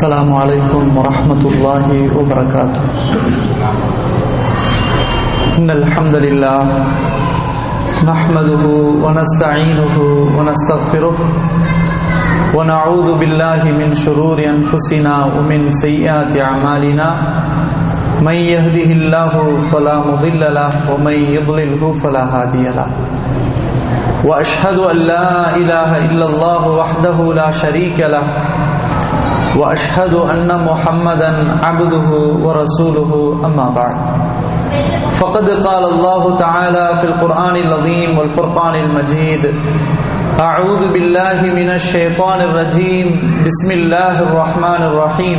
السلام 0.00 0.32
عليكم 0.34 0.96
ورحمة 0.96 1.42
الله 1.52 1.86
وبركاته 2.16 2.82
إن 5.60 5.68
الحمد 5.70 6.14
لله 6.16 6.60
نحمده 8.08 8.64
ونستعينه 9.04 9.96
ونستغفره 10.36 11.16
ونعوذ 12.56 13.08
بالله 13.20 13.62
من 13.80 13.92
شرور 13.94 14.38
أنفسنا 14.40 15.14
ومن 15.36 15.66
سيئات 15.66 16.32
أعمالنا 16.32 17.08
من 18.24 18.36
يهده 18.54 18.88
الله 18.98 19.32
فلا 19.68 19.96
مضل 20.00 20.40
له 20.40 20.70
ومن 20.92 21.16
يضلله 21.36 21.92
فلا 21.92 22.24
هادي 22.24 22.64
له۔ 22.72 22.88
وأشهد 24.24 24.78
أن 24.92 24.96
لا 24.96 25.56
إله 25.60 25.90
إلا 26.08 26.26
الله 26.32 26.62
وحده 26.80 27.16
لا 27.34 27.50
شريك 27.50 28.00
له۔ 28.00 28.24
واشهد 29.56 30.14
ان 30.14 30.64
محمدا 30.64 31.30
عبده 31.64 32.08
ورسوله 32.44 33.12
اما 33.46 33.66
بعد. 33.68 33.98
فقد 35.20 35.46
قال 35.50 35.84
الله 35.84 36.36
تعالى 36.36 36.86
في 37.00 37.06
القران 37.06 37.56
العظيم 37.56 38.18
والفرقان 38.18 38.74
المجيد 38.74 39.42
اعوذ 40.40 40.92
بالله 40.92 41.42
من 41.42 41.70
الشيطان 41.70 42.40
الرجيم، 42.40 43.06
بسم 43.46 43.68
الله 43.72 44.22
الرحمن 44.22 44.82
الرحيم. 44.82 45.38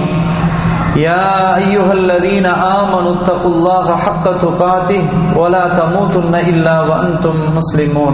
يا 0.98 1.56
ايها 1.58 1.94
الذين 1.94 2.48
امنوا 2.48 3.14
اتقوا 3.22 3.52
الله 3.56 3.98
حق 3.98 4.26
تقاته 4.38 5.02
ولا 5.40 5.66
تموتن 5.74 6.36
الا 6.36 6.76
وانتم 6.82 7.36
مسلمون. 7.58 8.14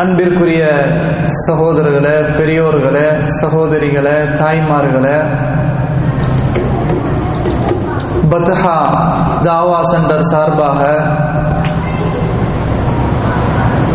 அன்பிற்குரிய 0.00 0.64
சகோதரர்களே 1.46 2.14
பெரியோர்களே 2.36 3.06
சகோதரிகளே 3.38 4.14
தாய்மார்களே 4.40 5.16
பத்ஹா 8.30 8.76
தாவா 9.48 9.80
சென்டர் 9.90 10.24
சார்பாக 10.30 10.80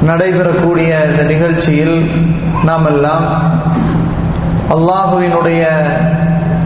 நடைபெறக்கூடிய 0.09 0.91
இந்த 1.09 1.23
நிகழ்ச்சியில் 1.23 1.97
நாம் 2.63 2.85
எல்லாம் 2.85 3.25
அல்லாஹுவினுடைய 4.75 5.63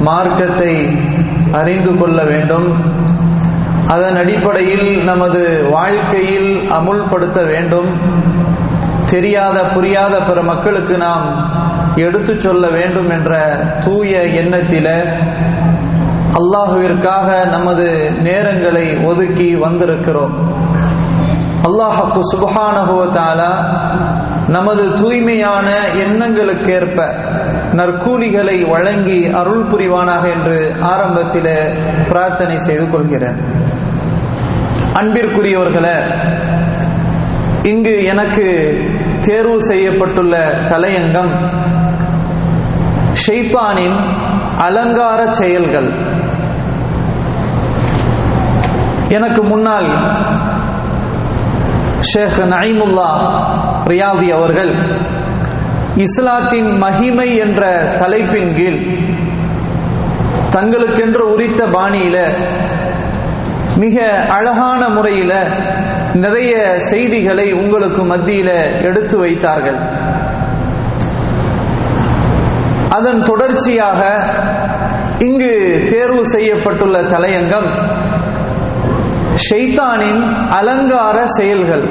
மார்க்கத்தை 0.02 0.74
அறிந்து 1.52 1.94
கொள்ள 1.98 2.24
வேண்டும். 2.24 2.70
அதன் 3.88 4.16
அடிப்படையில் 4.16 4.88
நமது 5.04 5.44
வாழ்க்கையில் 5.72 6.52
அமுல்படுத்த 6.78 7.40
வேண்டும். 7.46 7.92
தெரியாத 9.12 9.58
புரியாத 9.74 10.16
பிற 10.20 10.40
மக்களுக்கு 10.42 10.96
நாம் 10.98 11.28
எடுத்து 12.06 12.34
சொல்ல 12.40 12.66
வேண்டும் 12.70 13.10
என்ற 13.10 13.32
தூய 13.86 14.12
எண்ணத்தில 14.42 14.88
அல்லாஹுவிற்காக 16.40 17.30
நமது 17.56 17.86
நேரங்களை 18.28 18.86
ஒதுக்கி 19.04 19.48
வந்திருக்கிறோம். 19.66 20.36
அல்லாஹு 21.68 22.22
சுபஹானஹுவத்தால 22.32 23.42
நமது 24.56 24.84
தூய்மையான 25.02 25.68
எண்ணங்களுக்கேற்ப 26.04 27.00
நற்கூலிகளை 27.80 28.58
வழங்கி 28.74 29.20
அருள் 29.40 29.68
புரிவானாக 29.72 30.24
என்று 30.36 30.60
ஆரம்பத்தில் 30.92 31.52
பிரார்த்தனை 32.08 32.58
செய்து 32.68 32.86
கொள்கிறேன். 32.90 33.40
அன்பிற்குரியவர்களே 35.00 35.98
இங்கு 37.72 37.96
எனக்கு 38.04 38.48
தேர்வு 39.20 39.58
செய்யப்பட்டுள்ள 39.62 40.36
தலையங்கம் 40.72 41.32
ஷெய்தானின் 43.26 43.98
அலங்கார 44.58 45.32
செயல்கள். 45.32 45.90
எனக்கு 49.10 49.42
முன்னால் 49.44 49.90
ஷேக் 52.02 52.40
நைமுல்லா 52.54 53.10
ரியாதி 53.88 54.30
அவர்கள் 54.30 54.72
இஸ்லாத்தின் 55.96 56.78
மகிமை 56.78 57.36
என்ற 57.36 57.64
தலைப்பின் 57.96 58.54
கீழ் 58.54 58.80
தங்களுக்கென்று 60.50 61.24
உரித்த 61.34 61.66
பாணியில 61.66 62.18
மிக 63.80 64.06
அழகான 64.30 64.90
முறையில 64.90 65.34
நிறைய 66.14 66.54
செய்திகளை 66.80 67.54
உங்களுக்கு 67.54 68.02
மத்தியில 68.02 68.50
எடுத்து 68.84 69.18
வைத்தார்கள். 69.20 69.80
அதன் 72.90 73.24
தொடர்ச்சியாக 73.24 74.02
இங்கு 75.18 75.54
தேர்வு 75.90 76.24
செய்யப்பட்டுள்ள 76.26 76.98
தலையங்கம் 77.14 77.70
ஷைத்தானின் 79.50 80.22
அலங்கார 80.50 81.26
செயல்கள். 81.26 81.86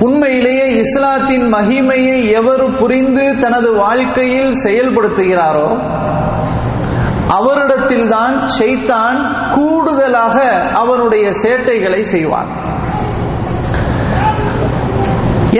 உண்மையிலேயே 0.00 0.66
இஸ்லாத்தின் 0.80 1.52
மகிமையை 1.54 2.18
எவர் 2.30 2.76
புரிந்து 2.76 3.36
தனது 3.36 3.76
வாழ்க்கையில் 3.76 4.52
செயல்படுத்துகிறாரோ 4.64 5.68
அவரிடத்தில்தான் 7.36 8.34
ஷைத்தான் 8.58 9.18
கூடுதலாக 9.54 10.36
அவனுடைய 10.74 11.30
சேட்டைகளை 11.42 12.00
செய்வான். 12.00 12.50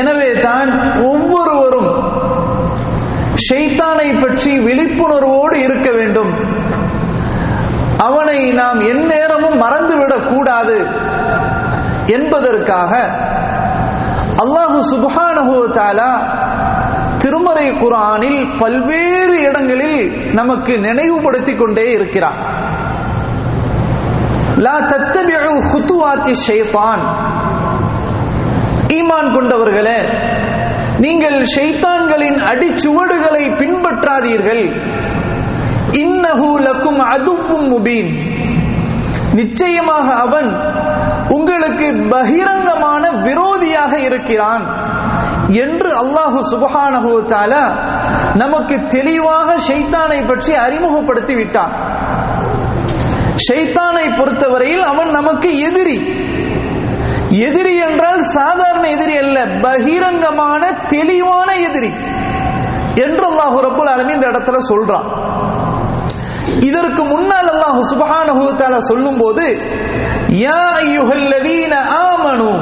எனவே 0.01 0.33
தான் 0.39 0.71
ஒவ்வொருவரும் 1.03 1.91
ஷைத்தானை 3.49 4.09
பற்றி 4.19 4.59
விழிப்புணர்வோடு 4.59 5.57
இருக்க 5.57 5.91
வேண்டும். 5.91 6.33
அவனை 7.99 8.39
நாம் 8.53 8.81
எந்நேரமும் 8.81 9.59
மறந்துவிடக் 9.61 10.29
கூடாது 10.33 10.77
என்பதற்காக 12.07 12.93
அல்லாஹு 14.43 14.79
சுபஹானஹு 14.93 15.57
தாலா 15.73 16.11
திருமறை 17.23 17.69
குரானில் 17.69 18.59
பல்வேறு 18.59 19.41
இடங்களில் 19.41 20.33
நமக்கு 20.33 20.79
நினைவுபடுத்திக் 20.79 21.59
கொண்டே 21.59 21.91
இருக்கிறார் 21.91 22.61
லா 24.57 24.79
தத்தபிஉ 24.79 25.63
ஹுத்துவாத்தி 25.73 26.35
ஷைத்தான். 26.49 27.03
ஈமான் 28.87 29.33
கொண்டவர்களே 29.33 29.99
நீங்கள் 30.99 31.47
ஷைத்தான்களின் 31.57 32.39
அடிச்சுவடுகளை 32.53 33.45
பின்பற்றாதீர்கள். 33.57 34.65
இன்னஹு 35.91 36.51
லக்கும் 36.59 36.97
அதுவும் 36.97 37.73
முபீன். 37.73 38.11
நிச்சயமாக 39.35 40.15
அவன் 40.15 40.51
உங்களுக்கு 41.29 41.93
பகிரங்கமான 41.93 43.11
விரோதியாக 43.11 43.95
இருக்கிறான். 44.05 44.82
என்று 45.49 45.91
அல்லாஹு 46.03 46.41
சுபஹானகுவத்தால 46.53 47.53
நமக்கு 48.35 48.87
தெளிவாக 48.87 49.57
ஷைத்தானை 49.69 50.27
பற்றி 50.27 50.53
அறிமுகப்படுத்தி 50.55 51.35
விட்டான். 51.35 51.73
ஷைத்தானை 53.49 54.07
பொறுத்தவரையில் 54.19 54.83
அவன் 54.83 55.11
நமக்கு 55.11 55.59
எதிரி. 55.59 55.99
எதிரி 57.31 57.77
என்றால் 57.77 58.23
சாதாரண 58.23 58.89
எதிரி 58.89 59.17
அல்ல 59.17 59.47
பகிரங்கமான 59.47 60.73
தெளிவான 60.87 61.57
எதிரி 61.57 61.93
என்று 62.95 63.25
அல்லாஹு 63.31 63.61
ரபுல் 63.61 63.93
அலமி 63.95 64.13
இந்த 64.13 64.27
இடத்துல 64.27 64.59
சொல்றான். 64.71 65.09
இதற்கு 66.61 67.03
முன்னால் 67.05 67.49
அல்லாஹு 67.55 67.83
சுபஹானஹு 67.93 68.57
தாலா 68.57 68.79
சொல்லும் 68.79 69.17
போது 69.17 69.47
யா 70.29 70.63
ஐயுஹல்லதீன 70.85 71.75
ஆமனு. 72.09 72.53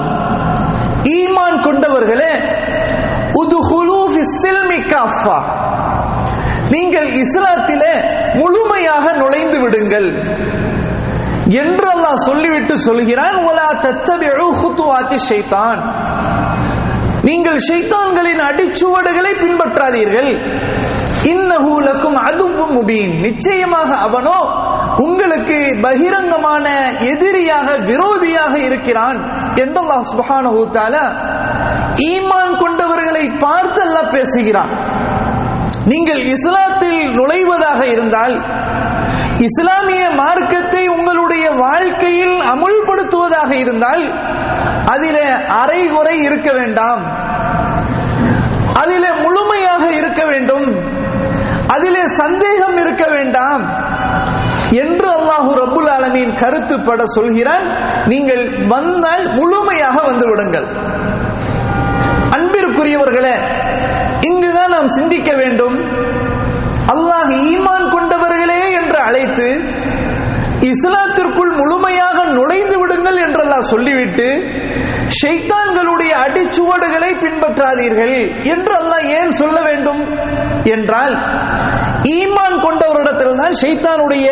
ஈமான் 1.19 1.63
கொண்டவர்களே 1.63 2.33
நீங்கள் 6.71 7.09
இஸ்லாத்திலே 7.13 7.93
முழுமையாக 8.35 9.13
நுழைந்து 9.13 9.61
விடுங்கள். 9.61 10.09
என்று 11.49 11.89
அல்லாஹ் 11.95 12.15
சொல்லிவிட்டு 12.15 12.79
சொல்கிறான் 12.79 13.37
ஷைத்தான். 15.29 15.81
நீங்கள் 17.23 17.61
ஷைத்தான்களின் 17.69 18.43
அடிச்சுவடுகளை 18.51 19.33
பின்பற்றாதீர்கள். 19.45 20.31
இன்னஹூலக்கும் 21.25 22.15
அதுவும் 22.15 22.73
முபீன். 22.77 23.21
நிச்சயமாக 23.21 23.95
அவனோ 23.95 24.39
உங்களுக்கு 24.97 25.77
பகிரங்கமான 25.81 26.67
எதிரியாக 26.99 27.77
விரோதியாக 27.77 28.55
இருக்கிறான். 28.55 29.19
என்று 29.55 29.81
அல்லாஹ் 29.83 30.09
சுப்ஹானஹு 30.13 30.71
ஈமான் 31.93 32.57
கொண்டவர்களை 32.57 33.39
பார்த்து 33.39 33.83
அல்ல 33.83 34.03
பேசுகிறான். 34.03 34.71
நீங்கள் 35.85 36.23
இஸ்லாத்தில் 36.23 37.15
நுழைவதாக 37.15 37.83
இருந்தால் 37.83 38.45
இஸ்லாமிய 39.39 40.11
மார்க்கத்தை 40.11 40.89
உங்களுடைய 40.89 41.51
வாழ்க்கையில் 41.51 42.41
அமுல்படுத்துவதாக 42.41 43.51
இருந்தால் 43.51 44.13
அதிலே 44.85 45.25
அரைகுறை 45.49 46.23
இருக்க 46.23 46.53
வேண்டாம். 46.53 47.03
அதிலே 48.75 49.13
முழுமையாக 49.13 49.91
இருக்க 49.91 50.25
வேண்டும். 50.25 50.85
அதிலே 51.67 52.07
சந்தேகம் 52.07 52.77
இருக்க 52.77 53.07
வேண்டாம். 53.07 53.89
என்று 54.71 55.09
அல்லாஹு 55.09 55.55
ரபுல் 55.55 55.91
ஆலமீன் 55.91 56.35
கருத்துப்பட 56.35 57.05
சொல்கிறான். 57.05 57.81
நீங்கள் 58.07 58.67
வந்தால் 58.69 59.35
முழுமையாக 59.35 60.01
வந்து 60.01 60.29
விடுங்கள் 60.29 60.90
அன்பிற்குரியவர்களே 62.81 63.33
இங்குதான் 64.29 64.73
நாம் 64.75 64.95
சிந்திக்க 64.97 65.31
வேண்டும். 65.41 65.77
அல்லாஹ் 66.93 67.31
ஈமான் 67.51 67.87
கொண்டவர்களே 67.95 68.63
என்று 68.81 68.99
அழைத்து 69.09 69.49
இஸ்லாத்திற்குள் 70.71 71.53
முழுமையாக 71.59 72.19
நுழைந்து 72.37 72.77
விடுங்கள் 72.81 73.19
என்றெல்லாம் 73.27 73.69
சொல்லிவிட்டு 73.73 74.27
ஷைத்தான்களுடைய 75.19 76.13
அடிச்சுவடுகளை 76.25 77.11
பின்பற்றாதீர்கள் 77.25 78.17
என்று 78.55 78.75
அல்லாஹ் 78.81 79.07
ஏன் 79.19 79.33
சொல்ல 79.41 79.59
வேண்டும் 79.69 80.03
என்றால் 80.75 81.15
ஈமான் 82.17 82.59
கொண்டவரிடத்தில் 82.67 83.39
தான் 83.43 83.57
ஷைத்தானுடைய 83.63 84.29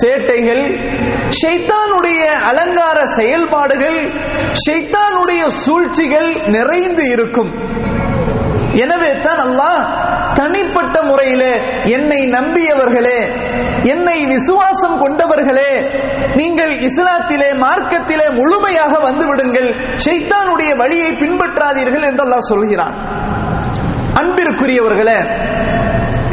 சேட்டைகள் 0.00 0.64
ஷைத்தானுடைய 1.40 2.22
அலங்கார 2.50 2.98
செயல்பாடுகள் 3.18 3.98
ஷைத்தானுடைய 4.64 5.42
சூழ்ச்சிகள் 5.64 6.30
நிறைந்து 6.56 7.04
இருக்கும். 7.14 7.52
எனவே 8.80 9.10
தான் 9.20 9.40
அல்லாஹ் 9.44 9.80
தனிப்பட்ட 10.34 10.96
முறையிலே 11.02 11.52
என்னை 11.90 12.20
நம்பியவர்களே 12.34 13.18
என்னை 13.84 14.18
விசுவாசம் 14.26 14.96
கொண்டவர்களே 14.98 15.70
நீங்கள் 16.36 16.72
இஸ்லாத்திலே 16.88 17.50
மார்க்கத்திலே 17.62 18.26
முழுமையாக 18.32 18.92
வந்துவிடுங்கள் 19.06 19.68
ஷைத்தானுடைய 20.04 20.70
வழியை 20.76 21.10
பின்பற்றாதீர்கள் 21.22 22.06
என்று 22.10 22.24
அல்லாஹ் 22.26 22.48
சொல்கிறான். 22.50 22.94
அன்பிற்குரியவர்களே 24.20 25.18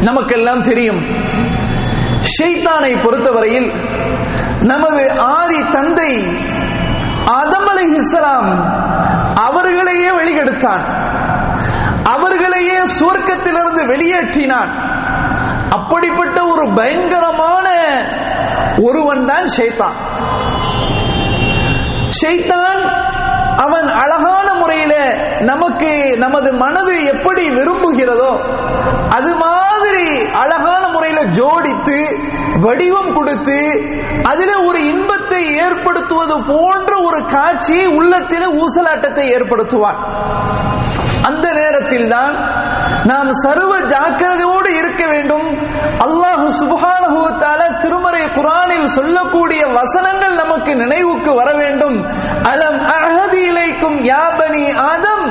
நமக்கெல்லாம் 0.02 0.62
தெரியும் 0.62 1.02
ஷைத்தானை 2.36 2.92
பொறுத்தவரையில் 3.04 3.70
நமது 4.64 5.04
ஆதி 5.36 5.60
தந்தை 5.72 6.12
அதமலை 7.34 7.86
இஸ்லாம் 8.00 8.50
அவர்களையே 9.48 10.12
வெளியெடுத்தான் 10.12 10.84
அவர்களையே 12.16 12.78
சுவர்க்கத்திலிருந்து 13.00 13.84
வெளியேற்றினான். 13.92 14.72
அப்படிப்பட்ட 15.70 16.38
ஒரு 16.46 16.74
பயங்கரமான 16.74 17.68
ஒருவன் 18.80 19.26
தான் 19.26 19.48
ஷைத்தான். 19.58 19.98
ஷைத்தான் 22.20 22.82
அவன் 23.56 23.88
அழகான 24.02 24.54
முறையில 24.54 24.94
நமக்கு 25.42 25.92
நமது 26.18 26.54
மனது 26.54 27.06
எப்படி 27.06 27.44
விரும்புகிறதோ 27.50 28.32
அது 29.10 29.32
மாதிரி 29.36 30.08
அழகான 30.34 30.84
முறையில 30.88 31.22
ஜோடித்து 31.38 31.98
வடிவம் 32.66 33.12
கொடுத்து 33.18 33.60
அதில் 34.32 34.56
ஒரு 34.68 34.80
இன்பத்தை 34.92 35.42
ஏற்படுத்துவது 35.66 36.36
போன்ற 36.52 36.92
ஒரு 37.08 37.20
காட்சியை 37.36 37.88
உள்ளத்தில 38.00 38.44
ஊசலாட்டத்தை 38.64 39.26
ஏற்படுத்துவான் 39.38 40.02
அந்த 41.28 41.48
நேரத்தில் 41.60 42.10
தான் 42.16 42.36
நாம் 43.10 43.30
சர்வ 43.44 43.74
ஜாக்கிரதையோடு 43.94 44.70
இருக்க 44.82 45.04
வேண்டும். 45.14 45.48
அல்லாஹு 46.06 46.46
சுப்ஹானஹு 46.60 47.24
திருமறை 47.84 48.24
குரானில் 48.38 48.88
சொல்லக்கூடிய 48.98 49.62
வசனங்கள் 49.78 50.36
நமக்கு 50.42 50.72
நினைவுக்கு 50.84 51.32
வர 51.40 51.50
வேண்டும். 51.62 51.98
அலம் 52.52 52.80
அகதி 52.98 53.42
இலைக்கும் 53.50 53.98
யாபனி 54.12 54.64
ஆதம் 54.92 55.26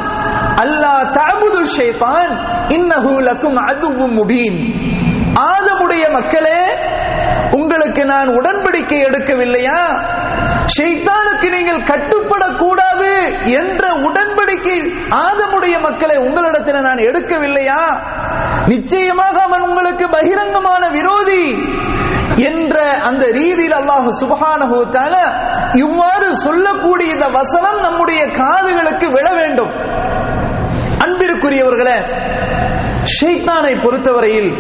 அல்லாஹ் 0.65 1.05
தஅபுது 1.19 1.63
ஷைத்தான் 1.77 2.31
இன்னகுலக்கும் 2.77 3.59
அதுவும் 3.71 4.15
முபீன். 4.21 4.59
ஆதமுடைய 5.53 6.05
மக்களே 6.19 6.61
உங்களுக்கு 7.56 8.03
நான் 8.12 8.31
உடன்படிக்கை 8.38 8.99
எடுக்கவில்லையா? 9.08 9.81
ஷைத்தானுக்கு 10.75 11.49
நீங்கள் 11.56 11.87
கட்டுப்படக்கூடாது 11.91 13.11
என்ற 13.61 13.85
உடன்படிக்கை 14.08 14.79
ஆதமுடைய 15.25 15.76
மக்களை 15.87 16.17
உங்களிடத்தில் 16.26 16.87
நான் 16.88 17.06
எடுக்கவில்லையா? 17.08 17.81
நிச்சயமாக 18.73 19.37
அவன் 19.49 19.67
உங்களுக்கு 19.69 20.06
பகிரங்கமான 20.17 20.82
விரோதி 20.99 21.43
என்ற 22.49 22.76
அந்த 23.08 23.25
ரீதியில் 23.38 23.76
அல்லாஹு 23.81 24.11
சுபஹானஹு 24.23 24.79
இவ்வாறு 25.85 26.29
சொல்லக்கூடிய 26.47 27.14
இந்த 27.17 27.29
வசனம் 27.38 27.79
நம்முடைய 27.87 28.23
காதுகளுக்கு 28.41 29.06
விழ 29.17 29.26
வேண்டும். 29.41 29.73
அன்பிற்குரியவர்களே 31.05 31.97
ஷைத்தானை 33.17 33.73
பொறுத்தவரையில் 33.85 34.50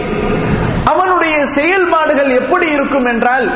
அவனுடைய 0.90 1.36
செயல்பாடுகள் 1.46 2.30
எப்படி 2.40 2.66
இருக்கும் 2.70 3.04
என்றால் 3.04 3.46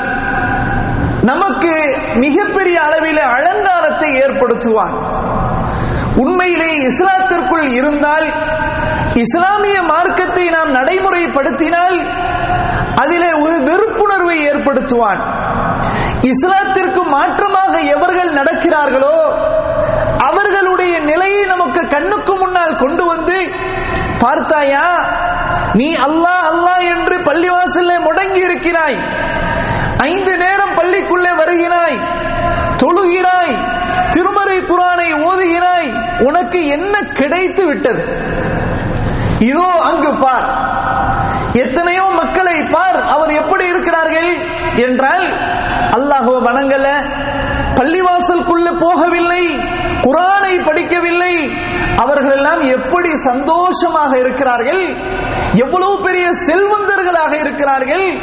நமக்கு 1.23 1.73
மிகப்பெரிய 2.15 2.77
அளவில் 2.83 3.21
அலங்காரத்தை 3.37 4.11
ஏற்படுத்துவான். 4.23 4.95
உண்மையிலே 6.15 6.71
இஸ்லாத்திற்குள் 6.87 7.67
இருந்தால் 7.79 8.27
இஸ்லாமிய 9.15 9.83
மார்க்கத்தை 9.83 10.47
நாம் 10.51 10.73
நடைமுறைப்படுத்தினால் 10.75 11.97
அதிலே 12.95 13.31
ஒரு 13.33 13.57
வெறுப்புணர்வை 13.69 14.39
ஏற்படுத்துவான். 14.51 15.21
இஸ்லாத்திற்கு 16.33 17.03
மாற்றமாக 17.17 17.75
எவர்கள் 17.95 18.33
நடக்கிறார்களோ 18.35 19.17
அவர்களுடைய 20.29 20.95
நிலையை 21.01 21.45
நமக்கு 21.45 21.83
கண்ணுக்கு 21.89 22.35
முன்னால் 22.37 22.77
கொண்டு 22.77 23.05
வந்து 23.05 23.39
பார்த்தாயா 24.19 24.87
நீ 25.81 25.89
அல்லாஹ் 26.07 26.47
அல்லாஹ் 26.53 26.85
என்று 26.95 27.17
பள்ளிவாசல்ல 27.29 27.93
முடங்கி 28.07 28.41
இருக்கிறாய். 28.49 28.99
ஐந்து 30.11 30.33
நேரம் 30.37 30.75
பள்ளிக்குள்ளே 30.79 31.33
வருகிறாய். 31.41 31.99
தொழுகிறாய். 32.83 33.55
திருமறை 34.11 34.59
குரானை 34.71 35.09
ஓதுகிறாய். 35.29 35.89
உனக்கு 36.29 36.61
என்ன 36.67 36.95
கிடைத்து 37.19 37.63
விட்டது? 37.67 38.03
இதோ 39.51 39.69
அங்கு 39.91 40.11
பார். 40.17 40.47
எத்தனையோ 41.53 42.07
மக்களை 42.21 42.57
பார். 42.63 42.99
அவர் 43.15 43.33
எப்படி 43.33 43.65
இருக்கிறார்கள் 43.67 44.31
என்றால் 44.87 45.27
அல்லாஹுவ 45.97 46.37
வணங்கல 46.49 46.87
பள்ளிவாசலுக்குள்ள 47.79 48.69
போகவில்லை 48.85 49.45
குரானை 50.07 50.55
படிக்கவில்லை. 50.67 51.35
அவர்கள் 51.97 52.37
எல்லாம் 52.37 52.61
எப்படி 52.77 53.11
சந்தோஷமாக 53.29 54.13
இருக்கிறார்கள்? 54.19 54.83
எவ்வளவு 55.53 56.03
பெரிய 56.03 56.27
செல்வந்தர்களாக 56.27 57.33
இருக்கிறார்கள்? 57.39 58.19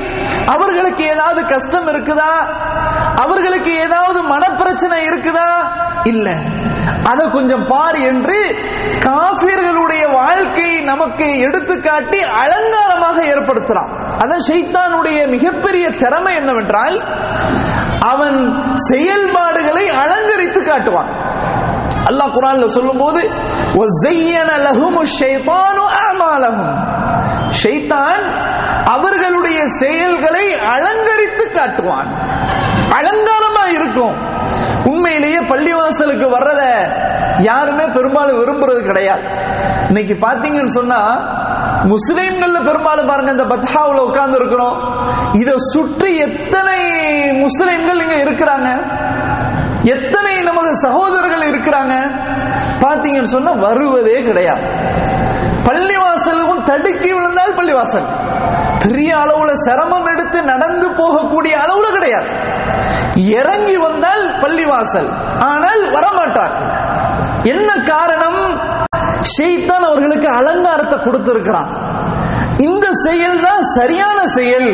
அவர்களுக்கு 0.45 1.03
ஏதாவது 1.03 1.45
கஷ்டம் 1.45 1.87
இருக்குதா? 1.87 2.47
அவர்களுக்கு 3.15 3.79
ஏதாவது 3.79 4.37
மனப்பிரச்சனை 4.37 4.97
இருக்குதா? 5.07 5.75
இல்ல. 6.03 6.35
அதை 7.03 7.29
கொஞ்சம் 7.29 7.65
பார் 7.65 7.95
என்று 7.95 8.55
காபிர்களுடைய 8.95 10.11
வாழ்க்கையை 10.11 10.81
நமக்கு 10.81 11.23
எடுத்துக்காட்டி 11.23 12.17
அலங்காரமாக 12.17 13.21
ஏற்படுத்தலாம். 13.21 13.89
அதான் 14.17 14.39
ஷைத்தானுடைய 14.47 15.27
மிகப்பெரிய 15.27 15.89
திறமை 15.89 16.35
என்னவென்றால் 16.35 17.03
அவன் 17.99 18.63
செயல்பாடுகளை 18.73 19.89
அலங்கரித்து 19.89 20.63
காட்டுவான். 20.63 21.25
அல்லாஹ் 22.05 22.33
குரான்ல 22.33 22.65
சொல்லும் 22.65 22.97
போது 22.97 23.29
ஷைத்தான் 27.49 28.23
அவர்களுடைய 28.83 29.59
செயல்களை 29.67 30.45
அலங்கரித்து 30.53 31.45
காட்டுவான். 31.49 32.09
அலங்காரமா 32.97 33.65
இருக்கும். 33.73 34.15
உண்மையிலேயே 34.83 35.37
பள்ளிவாசலுக்கு 35.37 36.27
வர்றத 36.35 36.61
யாருமே 37.37 37.85
பெரும்பாலும் 37.85 38.39
விரும்புறது 38.39 38.83
கிடையாது. 38.83 39.21
இன்னைக்கு 39.87 40.13
பாத்தீங்கன்னு 40.13 40.77
சொன்னா 40.79 40.99
முஸ்லிம்கள்ல 41.83 42.65
பெரும்பாலும் 42.65 43.05
பாருங்க 43.05 43.31
இந்த 43.31 43.43
பத்ஹாவில் 43.43 44.05
உட்கார்ந்து 44.07 44.37
இருக்கிறோம் 44.37 44.77
இதை 45.33 45.53
சுற்றி 45.57 46.17
எத்தனை 46.17 46.79
முஸ்லிம்கள் 47.33 48.01
இங்க 48.01 48.15
இருக்கிறாங்க? 48.15 48.69
எத்தனை 49.83 50.41
நமது 50.41 50.77
சகோதரர்கள் 50.77 51.49
இருக்கிறாங்க? 51.51 51.95
பாத்தீங்கன்னு 52.79 53.33
சொன்னா 53.35 53.51
வருவதே 53.51 54.21
கிடையாது. 54.21 54.65
பள்ளிவாசல் 55.63 56.46
தடுக்கி 56.67 57.11
விழுந்தால் 57.13 57.55
பள்ளிவாசல். 57.55 58.07
பெரிய 58.83 59.15
அளவுல 59.15 59.53
சிரமம் 59.53 60.05
எடுத்து 60.05 60.43
நடந்து 60.43 60.87
போகக்கூடிய 60.89 61.53
அளவுல 61.63 61.87
கிடையாது. 61.91 62.29
இறங்கி 63.15 63.77
வந்தால் 63.77 64.25
பள்ளிவாசல். 64.41 65.09
ஆனால் 65.51 65.83
வரமாட்டார் 65.91 66.55
என்ன 67.43 67.69
காரணம்? 67.91 68.41
ஷெய்தான் 69.35 69.85
அவர்களுக்கு 69.89 70.27
அலங்காரத்தை 70.27 70.99
கொடுத்திருக்கிறான். 70.99 71.69
இந்த 72.57 72.87
செயல் 72.91 73.39
தான் 73.41 73.61
சரியான 73.61 74.19
செயல். 74.27 74.69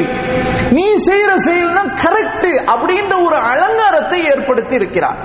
நீ 0.72 0.86
செய்யற 1.08 1.32
செயல் 1.36 1.74
தான் 1.74 1.92
கரெக்ட் 2.04 2.50
அப்படின்ற 2.74 3.14
ஒரு 3.26 3.38
அலங்காரத்தை 3.52 4.20
ஏற்படுத்தி 4.26 4.76
இருக்கிறான். 4.76 5.18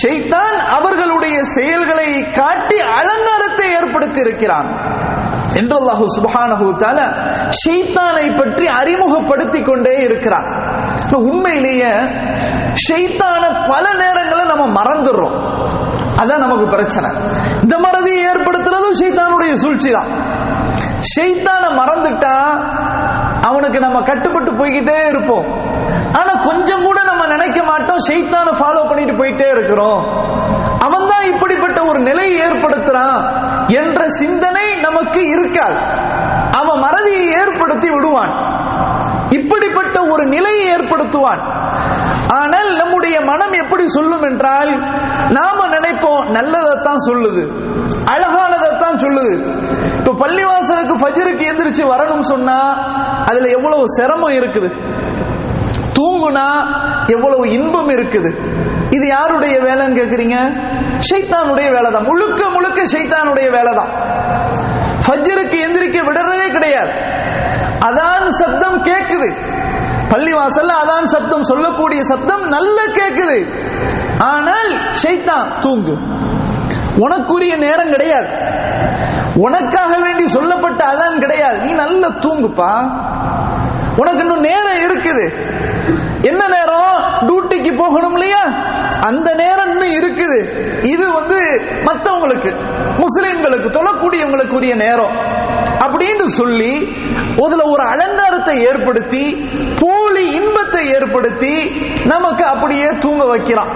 ஷைத்தான் 0.00 0.58
அவர்களுடைய 0.76 1.36
செயல்களை 1.56 2.08
காட்டி 2.40 2.78
அலங்காரத்தை 2.98 3.66
ஏற்படுத்தி 3.78 4.20
இருக்கிறான் 4.26 4.68
என்று 5.58 5.74
அல்லாஹு 5.80 6.06
சுபஹானஹு 6.16 6.66
தால 6.82 6.98
ஷைத்தானை 7.60 8.26
பற்றி 8.40 8.66
அறிமுகப்படுத்தி 8.80 9.60
கொண்டே 9.62 9.94
இருக்கிறான். 10.06 10.48
உண்மையிலேயே 11.30 11.92
ஷைத்தான 12.86 13.44
பல 13.72 13.84
நேரங்களில் 14.02 14.50
நம்ம 14.52 14.66
மறந்துடுறோம். 14.78 15.36
அதான் 16.22 16.44
நமக்கு 16.44 16.66
பிரச்சனை. 16.74 17.10
இந்த 17.64 17.76
மறதியை 17.86 18.20
ஏற்படுத்துறதும் 18.32 18.98
ஷைத்தானுடைய 19.00 19.52
சூழ்ச்சி 19.64 19.90
தான் 19.96 20.10
ஷைத்தான 21.12 21.64
மறந்துட்டா 21.80 22.34
அவனுக்கு 23.48 23.78
நம்ம 23.86 23.98
கட்டுப்பட்டு 24.10 24.52
போய்கிட்டே 24.60 24.98
இருப்போம். 25.12 25.46
ஆனா 26.12 26.32
கொஞ்சம் 26.32 26.82
கூட 26.82 27.02
நம்ம 27.02 27.26
நினைக்க 27.26 27.62
மாட்டோம். 27.62 27.98
ஷைத்தான 28.08 28.48
ஃபாலோ 28.58 28.88
பண்ணிட்டு 28.88 29.24
போயிட்டே 29.24 29.50
இருக்கிறோம். 29.50 30.26
அவன் 30.78 31.06
தான் 31.06 31.24
இப்படிப்பட்ட 31.24 31.84
ஒரு 31.84 31.98
நிலையை 31.98 32.50
ஏற்படுத்துறான் 32.50 33.20
என்ற 33.66 34.08
சிந்தனை 34.08 34.76
நமக்கு 34.76 35.28
இருக்காது. 35.28 35.78
அவன் 36.50 36.82
மறதியை 36.82 37.24
ஏற்படுத்தி 37.40 37.88
விடுவான். 37.90 38.56
இப்படிப்பட்ட 39.28 40.06
ஒரு 40.06 40.26
நிலையை 40.26 40.76
ஏற்படுத்துவான். 40.76 41.42
ஆனால் 42.28 42.76
நம்முடைய 42.76 43.20
மனம் 43.20 43.52
எப்படி 43.52 43.88
சொல்லும் 43.88 44.22
என்றால் 44.22 44.78
நாம 45.30 45.68
நினைப்போம் 45.68 46.28
நல்லதைத்தான் 46.36 47.04
சொல்லுது. 47.08 47.42
அழகானதைத்தான் 48.04 49.00
சொல்லுது. 49.04 49.34
இப்ப 49.96 50.26
பள்ளிவாசலுக்கு 50.26 50.94
ஃபஜருக்கு 51.02 51.44
எந்திரிச்சு 51.50 51.84
வரணும் 51.94 52.20
சொன்னா 52.20 52.58
அதுல 53.24 53.48
எவ்வளவு 53.48 53.88
சிரமம் 53.88 54.32
இருக்குது. 54.32 54.87
தூங்குனா 56.28 56.48
எவ்வளவு 57.14 57.44
இன்பம் 57.56 57.90
இருக்குது. 57.96 58.30
இது 58.96 59.04
யாருடைய 59.16 59.56
வேலைன்னு 59.66 59.98
கேக்குறீங்க? 60.00 60.36
ஷைத்தானுடைய 61.08 61.68
வேலை 61.76 61.88
தான் 61.94 62.08
முழுக்க 62.10 62.40
முழுக்க 62.56 62.80
ஷைத்தானுடைய 62.92 63.48
வேலை 63.56 63.72
தான் 63.80 63.92
ஃபஜ்ருக்கு 65.04 65.58
எந்திரிக்க 65.66 65.98
விடுறதே 66.08 66.46
கிடையாது. 66.56 66.92
அதான் 67.88 68.26
சப்தம் 68.40 68.78
கேக்குது. 68.88 69.28
பள்ளிவாசல்ல 70.12 70.74
அதான் 70.82 71.08
சப்தம் 71.14 71.48
சொல்லக்கூடிய 71.50 72.00
சப்தம் 72.12 72.44
நல்ல 72.56 72.78
கேக்குது. 72.98 73.38
ஆனால் 74.32 74.70
ஷைத்தான் 75.02 75.48
தூங்கு. 75.64 75.96
உனக்குரிய 77.04 77.54
நேரம் 77.66 77.92
கிடையாது. 77.94 78.30
உனக்காக 79.46 79.92
வேண்டி 80.04 80.24
சொல்லப்பட்ட 80.36 80.80
அதான் 80.92 81.22
கிடையாது. 81.24 81.58
நீ 81.66 81.72
நல்ல 81.84 82.08
தூங்குப்பா. 82.24 82.72
உனக்கு 84.00 84.22
இன்னும் 84.24 84.46
நேரம் 84.48 84.80
இருக்குது. 84.86 85.26
என்ன 86.22 86.48
நேரம்? 86.48 86.94
டியூட்டிக்கு 87.26 87.76
போகணும் 87.76 88.12
இல்லையா? 88.12 88.42
அந்த 89.00 89.34
நேரம் 89.34 89.70
இன்னும் 89.70 89.94
இருக்குது. 90.00 90.38
இது 90.82 91.12
வந்து 91.12 91.38
மற்றவங்களுக்கு 91.84 92.50
முஸ்லிம்களுக்கு 92.96 93.70
தொழக்கூடியவங்களுக்குரிய 93.70 94.74
நேரம். 94.74 95.14
அப்படின்னு 95.84 96.26
சொல்லி 96.26 96.96
அதுல 97.44 97.62
ஒரு 97.64 97.82
அலங்காரத்தை 97.82 98.62
ஏற்படுத்தி 98.62 99.48
போலி 99.80 100.34
இன்பத்தை 100.34 100.88
ஏற்படுத்தி 100.88 101.80
நமக்கு 102.04 102.44
அப்படியே 102.44 102.88
தூங்க 103.00 103.24
வைக்கிறான் 103.24 103.70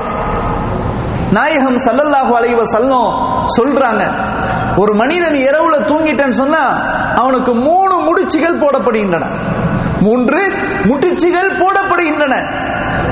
நாயகம் 1.31 1.77
சல்லல்லாஹு 1.77 2.37
அலைவ 2.37 2.63
சல்லம் 2.65 3.13
சொல்றாங்க 3.59 4.03
ஒரு 4.77 4.95
மனிதன் 4.95 5.35
இரவுல 5.35 5.77
தூங்கிட்டேன்னு 5.87 6.29
சொன்னா 6.29 6.61
அவனுக்கு 7.15 7.55
மூணு 7.55 7.95
முடிச்சுகள் 8.01 8.61
போடப்படுகின்றன. 8.61 9.25
மூன்று 10.01 10.72
முடிச்சுகள் 10.85 11.51
போடப்படுகின்றன. 11.61 12.35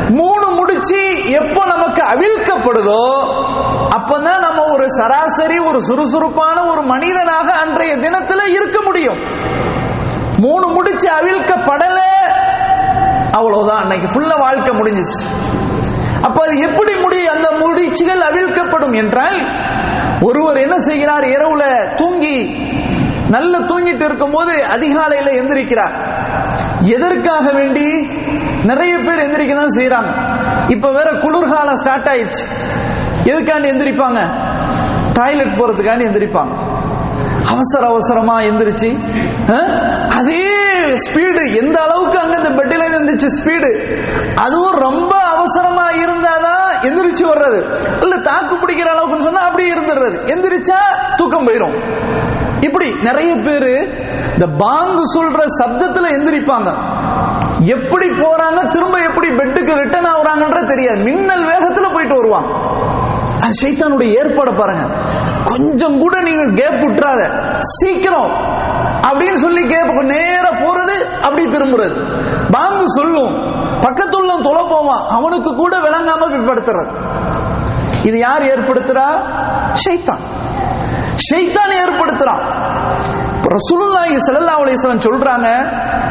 மூணு 0.08 0.50
முடிச்சு 0.50 1.30
எப்போ 1.30 1.64
நமக்கு 1.66 2.02
அவிழ்க்கப்படுதோ 2.02 3.02
அப்பதான் 3.96 4.38
நம்ம 4.38 4.62
ஒரு 4.72 4.88
சராசரி 4.88 5.58
ஒரு 5.58 5.82
சுறுசுறுப்பான 5.82 6.64
ஒரு 6.64 6.82
மனிதனாக 6.82 7.52
அன்றைய 7.52 7.96
தினத்துல 7.96 8.46
இருக்க 8.46 8.82
முடியும். 8.82 9.18
மூணு 10.38 10.66
முடிச்சு 10.66 11.08
அவிழ்க்கப்படல 11.10 11.98
அவ்வளவுதான். 13.32 13.80
அன்னைக்கு 13.80 14.08
ஃபுல்லா 14.08 14.38
வாழ்க்கை 14.38 14.76
முடிஞ்சிச்சு. 14.76 15.48
அப்ப 16.22 16.46
அது 16.46 16.58
எப்படி 16.58 16.94
முடி 16.94 17.26
அந்த 17.26 17.50
முடிச்சுகள் 17.50 18.22
அவிழ்க்கப்படும் 18.30 18.96
என்றால் 18.96 19.48
ஒருவர் 20.20 20.56
என்ன 20.56 20.78
செய்கிறார்? 20.78 21.24
இரவுல 21.24 21.94
தூங்கி 21.96 22.66
நல்ல 23.28 23.58
தூங்கிட்டு 23.58 24.04
இருக்கும் 24.04 24.32
போது 24.32 24.52
அதிகாலையில 24.52 25.30
எந்திரிக்கிறார். 25.40 26.09
எதற்காக 26.80 27.52
வேண்டி? 27.52 27.86
நிறைய 28.70 28.98
பேர் 28.98 29.22
எந்திரிக்க 29.26 29.54
தான் 29.54 29.76
செய்யறாங்க 29.78 30.10
இப்ப 30.68 30.92
வேற 30.92 31.10
குளிர்காலம் 31.12 31.76
ஸ்டார்ட் 31.76 32.08
ஆயிடுச்சு. 32.12 32.44
எதுக்காண்டி 33.24 33.70
எந்திரிப்பாங்க? 33.72 34.20
டாய்லெட் 35.12 35.58
போறதுக்காண்டி 35.60 36.06
எந்திரிப்பாங்க. 36.10 36.54
அவசர 37.52 37.82
அவசரமா 37.86 38.40
எந்திரிச்சு 38.40 38.88
அதே 40.18 40.44
ஸ்பீடு 41.04 41.42
எந்த 41.60 41.76
அளவுக்கு 41.82 42.18
அங்க 42.18 42.36
இந்த 42.36 42.50
பெட்டில 42.58 42.86
இருந்துச்சு 42.90 43.28
ஸ்பீடு 43.38 43.70
அதுவும் 44.34 44.76
ரொம்ப 44.86 45.12
அவசரமா 45.34 45.86
இருந்தாதான் 46.04 46.66
எந்திரிச்சு 46.88 47.24
வர்றது. 47.32 47.60
இல்ல 48.00 48.16
தாக்கு 48.28 48.54
பிடிக்கிற 48.56 48.90
அளவுக்குன்னு 48.94 49.28
சொன்னா 49.28 49.40
அப்படியே 49.40 49.70
இருந்துடுறது. 49.74 50.18
எந்திரிச்சா 50.34 50.78
தூக்கம் 51.16 51.48
போயிரும். 51.48 51.76
இப்படி 52.60 52.92
நிறைய 53.02 53.34
பேரு 53.34 53.72
இந்த 54.40 54.56
பாங்கு 54.58 55.02
சொல்ற 55.14 55.44
சப்தத்துல 55.64 56.06
எந்திரிப்பாங்க. 56.16 56.76
எப்படி 57.60 58.08
போறாங்க 58.08 58.68
திரும்ப 58.68 59.00
எப்படி 59.00 59.26
பெட்டுக்கு 59.26 59.74
ரிட்டர்ன் 59.74 60.04
ஆகுறாங்கன்ற 60.04 60.66
தெரியாது. 60.66 61.02
மின்னல் 61.02 61.44
வேகத்துல 61.44 61.92
போயிட்டு 61.92 62.16
வருவாங்க 62.16 62.48
அது 63.40 63.50
சைத்தானுடைய 63.62 64.02
ஏற்பாடு 64.02 64.54
பாருங்க. 64.54 64.96
கொஞ்சம் 65.44 65.98
கூட 65.98 66.20
நீங்க 66.20 66.62
கேப் 66.62 66.80
விட்டுறாத. 66.80 67.54
சீக்கிரம். 67.58 68.30
அப்படின்னு 69.10 69.34
சொல்லி 69.34 69.66
கேப் 69.66 70.00
நேர 70.00 70.50
போறது 70.50 71.20
அப்படி 71.20 71.44
திரும்புறது. 71.44 72.22
பாங்கு 72.50 72.84
சொல்லும். 72.86 73.34
பக்கத்துள்ள 73.80 74.42
தொலை 74.42 74.66
போவான். 74.68 75.06
அவனுக்கு 75.08 75.54
கூட 75.54 75.78
விளங்காம 75.78 76.28
பிற்படுத்துறது 76.28 76.90
இது 78.06 78.18
யார் 78.18 78.42
ஏற்படுத்துறா? 78.42 79.06
ஷைத்தான் 79.84 80.38
ஷைத்தான் 81.30 81.74
ஏற்படுத்துறான். 81.84 82.68
ரசூலுல்லாஹி 83.50 84.16
ஸல்லல்லாஹு 84.26 84.60
அலைஹி 84.62 84.76
வஸல்லம் 84.78 85.06
சொல்றாங்க 85.06 85.48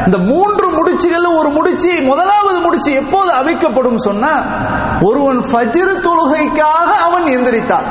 இந்த 0.06 0.18
மூன்று 0.30 0.66
முடிச்சுகள்ல 0.78 1.28
ஒரு 1.36 1.50
முடிச்சு 1.50 1.92
முதலாவது 2.02 2.58
முடிச்சு 2.60 2.90
எப்போது 2.92 3.30
அவிக்கப்படும் 3.32 4.00
சொன்னா 4.04 4.32
ஒருவன் 5.00 5.40
ஃபஜ்ர் 5.40 5.92
தொழுகைக்காக 6.06 6.90
அவன் 7.06 7.26
எந்திரித்தான். 7.36 7.86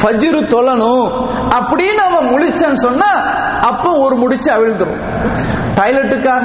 ஃபஜ்ர் 0.00 0.38
தொழணும் 0.46 1.06
அப்படின்னு 1.56 2.02
அவன் 2.04 2.26
முழிச்சான்னு 2.32 2.80
சொன்னா 2.80 3.10
அப்போ 3.62 3.90
ஒரு 3.98 4.16
முடிச்சு 4.16 4.48
அவிழ்ந்துடும் 4.50 5.00
டாய்லெட்டுக்காக 5.76 6.44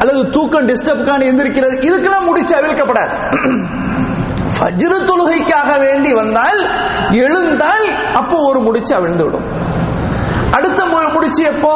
அல்லது 0.00 0.22
தூக்கம் 0.30 0.66
டிஸ்டர்ப்கான 0.66 1.26
எந்திரிக்கிறது 1.30 1.76
இதுக்கெல்லாம் 1.88 2.28
முடிச்சு 2.30 2.54
அவிழ்க்கப்படாது. 2.56 3.14
ஃபஜ்ர் 4.56 4.96
தொழுகைக்காக 5.04 5.70
வேண்டி 5.78 6.12
வந்தால் 6.12 6.60
எழுந்தால் 7.20 7.86
அப்போ 8.14 8.36
ஒரு 8.48 8.60
முடிச்சு 8.60 8.92
அவிழ்ந்து 8.94 9.24
விடும் 9.24 9.46
அடுத்த 10.52 10.80
முடிச்சு 10.86 11.42
எப்போ? 11.44 11.74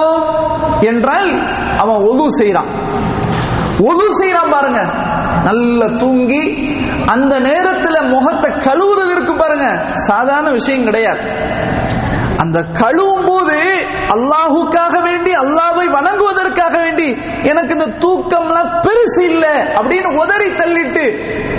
என்றால் 0.80 1.30
அவன் 1.76 2.02
ஒது 2.10 2.24
செய்யறான் 2.38 2.70
ஒது 3.90 4.04
செய்யறான் 4.20 4.50
பாருங்க. 4.50 4.80
நல்ல 5.42 5.88
தூங்கி 5.88 6.42
அந்த 7.06 7.40
நேரத்துல 7.40 7.96
முகத்தை 8.08 8.50
கழுவுறதற்கு 8.66 9.32
பாருங்க. 9.38 9.66
சாதாரண 9.92 10.50
விஷயம் 10.50 10.84
கிடையாது. 10.84 11.22
அந்த 12.38 12.58
கழுவும் 12.60 13.26
போது 13.26 13.56
அல்லாஹுக்காக 14.14 14.94
வேண்டி 15.02 15.32
அல்லாவை 15.32 15.84
வணங்குவதற்காக 15.96 16.80
வேண்டி 16.80 17.08
எனக்கு 17.42 17.72
இந்த 17.72 17.86
தூக்கம்லாம் 18.04 18.72
பெருசு 18.84 19.20
இல்லை 19.20 19.54
அப்படின்னு 19.80 20.10
உதறி 20.22 20.48
தள்ளிட்டு 20.48 21.04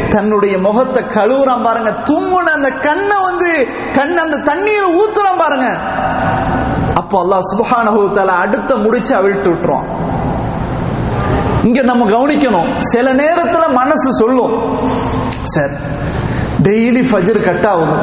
தன்னுடைய 0.10 0.58
முகத்தை 0.58 1.04
கழுவுறான் 1.04 1.64
பாருங்க. 1.64 1.92
தும்முன 1.92 2.52
அந்த 2.52 2.70
கண்ணை 2.70 3.18
வந்து 3.24 3.50
கண் 3.94 4.18
அந்த 4.18 4.38
தண்ணீரை 4.38 4.90
ஊத்துறான் 5.02 5.42
பாருங்க. 5.44 5.68
அப்போ 7.16 7.28
அல்லாஹ் 7.28 7.50
சுப்ஹானஹு 7.52 8.28
அடுத்த 8.28 8.76
முடிச்சு 8.76 9.16
அவிழ்த்து 9.16 9.50
விட்டுருவான் 9.50 9.88
இங்க 11.64 11.82
நம்ம 11.82 12.06
கவனிக்கணும். 12.06 12.80
சில 12.80 13.14
நேரத்துல 13.14 13.74
மனசு 13.74 14.14
சொல்லும். 14.14 14.80
சார் 15.44 15.72
டெய்லி 16.62 17.02
ஃபஜர் 17.12 17.44
கட் 17.44 17.66
ஆகுது. 17.66 17.96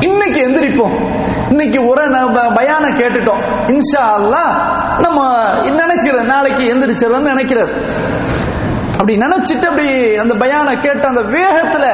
இன்னைக்கு 0.00 0.48
எந்திரிப்போம். 0.48 1.24
இன்னைக்கு 1.50 1.86
ஒரு 1.86 2.10
ந- 2.10 2.32
பயான 2.34 2.90
கேட்டுட்டோம். 2.92 3.42
இன்ஷா 3.66 4.02
அல்லாஹ் 4.18 4.52
நம்ம 4.98 5.42
நினைச்சுக்கிறது 5.58 6.24
நாளைக்கு 6.24 6.74
எந்திரிச்சிடறோம்னு 6.74 7.32
நினைக்கிறது 7.34 7.72
அப்படி 8.92 9.16
நினைச்சிட்டு 9.16 9.64
அப்படி 9.64 10.14
அந்த 10.14 10.34
பயான 10.34 10.80
கேட்ட 10.80 11.08
அந்த 11.08 11.20
வேகத்துல 11.20 11.84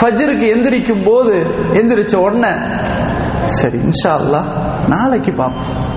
ஃபஜ்ருக்கு 0.00 0.48
எந்திரிக்கும் 0.48 1.04
போது 1.04 1.46
எந்திரிச்ச 1.72 2.16
உடனே 2.16 2.52
சரி 3.46 3.78
இன்ஷா 3.78 4.10
அல்லாஹ் 4.10 4.57
நாளைக்கு 4.88 5.32
பார்ப்போம் 5.32 5.96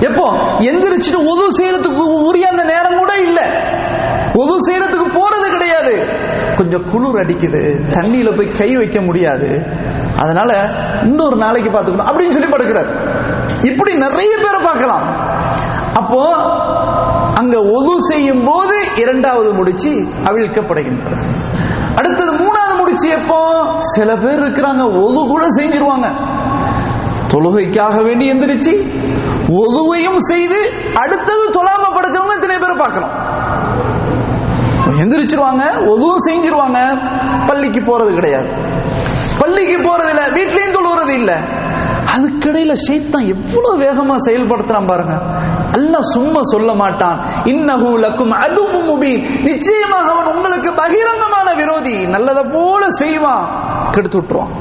எப்போ? 0.00 0.32
எந்திரிச்சிட்டு 0.58 1.14
உது 1.14 1.46
செய்யறதுக்கு 1.58 2.24
உரிய 2.24 2.48
அந்த 2.48 2.64
நேரம் 2.64 2.96
கூட 2.96 3.18
இல்ல. 3.18 3.40
உது 4.32 4.56
செய்யறதுக்கு 4.68 5.16
போறது 5.16 5.50
கிடையாது. 5.50 6.06
கொஞ்சம் 6.56 6.90
குளிர் 6.90 7.26
அடிக்குது. 7.26 7.82
தண்ணியில 7.90 8.36
போய் 8.36 8.50
கை 8.50 8.76
வைக்க 8.76 9.00
முடியாது. 9.00 9.66
அதனால 10.18 10.70
இன்னொரு 11.02 11.36
நாளைக்கு 11.36 11.70
பார்த்துக்கணும் 11.70 12.08
அப்படின்னு 12.08 12.30
சொல்லி 12.30 12.46
படுக்கிறார். 12.46 12.90
இப்படி 13.64 13.92
நிறைய 13.92 14.36
பேரை 14.36 14.60
பார்க்கலாம். 14.64 15.06
அப்போ 15.92 16.34
அங்க 17.34 17.62
ஒது 17.62 17.96
செய்யும் 18.00 18.44
போது 18.44 18.86
இரண்டாவது 18.96 19.54
முடிச்சு 19.54 19.90
அவிழ்க்கப்படுகின்றது. 20.24 21.24
அடுத்தது 21.94 22.32
மூணாவது 22.32 22.76
முடிச்சு 22.78 23.08
எப்போ? 23.08 23.64
சில 23.78 24.16
பேர் 24.16 24.40
இருக்கிறாங்க 24.40 25.02
ஒது 25.02 25.26
கூட 25.26 25.46
செஞ்சிருவாங்க. 25.56 26.36
தொழுகைக்காக 27.30 28.04
வேண்டி 28.04 28.32
எந்திரிச்சு 28.32 28.72
ஒதுவையும் 29.48 30.18
செய்து 30.18 30.72
அடுத்தது 30.94 31.50
தொழாம 31.50 31.96
படுக்கிறவங்க 31.96 32.34
இத்தனை 32.34 32.58
பேர் 32.58 32.76
பார்க்கலாம் 32.76 33.36
எந்திரிச்சிருவாங்க 34.88 35.86
ஒதுவும் 35.86 36.24
செஞ்சிருவாங்க. 36.28 36.78
பள்ளிக்கு 37.46 37.80
போறது 37.80 38.12
கிடையாது. 38.12 38.48
பள்ளிக்கு 39.38 39.76
போறது 39.76 40.08
இல்ல 40.08 40.28
வீட்லயும் 40.28 40.72
தொழுவது 40.72 41.14
இல்ல. 41.14 41.32
அதுக்கிடையில 42.16 42.74
சைத்தான் 42.88 43.26
எவ்வளவு 43.26 43.78
வேகமா 43.78 44.16
செயல்படுத்துறான் 44.26 44.86
பாருங்க. 44.86 45.14
அல்லாஹ் 45.68 46.10
சும்மா 46.12 46.42
சொல்ல 46.42 46.74
மாட்டான். 46.74 47.24
இன்னஹு 47.44 47.90
லக்கும் 48.04 48.28
அதுவும் 48.28 48.88
முபீன். 48.88 49.42
நிச்சயமாக 49.42 50.10
அவன் 50.10 50.34
உங்களுக்கு 50.34 50.70
பகிரங்கமான 50.70 51.56
விரோதி. 51.56 52.06
நல்லதை 52.06 52.44
போல 52.52 52.90
செய்வான். 52.90 53.44
கெடுத்து 53.90 54.20
விட்டுருவான். 54.20 54.52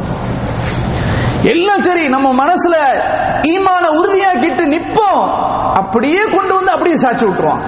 எல்லாம் 1.44 1.82
சரி 1.82 2.08
நம்ம 2.08 2.28
மனசுல 2.44 2.76
ஈமான 3.42 3.86
உறுதியாக்கிட்டு 3.90 4.64
நிப்போம். 4.74 5.22
அப்படியே 5.80 6.24
கொண்டு 6.24 6.54
வந்து 6.56 6.72
அப்படியே 6.72 6.96
சாட்சி 6.96 7.26
விட்டுருவான் 7.26 7.64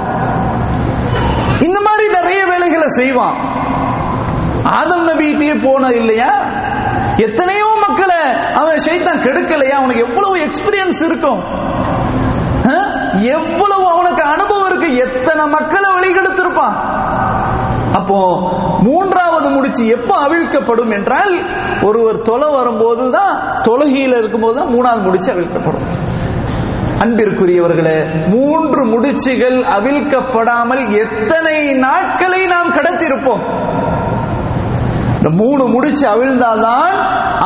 இந்த 1.59 1.79
மாதிரி 1.81 2.05
நிறைய 2.07 2.45
வேலைகளை 2.45 2.87
செய்வான். 2.87 3.37
ஆதம் 4.63 5.07
நபிகிட்டே 5.07 5.53
போனது 5.63 5.95
இல்லையா? 5.95 6.31
எத்தனையோ 7.15 7.67
மக்களை 7.87 8.21
அவன் 8.53 8.83
சைத்தான் 8.85 9.23
கெடுக்கலையா? 9.25 9.75
அவனுக்கு 9.79 10.05
எவ்வளவு 10.07 10.35
எக்ஸ்பீரியன்ஸ் 10.37 11.01
இருக்கும். 11.05 11.41
எவ்வளவு 13.21 13.85
அவனுக்கு 13.89 14.23
அனுபவம் 14.23 14.65
இருக்கு? 14.65 14.89
எத்தனை 14.95 15.45
மக்களை 15.45 15.89
வழிகெடுத்திருப்பான்? 15.95 16.75
அப்போ 18.09 18.21
மூன்றாவது 18.85 19.47
முடிச்சு 19.55 19.83
எப்ப 19.95 20.11
அவிழ்க்கப்படும் 20.25 20.93
என்றால் 20.97 21.33
ஒருவர் 21.87 22.17
தொலை 22.29 22.47
வரும்போது 22.55 23.03
தான் 23.15 23.33
தொழுகையில் 23.67 24.15
இருக்கும்போது 24.19 24.55
தான் 24.59 24.71
மூணாவது 24.75 25.01
முடிச்சு 25.07 25.29
அவிழ்க்கப்படும். 25.33 25.85
அன்பிற்குரியவர்களே 27.03 27.97
மூன்று 28.33 28.81
முடிச்சுகள் 28.93 29.57
அவிழ்க்கப்படாமல் 29.75 30.83
எத்தனை 31.03 31.55
நாட்களை 31.85 32.41
நாம் 32.53 32.73
கடத்திருப்போம் 32.77 33.43
இந்த 35.17 35.29
மூணு 35.41 35.63
முடிச்சு 35.75 36.05
அவிழ்ந்தால்தான் 36.15 36.97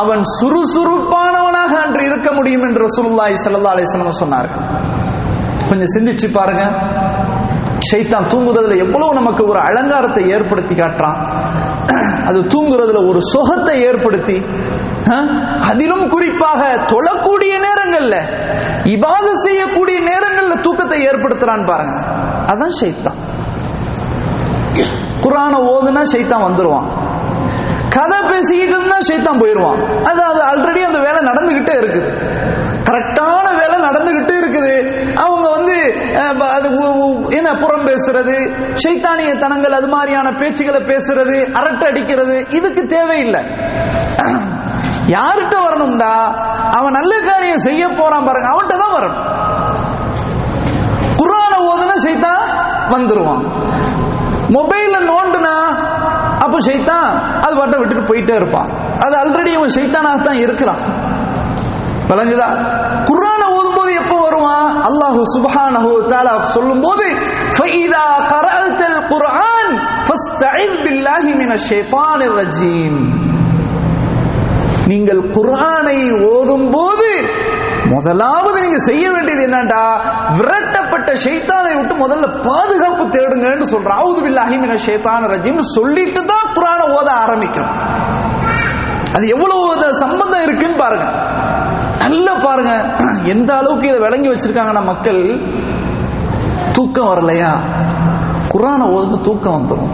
அவன் 0.01 0.23
சுறுசுறுப்பானவனாக 0.39 1.73
அன்று 1.85 2.03
இருக்க 2.09 2.31
முடியும் 2.39 2.65
என்று 2.69 2.87
ரசூலுல்லாஹி 2.87 3.37
ஸல்லல்லாஹு 3.45 3.75
அலைஹி 3.75 3.89
வஸல்லம் 3.89 4.21
சொன்னார்கள். 4.23 4.65
கொஞ்சம் 5.69 5.93
சிந்திச்சு 5.95 6.27
பாருங்க. 6.39 6.63
சைத்தான் 7.89 8.27
தூங்குறதுல 8.33 8.75
எவ்வளவு 8.85 9.17
நமக்கு 9.19 9.43
ஒரு 9.51 9.59
அலங்காரத்தை 9.67 10.23
ஏற்படுத்தி 10.35 10.75
காட்டுறான்? 10.75 11.19
அது 12.29 12.39
தூங்குறதுல 12.53 12.99
ஒரு 13.09 13.19
சுகத்தை 13.31 13.75
ஏற்படுத்தி 13.87 14.37
அதிலும் 15.69 16.05
குறிப்பாக 16.13 16.61
தொழக்கூடிய 16.91 17.53
நேரங்கள்ல 17.67 18.15
இபாது 18.95 19.31
செய்யக்கூடிய 19.45 19.97
நேரங்கள்ல 20.09 20.55
தூக்கத்தை 20.67 20.99
ஏற்படுத்துறான்னு 21.09 21.69
பாருங்க. 21.71 21.95
அதான் 22.53 22.75
சைத்தான் 22.81 23.19
குரான 25.23 25.53
ஓதுனா 25.73 26.03
சைத்தான் 26.13 26.45
வந்துருவான். 26.47 26.87
கதை 27.95 28.19
பேசிக்கிட்டு 28.29 28.75
இருந்தா 28.77 28.97
ஷைத்தான் 29.09 29.41
போயிடுவான் 29.41 29.79
அது 30.09 30.21
அது 30.29 30.39
ஆல்ரெடி 30.51 30.81
அந்த 30.87 30.99
வேலை 31.05 31.19
நடந்துகிட்டே 31.29 31.75
இருக்குது. 31.81 32.09
கரெக்டான 32.87 33.45
வேலை 33.59 33.77
நடந்துகிட்டு 33.87 34.33
இருக்குது. 34.53 34.75
அவங்க 35.23 35.47
வந்து 35.57 35.75
அது 36.57 36.67
என்ன 37.37 37.49
புறம் 37.61 37.87
பேசுறது? 37.89 38.35
சைத்தானிய 38.83 39.31
தனங்கள் 39.43 39.77
அது 39.79 39.87
மாதிரியான 39.95 40.31
பேச்சுகளை 40.41 40.81
பேசுறது 40.91 41.37
அரட்டை 41.59 41.87
அடிக்கிறது 41.91 42.37
இதுக்கு 42.57 42.81
தேவையில்லை. 42.95 43.43
யார்கிட்ட 45.15 45.55
வரணும்டா? 45.67 46.13
அவன் 46.77 46.97
நல்ல 46.99 47.13
காரியம் 47.29 47.65
செய்ய 47.67 47.83
போறான் 47.99 48.27
பாருங்க 48.27 48.49
அவன்கிட்ட 48.51 48.75
தான் 48.83 48.95
வரணும். 48.97 49.23
குரான 51.19 51.53
ஓதுனா 51.69 51.95
ஷைத்தான் 52.05 52.45
வந்துருவான். 52.93 53.43
மொபைல 54.55 54.95
நோண்டுனா 55.11 55.55
அப்ப 56.45 56.57
சைத்தான் 56.69 57.07
அது 57.43 57.53
பாட்டை 57.59 57.77
விட்டுட்டு 57.79 58.09
போயிட்டே 58.09 58.35
இருப்பான். 58.39 58.69
அது 59.05 59.13
ஆல்ரெடி 59.21 59.51
அவன் 59.59 59.75
ஷைத்தானாக 59.75 60.25
தான் 60.27 60.41
இருக்கிறான். 60.45 60.81
விளங்குதா? 62.09 62.47
குர்ஆனை 63.09 63.22
எப்போ 64.43 64.55
அல்லாஹு 64.87 64.87
அல்லாஹ் 64.89 65.17
சுப்ஹானஹு 65.33 65.91
தஆலா 66.11 66.33
சொல்லும்போது 66.55 67.05
ஃபைதா 67.57 68.05
கரஅத்தல் 68.31 68.99
குர்ஆன் 69.11 69.73
பில்லாஹி 70.85 71.31
மினஷ் 71.41 71.67
ஷைத்தானிர் 71.71 72.35
ரஜீம். 72.39 72.99
நீங்கள் 74.91 75.21
குர்ஆனை 75.35 75.99
முதலாவது 77.93 78.57
நீங்க 78.65 78.79
செய்ய 78.89 79.05
வேண்டியது 79.13 79.43
என்னண்டா? 79.47 79.83
விரட்டப்பட்ட 80.37 81.09
ஷைத்தானை 81.23 81.71
விட்டு 81.79 81.95
முதல்ல 82.03 82.27
பாதுகாப்பு 82.47 83.05
தேடுங்கன்னு 83.15 83.67
சொல்ற. 83.73 83.89
அவுது 84.01 84.21
பில்லாஹி 84.27 84.57
மின 84.63 84.77
ஷைத்தான 84.87 85.29
ரஜிம் 85.33 85.61
சொல்லிட்டு 85.77 86.21
தான் 86.31 86.51
குரான 86.57 86.81
ஓத 86.97 87.07
ஆரம்பிக்கணும். 87.23 87.75
அது 89.15 89.25
எவ்வளவு 89.35 89.93
சம்பந்தம் 90.03 90.45
இருக்குன்னு 90.47 90.77
பாருங்க. 90.83 91.07
நல்லா 91.99 92.33
பாருங்க. 92.33 92.95
எந்த 93.23 93.57
அளவுக்கு 93.57 93.87
இதை 93.87 93.99
விளங்கி 93.99 94.29
வச்சிருக்காங்கன்னா 94.29 94.83
மக்கள். 94.83 95.41
தூக்கம் 96.73 97.07
வரலையா? 97.07 97.51
குரான 98.49 98.89
ஓதுக்கு 98.89 99.21
தூக்கம் 99.21 99.53
வந்துடும். 99.53 99.89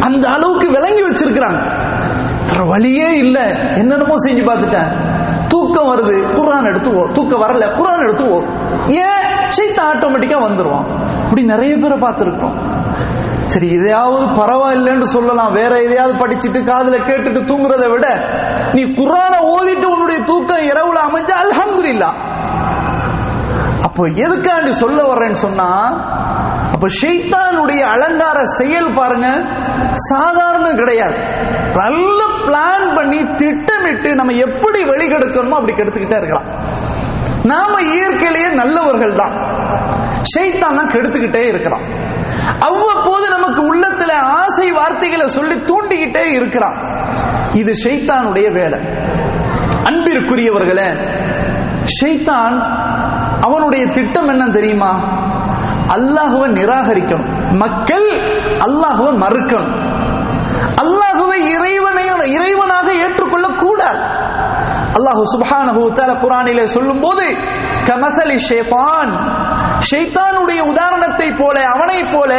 அந்த 0.00 0.28
அளவுக்கு 0.28 0.70
விளங்கி 0.70 1.02
வச்சிருக்கிறாங்க. 1.02 1.88
வழியே 2.66 3.16
இல்ல. 3.16 3.40
என்னென்னமோ 3.74 4.14
செஞ்சு 4.26 4.44
பார்த்துட்டேன். 4.44 5.18
தூக்கம் 5.48 5.86
வருது. 5.86 6.12
குரான் 6.12 6.64
எடுத்து 6.64 6.94
ஓ 6.94 7.08
தூக்கம் 7.12 7.42
வரல. 7.42 7.64
குரான் 7.74 7.98
எடுத்து 7.98 8.30
ஓ 8.30 8.42
ஏன்? 8.88 9.28
சைத்த 9.56 9.80
ஆட்டோமேட்டிக்கா 9.92 10.42
வந்துருவான். 10.42 10.84
இப்படி 11.22 11.42
நிறைய 11.42 11.76
பேரை 11.76 11.98
பார்த்துருக்கோம் 11.98 12.78
சரி 13.46 13.68
இதையாவது 13.68 14.26
பரவாயில்லைன்னு 14.26 15.02
சொல்லலாம். 15.02 15.52
வேற 15.52 15.82
எதையாவது 15.82 16.18
படிச்சுட்டு 16.18 16.52
காதுல 16.52 16.98
கேட்டுட்டு 17.08 17.40
தூங்குறதை 17.44 17.90
விட 17.90 18.06
நீ 18.74 18.82
குரானை 18.82 19.38
ஓதிட்டு 19.54 19.84
உன்னுடைய 19.84 20.20
தூக்கம் 20.20 20.66
இரவுல 20.70 20.98
அமைஞ்சா 21.08 21.36
அல்ஹம்துலில்லாஹ். 21.44 22.16
அப்போ 23.82 24.08
எதுக்காண்டி 24.08 24.70
சொல்ல 24.70 25.02
வர்றேன்னு 25.02 25.38
சொன்னா 25.46 25.68
அப்ப 26.74 26.86
ஷைத்தானுடைய 27.00 27.80
அலங்கார 27.80 28.44
செயல் 28.44 28.94
பாருங்க 28.94 29.28
சாதாரணம் 29.94 30.76
கிடையாது. 30.76 31.16
நல்ல 31.74 32.20
பிளான் 32.46 32.94
பண்ணி 32.94 33.20
திட்டமிட்டு 33.36 34.14
நம்ம 34.14 34.32
எப்படி 34.32 34.84
வெளிக்கெடுக்கணுமோ 34.84 35.50
அப்படி 35.50 35.72
கெடுத்துக்கிட்டே 35.72 36.16
இருக்கலாம். 36.16 36.48
நாம 37.44 37.80
இயற்கையிலேயே 37.82 38.48
நல்லவர்கள் 38.48 39.14
தான். 39.14 39.34
ஷெய்தான் 40.34 40.78
தான் 40.78 40.92
கெடுத்துக்கிட்டே 40.94 41.42
இருக்கிறான். 41.48 41.84
அவ்வப்போது 42.68 43.28
நமக்கு 43.28 43.74
உள்ளத்துல 43.74 44.12
ஆசை 44.12 44.72
வார்த்தைகளை 44.72 45.28
சொல்லி 45.28 45.54
தூண்டிக்கிட்டே 45.54 46.24
இருக்கிறான். 46.32 46.89
இது 47.52 47.72
ஷைத்தானுடைய 47.84 48.52
வேலை. 48.52 48.78
அன்பிற்குரியவர்களே 49.88 50.88
ஷைத்தான் 52.00 52.56
அவனுடைய 53.40 53.86
திட்டம் 53.86 54.28
என்ன 54.28 54.48
தெரியுமா? 54.48 54.92
அல்லாஹுவை 55.96 56.48
நிராகரிக்கணும். 56.50 57.56
மக்கள் 57.56 58.08
அல்லாஹுவை 58.66 59.12
மறுக்கணும். 59.24 59.72
அல்லாஹுவை 60.82 61.38
இறைவனை 61.56 62.04
இறைவனாக 62.36 62.88
ஏற்றுக்கொள்ள 62.92 63.48
கூடாது 63.48 64.00
அல்லாஹு 64.98 65.22
சுப்ஹானஹு 65.34 65.92
தஆலா 65.98 66.14
குர்ஆனிலே 66.22 66.64
சொல்லும்போது 66.64 67.24
கமசலி 67.90 68.38
ஷைத்தான். 68.50 69.10
ஷைத்தானுடைய 69.90 70.60
உதாரணத்தை 70.60 71.32
போல 71.32 71.62
அவனை 71.64 72.02
போல 72.14 72.32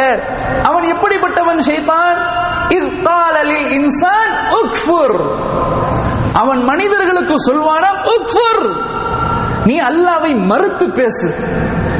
அவன் 0.62 0.82
எப்படிப்பட்டவன் 0.82 1.60
ஷைத்தான்? 1.60 2.31
இன்சான் 3.76 4.34
உக்ஃபுர் 4.60 5.16
அவன் 6.32 6.62
மனிதர்களுக்கு 6.64 7.34
சொல்வானா 7.48 7.90
உக்ஃபுர் 8.14 8.64
நீ 9.64 9.74
அல்லாவை 9.80 10.30
மறுத்து 10.50 10.90
பேசு. 10.90 11.28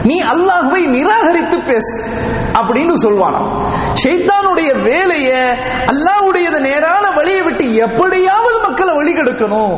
நீ 0.05 0.23
அல்லாஹுவை 0.23 0.81
நிராகரித்து 0.87 1.59
பேசு 1.63 1.97
அப்படின்னு 2.59 2.95
சொல்வானாம் 3.05 3.51
ஷைத்தானுடைய 4.03 4.71
வேலைய 4.83 5.29
அல்லாஹ்வுடையது 5.93 6.61
நேரான 6.61 7.05
வழியை 7.11 7.43
விட்டு 7.43 7.75
எப்படியாவது 7.75 8.59
மக்களை 8.69 8.95
வழி 8.95 9.13
கெடுக்கணும் 9.13 9.77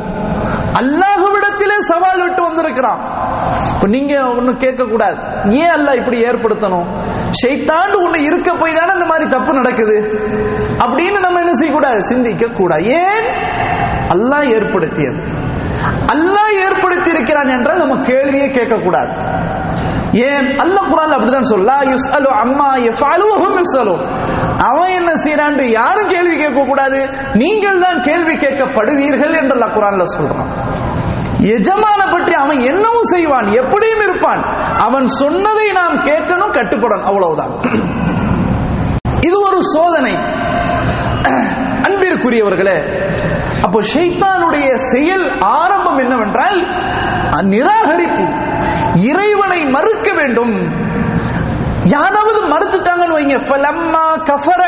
அல்லாஹுவிடத்திலே 0.79 1.77
சவால் 1.89 2.21
விட்டு 2.21 2.41
வந்திருக்கிறான். 2.43 3.01
இப்ப 3.73 3.87
நீங்க 3.87 4.13
ஒண்ணு 4.39 4.57
கேட்க 4.57 4.83
கூடாது 4.83 5.17
ஏன் 5.61 5.73
அல்லாஹ் 5.77 5.99
இப்படி 5.99 6.17
ஏற்படுத்தணும்? 6.25 6.87
ஷைத்தாண்டு 7.41 7.97
ஒண்ணு 8.05 8.15
இருக்க 8.15 8.53
போய் 8.53 8.73
தானே 8.73 8.93
இந்த 8.93 9.05
மாதிரி 9.05 9.29
தப்பு 9.29 9.53
நடக்குது? 9.53 9.97
அப்படின்னு 10.79 11.19
நம்ம 11.19 11.39
என்ன 11.39 11.53
செய்யக்கூடாது? 11.53 12.03
சிந்திக்க 12.03 12.45
கூடாது 12.45 12.85
ஏன்? 12.85 13.25
அல்லாஹ் 14.13 14.43
ஏற்படுத்தியது. 14.43 15.21
அல்லாஹ் 16.13 16.53
ஏற்படுத்தி 16.65 17.09
இருக்கிறான் 17.09 17.47
என்றால் 17.47 17.77
நம்ம 17.77 17.95
கேள்வியே 17.95 18.51
கேட்க 18.51 18.75
கூடாது 18.75 19.11
ஏன்? 20.11 20.47
அல்லாஹ் 20.57 20.89
குரான் 20.91 21.15
அப்படிதான் 21.15 21.51
சொல்லா 21.53 21.77
யுஸ்அலு 21.93 22.25
அம்மா 22.25 22.75
யஃபஅலு 22.75 23.57
யுஸ் 23.57 23.77
அலு 23.79 23.95
அவன் 24.57 24.89
என்ன 24.89 25.11
செய்யறான் 25.13 25.61
யாரும் 25.61 26.07
கேள்வி 26.07 26.35
கேட்க 26.37 26.63
கூடாது 26.63 27.09
நீங்கள் 27.33 27.79
தான் 27.79 28.01
கேள்வி 28.01 28.33
கேட்கப்படுவீர்கள் 28.33 29.35
என்று 29.35 29.61
அல்ல 29.61 29.65
குரான்ல 29.65 30.03
சொல்றான். 30.17 30.51
எஜமான 31.39 32.11
பற்றி 32.11 32.33
அவன் 32.33 32.57
என்னவும் 32.57 33.09
செய்வான் 33.13 33.47
எப்படியும் 33.51 34.01
இருப்பான். 34.01 34.43
அவன் 34.77 35.07
சொன்னதை 35.07 35.71
நாம் 35.71 35.97
கேட்கணும் 35.97 36.55
கட்டுப்படணும். 36.57 37.03
அவ்வளவுதான். 37.03 37.53
இது 39.21 39.39
ஒரு 39.41 39.61
சோதனை. 39.61 40.34
அன்பிற்குரியவர்களே 41.87 43.03
அப்போ 43.61 43.81
ஷைத்தானுடைய 43.81 44.75
செயல் 44.75 45.37
ஆரம்பம் 45.39 45.97
என்னவென்றால் 45.97 46.83
நிராகரிப்பு. 47.41 48.53
இறைவனை 48.95 49.65
மறுக்க 49.65 50.13
வேண்டும். 50.13 50.71
யாராவது 51.83 52.47
மறுத்துட்டாங்கன்னு 52.47 53.19
வைங்க. 53.19 53.35
ஃபலம்மா 53.35 54.23
கஃபர. 54.23 54.61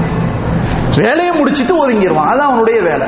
வேலையை 0.97 1.37
முடிச்சிட்டு 1.37 1.89
ஒதுங்கிடுவான் 1.89 2.29
அதான் 2.29 2.49
அவனுடைய 2.49 2.83
வேலை. 2.83 3.07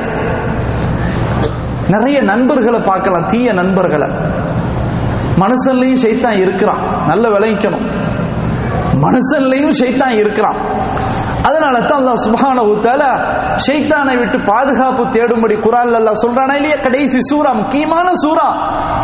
நிறைய 1.87 2.21
நண்பர்களை 2.21 2.79
பார்க்கலாம் 2.79 3.27
தீய 3.27 3.51
நண்பர்களை. 3.51 4.07
மனுஷன்லையும் 5.35 6.03
சைத்தான் 6.03 6.39
இருக்கிறான். 6.39 7.05
நல்ல 7.07 7.29
விளைவிக்கணும். 7.29 8.17
மனுஷன்லையும் 8.93 9.71
ஷைத்தான் 9.79 10.17
இருக்கிறான். 10.17 10.57
அதனால 11.59 11.79
தான் 11.87 11.99
அல்லாஹ் 12.01 12.19
சுபஹான 12.25 12.59
தஆலா 12.83 13.09
ஷைத்தானை 13.65 14.13
விட்டு 14.19 14.37
பாதுகாப்பு 14.49 15.03
தேடும்படி 15.15 15.55
குரான் 15.65 15.95
அல்லாஹ் 15.99 16.19
சொல்றானா 16.23 16.53
இல்லையா? 16.59 16.77
கடைசி 16.85 17.19
சூரா 17.29 17.51
முக்கியமான 17.61 18.07
சூரா. 18.23 18.45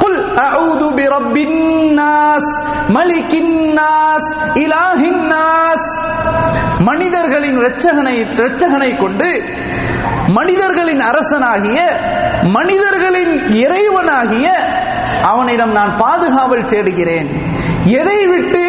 குல் 0.02 0.20
அஊது 0.46 0.88
பி 0.98 1.06
ரப்பின் 1.14 1.58
நாஸ் 2.00 2.52
மலிக்கின் 2.98 3.54
நாஸ் 3.80 4.30
இலாஹின் 4.64 5.24
நாஸ். 5.34 5.90
மனிதர்களின் 6.90 7.58
இரட்சகனை 7.62 8.16
இரட்சகனை 8.38 8.92
கொண்டு 8.98 9.30
மனிதர்களின் 10.38 11.04
அரசனாகிய 11.10 11.80
மனிதர்களின் 12.56 13.34
இறைவனாகிய 13.64 14.48
அவனிடம் 15.32 15.72
நான் 15.72 15.94
பாதுகாவல் 15.98 16.70
தேடுகிறேன். 16.72 17.30
எதை 18.00 18.20
விட்டு 18.28 18.64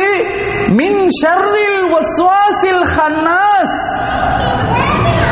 மின் 0.68 1.06
ஷர்ரில் 1.22 1.94
வஸ்வாசில் 1.94 2.86
ஹன்னாஸ். 2.96 3.80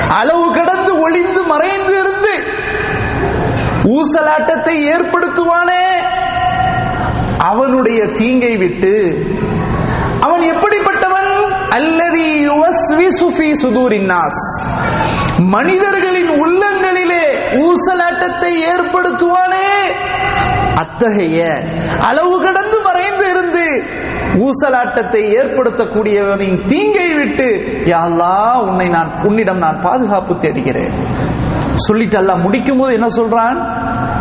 அளவு 0.09 0.53
கடந்து 0.53 0.99
ஒளிந்து 0.99 1.43
மறைந்து 1.43 1.93
இருந்து 2.01 2.35
ஊசலாட்டத்தை 3.85 4.77
ஏற்படுத்துவானே. 4.95 5.87
அவனுடைய 7.39 8.07
தீங்கை 8.07 8.57
விட்டு 8.57 9.25
அவன் 10.21 10.41
எப்படிப்பட்டவன்? 10.41 11.33
அல்லதி 11.69 12.49
யுவஸ்விசு 12.49 13.21
சுஃபி 13.21 13.53
சுதூரின்னாஸ் 13.63 14.69
மனிதர்களின் 15.39 16.29
உள்ளங்களிலே 16.29 17.27
ஊசலாட்டத்தை 17.53 18.53
ஏற்படுத்துவானே. 18.75 19.71
அத்தகைய 20.75 21.65
அளவு 22.01 22.43
கடந்து 22.43 22.81
மறைந்து 22.81 23.31
இருந்து 23.31 23.83
ஊசலாட்டத்தை 24.39 25.37
ஏற்படுத்தக்கூடியவனின் 25.41 26.67
தீங்கை 26.67 27.15
விட்டு 27.15 27.79
யாழ்லா 27.85 28.55
உன்னை 28.55 28.89
நான் 28.89 29.21
உன்னிடம் 29.23 29.59
நான் 29.59 29.81
பாதுகாப்பு 29.81 30.39
தேடுகிறேன். 30.39 30.95
சொல்லிட்டு 31.75 32.19
அல்லாஹ் 32.19 32.43
முடிக்கும் 32.43 32.79
போது 32.79 32.93
என்ன 32.93 33.07
சொல்றான்? 33.07 33.59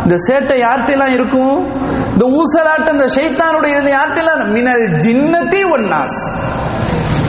இந்த 0.02 0.16
சேட்டை 0.16 0.56
யார்கிட்டலாம் 0.66 1.12
இருக்கும்? 1.12 1.72
இந்த 2.12 2.26
ஊசலாட்டம் 2.26 2.92
இந்த 2.92 3.08
ஷைத்தானுடைய 3.16 3.96
யார்கிட்டலாம்? 3.96 4.50
மினல் 4.50 4.86
ஜின்னத்தி 4.88 5.62
ஒன்னாஸ் 5.64 6.20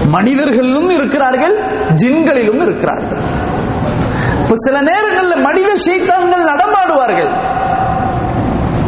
மனிதர்களிலும் 0.09 0.89
இருக்கிறார்கள் 0.89 1.55
ஜின்களிலும் 1.93 2.61
இருக்கிறார்கள். 2.61 3.21
இப்ப 4.41 4.55
சில 4.55 4.81
நேரங்களில் 4.81 5.41
மனித 5.41 5.69
ஷைத்தான்கள் 5.85 6.49
நடமாடுவார்கள். 6.51 7.31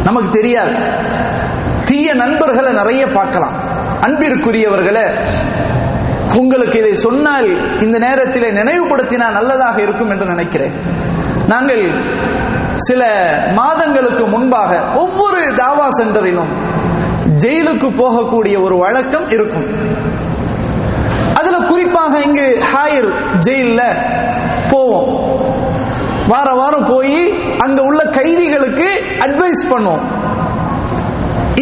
நமக்கு 0.02 0.28
தெரியாது. 0.28 0.74
தீய 1.84 2.14
நண்பர்களை 2.14 2.72
நிறைய 2.72 3.06
பார்க்கலாம். 3.06 3.67
அன்பிற்குரியவர்களே 4.06 5.06
உங்களுக்கு 6.36 6.78
இதை 6.78 6.94
சொன்னால் 6.94 7.80
இந்த 7.80 7.98
நேரத்தில் 7.98 8.54
நினைவுபடுத்தினால் 8.54 9.36
நல்லதாக 9.38 9.82
இருக்கும் 9.82 10.10
என்று 10.10 10.26
நினைக்கிறேன். 10.26 10.74
நாங்கள் 11.46 11.84
சில 12.74 13.02
மாதங்களுக்கு 13.54 14.26
முன்பாக 14.26 14.80
ஒவ்வொரு 14.94 15.40
தாவா 15.40 15.86
சென்டரிலும் 16.00 16.52
ஜெயிலுக்கு 17.42 17.88
போகக்கூடிய 18.02 18.62
ஒரு 18.62 18.76
வழக்கம் 18.78 19.28
இருக்கும். 19.28 19.68
அதுல 21.34 21.58
குறிப்பாக 21.58 22.18
இங்கு 22.18 22.46
ஹாயர் 22.74 23.10
ஜெயில 23.46 23.82
போவோம். 24.70 25.10
வார 26.28 26.52
வாரம் 26.52 26.88
போய் 26.90 27.18
அங்க 27.58 27.82
உள்ள 27.82 28.04
கைதிகளுக்கு 28.04 28.88
அட்வைஸ் 29.18 29.62
பண்ணுவோம். 29.70 30.04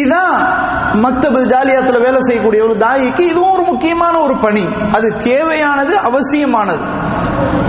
இதான் 0.03 0.65
மக்தபு 1.03 1.39
ஜாலியாத்துல 1.53 1.97
வேலை 2.05 2.19
செய்யக்கூடிய 2.27 2.61
ஒரு 2.67 2.75
தாயிக்கு 2.83 3.23
இதுவும் 3.31 3.53
ஒரு 3.55 3.63
முக்கியமான 3.71 4.15
ஒரு 4.25 4.35
பணி. 4.45 4.63
அது 4.97 5.07
தேவையானது 5.27 5.93
அவசியமானது. 6.09 6.83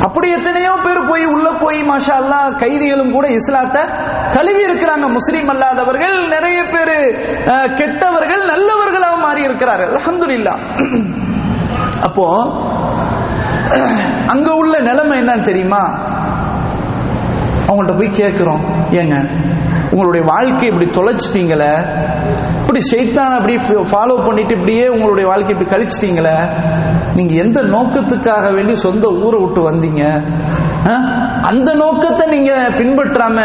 அப்படி 0.07 0.29
எத்தனையோ 0.37 0.73
பேர் 0.85 1.01
போய் 1.11 1.25
உள்ள 1.35 1.49
போய் 1.63 1.81
மாஷா 1.91 2.15
அல்லா 2.21 2.41
கைதிகளும் 2.63 3.15
கூட 3.17 3.27
இஸ்லாத்தை 3.39 3.83
தழுவி 4.37 4.63
இருக்கிறாங்க. 4.69 5.07
முஸ்லீம் 5.19 5.51
அல்லாதவர்கள் 5.55 6.17
நிறைய 6.35 6.61
பேர் 6.75 6.95
கெட்டவர்கள் 7.81 8.45
நல்லவர்களாக 8.53 9.19
மாறி 9.27 9.43
இருக்கிறார்கள். 9.49 9.95
அலமதுல்லா 10.01 10.55
அப்போ 12.09 12.27
அங்க 14.35 14.49
உள்ள 14.61 14.75
நிலைமை 14.89 15.15
என்னன்னு 15.21 15.49
தெரியுமா? 15.51 15.83
அவங்கள்ட்ட 17.69 17.95
போய் 17.99 18.19
கேட்கிறோம் 18.21 18.63
ஏங்க 19.01 19.17
உங்களுடைய 19.91 20.23
வாழ்க்கை 20.31 20.67
இப்படி 20.69 20.87
தொலைச்சிட்டீங்களே 20.97 21.73
இப்படி 22.79 22.91
ஷைத்தான் 22.91 23.33
அப்படி 23.37 23.55
ஃபாலோ 23.91 24.25
பண்ணிட்டு 24.25 24.55
இப்படியே 24.55 24.89
உங்களுடைய 24.89 25.29
வாழ்க்கை 25.29 25.55
இப்படி 25.55 25.71
கழிச்சிட்டீங்களே? 25.71 26.35
நீங்க 27.15 27.35
எந்த 27.35 27.61
நோக்கத்துக்காக 27.63 28.53
வேண்டி 28.55 28.75
சொந்த 28.77 29.09
ஊரை 29.09 29.39
விட்டு 29.43 29.61
வந்தீங்க? 29.71 30.03
அந்த 31.41 31.73
நோக்கத்தை 31.73 32.25
நீங்க 32.27 32.53
பின்பற்றாம 32.79 33.39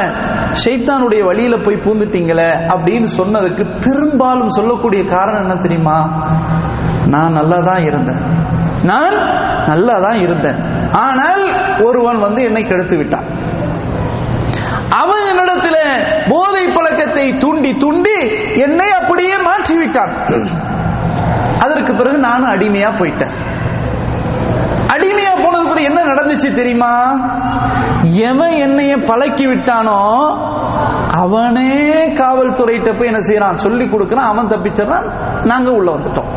சைத்தானுடைய 0.63 1.22
வழியில 1.26 1.58
போய் 1.58 1.84
பூந்துட்டீங்களே 1.86 2.50
அப்படின்னு 2.74 3.08
சொன்னதுக்கு 3.17 3.65
பெரும்பாலும் 3.86 4.50
சொல்லக்கூடிய 4.50 5.04
காரணம் 5.04 5.41
என்ன 5.41 5.56
தெரியுமா? 5.56 5.98
நான் 7.06 7.38
நல்லா 7.39 7.60
தான் 7.60 7.84
இருந்தேன். 7.84 8.22
நான் 8.84 9.17
நல்லா 9.67 10.00
தான் 10.00 10.19
இருந்தேன். 10.19 10.62
ஆனால் 10.91 11.43
ஒருவன் 11.82 12.19
வந்து 12.19 12.43
என்னை 12.43 12.63
கெடுத்து 12.63 12.98
விட்டான். 12.98 13.28
என்னிடத்துல 15.34 15.78
போதை 16.30 16.67
பழக்கத்தை 16.67 17.38
தூண்டி 17.38 17.78
தூண்டி 17.78 18.17
என்னை 18.56 18.89
அப்படியே 18.89 19.38
மாற்றி 19.38 19.76
விட்டான் 19.76 20.13
அதற்கு 21.60 21.93
பிறகு 21.93 22.17
நானும் 22.17 22.50
அடிமையா 22.50 22.89
போயிட்டேன். 23.00 23.34
அடிமையா 24.88 25.43
போனது 25.43 25.63
பிறகு 25.63 25.84
என்ன 25.84 26.04
நடந்துச்சு 26.04 26.54
தெரியுமா? 26.54 27.19
எவன் 28.12 28.50
என்னைய 28.50 28.98
பழக்கி 28.98 29.48
விட்டானோ 29.48 30.00
அவனே 31.12 32.08
காவல்துறையிட்ட 32.08 32.98
போய் 32.98 33.08
என்ன 33.08 33.19
செய்யறான்? 33.19 33.56
சொல்லி 33.56 33.86
கொடுக்கறான். 33.86 34.32
அவன் 34.32 34.48
தப்பிச்சிடறான். 34.48 35.12
நாங்க 35.43 35.72
உள்ள 35.72 35.91
வந்துட்டோம். 35.91 36.30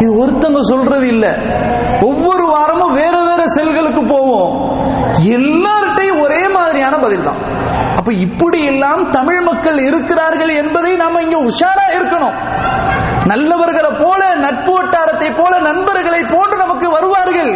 இது 0.00 0.26
ஒருத்தங்க 0.26 0.60
சொல்றது 0.60 1.06
இல்ல. 1.06 1.26
ஒவ்வொரு 2.00 2.46
வாரமும் 2.46 2.94
வேற 2.94 3.22
வேற 3.22 3.42
செல்களுக்கு 3.46 4.04
போவோம். 4.06 4.78
எல்லார்ட்டையும் 5.22 6.20
ஒரே 6.20 6.48
மாதிரியான 6.48 6.98
பதில் 6.98 7.22
தான். 7.22 7.43
அப்ப 8.04 8.16
இப்படி 8.24 8.58
எல்லாம் 8.70 9.02
தமிழ் 9.10 9.38
மக்கள் 9.40 9.78
இருக்கிறார்கள் 9.78 10.50
என்பதை 10.62 10.90
நாம 11.02 11.20
இங்க 11.22 11.36
உஷாரா 11.50 11.84
இருக்கணும். 11.98 12.34
நல்லவர்களை 13.30 13.90
போல 14.02 14.34
நட்பு 14.42 14.72
வட்டாரத்தை 14.74 15.28
போல 15.38 15.52
நண்பர்களை 15.58 16.20
போன்று 16.32 16.56
நமக்கு 16.56 16.90
வருவார்கள். 16.90 17.52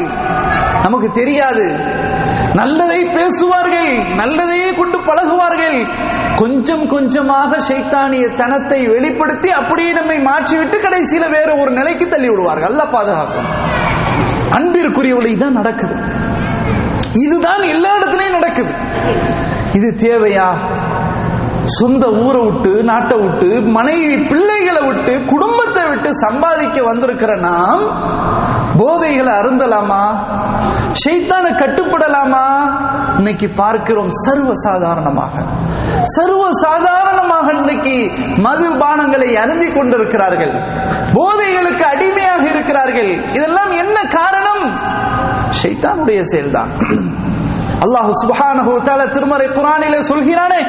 நமக்கு 0.83 1.11
தெரியாது. 1.11 1.67
நல்லதை 2.61 3.01
பேசுவார்கள் 3.17 3.93
நல்லதையே 4.23 4.71
கொண்டு 4.77 5.01
பழகுவார்கள். 5.11 5.79
கொஞ்சம் 6.37 6.87
கொஞ்சமாக 6.87 7.61
சைத்தானிய 7.69 8.35
தனத்தை 8.41 8.81
வெளிப்படுத்தி 8.95 9.51
அப்படியே 9.61 9.93
நம்மை 9.93 10.19
மாற்றிவிட்டு 10.31 10.79
கடைசியில 10.87 11.31
வேற 11.31 11.57
ஒரு 11.57 11.71
நிலைக்கு 11.71 12.09
தள்ளி 12.09 12.29
விடுவார்கள் 12.29 12.71
அல்ல 12.71 12.85
பாதுகாக்கும் 12.97 13.51
அன்பிற்குரியவளை 14.59 15.37
தான் 15.39 15.59
நடக்குது. 15.61 15.97
இதுதான் 17.27 17.63
எல்லா 17.75 17.91
இடத்துலையும் 17.99 18.39
நடக்குது. 18.41 18.88
இது 19.79 19.89
தேவையா? 20.05 20.49
சொந்த 21.79 22.05
ஊரை 22.25 22.41
விட்டு 22.45 22.71
நாட்டை 22.83 23.17
விட்டு 23.19 23.49
மனைவி 23.77 24.17
பிள்ளைகளை 24.29 24.83
விட்டு 24.87 25.25
குடும்பத்தை 25.25 25.83
விட்டு 25.89 26.11
சம்பாதிக்க 26.15 26.83
வந்திருக்கிற 26.83 27.33
நாம் 27.39 27.83
போதைகளை 28.77 29.33
அருந்தலாமா? 29.41 30.03
ஷைத்தான 31.03 31.47
கட்டுப்படலாமா? 31.61 32.47
இன்னைக்கு 33.17 33.49
பார்க்கிறோம் 33.57 34.11
சர்வ 34.25 34.51
சாதாரணமாக 34.55 35.45
சர்வ 36.17 36.43
சாதாரணமாக 36.67 37.47
இன்னைக்கு 37.53 37.97
மதுபானங்களை 38.47 39.31
அருந்தி 39.35 39.69
கொண்டிருக்கிறார்கள். 39.73 40.55
போதைகளுக்கு 41.15 41.85
அடிமையாக 41.85 42.45
இருக்கிறார்கள். 42.49 43.11
இதெல்லாம் 43.33 43.73
என்ன 43.73 43.99
காரணம்? 44.19 44.65
ஷைத்தானுடைய 45.63 46.21
செயல்தான். 46.33 46.73
அல்லாஹ் 47.85 48.09
சுபஹானஹு 48.23 48.73
தஆலா 48.87 49.07
திருமறை 49.17 49.49
குர்ஆனிலே 49.59 50.01
சொல்கிறானே 50.11 50.61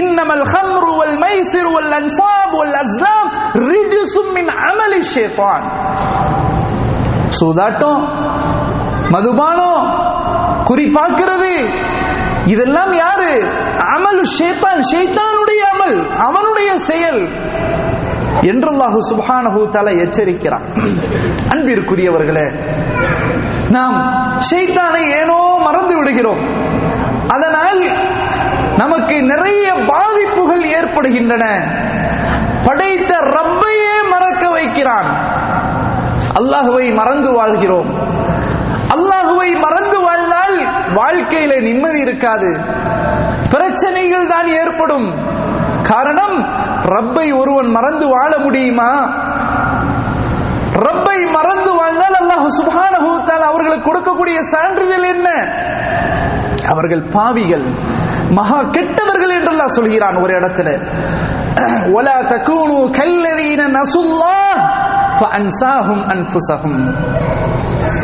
இன்னமல் 0.00 0.44
ஹம்ரு 0.52 0.92
வல் 1.00 1.16
மைசிர் 1.24 1.70
வல் 1.74 1.94
அன்சாப் 2.00 2.54
வல் 2.60 2.76
அஸ்லாம் 2.82 3.30
ரிஜ்ஸும் 3.70 4.30
மின் 4.36 4.50
அமலி 4.70 5.00
ஷைத்தான். 5.14 5.64
சூதாட்டம் 7.38 8.02
மதுபானம் 9.14 9.82
குறிப்பாக்குறது 10.68 11.54
இதெல்லாம் 12.52 12.92
யாரு? 13.04 13.32
அமல் 13.94 14.22
ஷேத்தான் 14.36 14.80
ஷைத்தானுடைய 14.90 15.62
அமல் 15.72 15.96
அவனுடைய 16.28 16.70
செயல் 16.88 17.20
என்று 18.50 18.68
அல்லாஹு 18.72 18.98
சுப்ஹானஹு 19.10 19.60
எச்சரிக்கிறான். 20.04 20.66
அன்பிற்குரியவர்களே 21.54 22.46
நாம் 23.76 23.96
ஷைத்தானை 24.50 25.02
ஏனோ 25.20 25.38
மறந்து 25.66 25.94
விடுகிறோம். 25.98 26.42
அதனால் 27.34 27.82
நமக்கு 28.76 29.22
நிறைய 29.22 29.66
பாதிப்புகள் 29.86 30.64
ஏற்படுகின்றன. 30.64 31.44
படைத்த 32.64 33.12
ரப்பையே 33.36 33.94
மறக்க 34.10 34.50
வைக்கிறான். 34.50 35.08
அல்லாஹுவை 36.40 36.94
மறந்து 36.94 37.32
வாழ்கிறோம். 37.32 37.90
அல்லாஹுவை 38.94 39.50
மறந்து 39.58 40.00
வாழ்ந்தால் 40.00 40.56
வாழ்க்கையில 40.94 41.60
நிம்மதி 41.60 42.00
இருக்காது. 42.00 42.50
பிரச்சனைகள் 43.50 44.26
தான் 44.26 44.46
ஏற்படும். 44.46 45.06
காரணம் 45.82 46.36
ரப்பை 46.84 47.26
ஒருவன் 47.32 47.66
மறந்து 47.66 48.08
வாழ 48.08 48.38
முடியுமா? 48.38 48.90
ரப்பை 50.72 51.18
மறந்து 51.26 51.70
வாழ்ந்தால் 51.74 52.18
அல்லாஹ் 52.22 52.46
சுப்ஹானஹு 52.58 53.10
அவர்களுக்கு 53.42 53.86
கொடுக்கக்கூடிய 53.86 54.38
சான்றிதழ் 54.42 55.06
என்ன? 55.14 55.28
அவர்கள் 56.70 57.02
பாவிகள் 57.14 57.66
மகா 58.38 58.60
கெட்டவர்கள் 58.76 59.34
என்றெல்லாம் 59.36 59.74
சொல்கிறான் 59.76 60.16
ஒரு 60.24 60.32
இடத்துல. 60.38 60.68
ஒலா 61.96 62.16
தக்கூனு 62.32 62.78
கல்லதீன 62.98 63.62
நசுல்லா 63.78 64.36
ஃபஅன்சாஹும் 65.18 66.04
அன்ஃபுசஹும் 66.14 66.80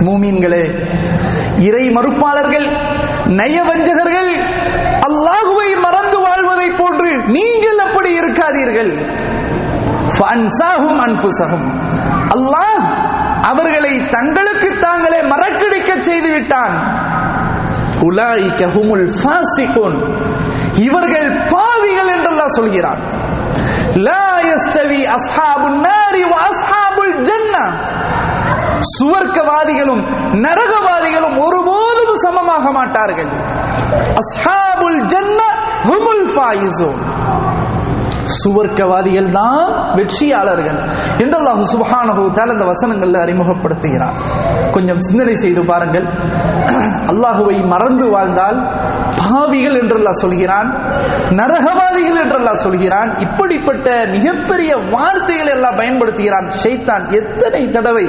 மூமீன்களே 0.07 0.64
இறை 1.68 1.85
மறுப்பாளர்கள் 1.97 2.66
நயவஞ்சகர்கள் 3.40 4.31
அல்லாஹுவை 5.09 5.71
மறந்து 5.87 6.18
வாழ்வதை 6.27 6.68
போன்று 6.81 7.11
நீங்கள் 7.37 7.81
அப்படி 7.87 8.11
இருக்காதீர்கள். 8.21 8.92
ஃபஅன்சாஹும் 10.16 11.01
அன்ஃபுசஹும் 11.07 11.66
அல்லாஹ் 12.37 12.81
அவர்களை 13.51 13.92
தங்களுக்கு 14.16 14.71
தாங்களே 14.87 15.21
மறக்கடிக்க 15.33 15.90
செய்து 16.09 16.31
விட்டான் 16.37 16.75
இவர்கள் 20.73 21.47
பாவிகள் 21.49 22.17
என்றெல்லாம் 22.17 22.47
அல்லாஹ் 22.47 22.47
சொல்கிறான் 22.47 23.01
சுவர்க்கவாதிகளும் 28.99 30.03
நரகவாதிகளும் 30.33 31.39
ஒருபோதும் 31.39 32.15
சமமாக 32.15 32.71
மாட்டார்கள். 32.71 33.29
அஸ்ஹாபுல் 34.15 35.05
ஜன்ன 35.05 35.41
ஹுமுல் 35.83 36.27
ஃபாயிசூன் 36.35 37.08
சுவர்க்கவாதிகள் 38.41 39.31
தான் 39.38 39.62
வெற்றியாளர்கள். 39.99 40.79
என்று 41.23 41.37
அல்லாஹ் 41.41 41.62
சுப்ஹானஹு 41.75 42.25
தஆலா 42.38 42.57
இந்த 42.99 43.19
அறிமுகப்படுத்துகிறார் 43.25 44.17
கொஞ்சம் 44.77 45.03
சிந்தனை 45.09 45.35
செய்து 45.45 45.64
பாருங்கள். 45.73 46.07
அல்லாஹுவை 47.12 47.57
மறந்து 47.73 48.07
வாழ்ந்தால் 48.14 48.59
பாவிகள் 49.21 49.77
என்றெல்லாம் 49.81 50.21
சொல்கிறான் 50.23 50.69
நரகவாதிகள் 51.41 52.21
என்றெல்லாம் 52.25 52.62
சொல்கிறான் 52.64 53.11
இப்படிப்பட்ட 53.27 53.88
மிகப்பெரிய 54.14 54.73
வார்த்தைகளை 54.95 55.53
எல்லாம் 55.59 55.79
பயன்படுத்துகிறான். 55.81 56.49
ஷைத்தான் 56.62 57.05
எத்தனை 57.21 57.62
தடவை 57.77 58.07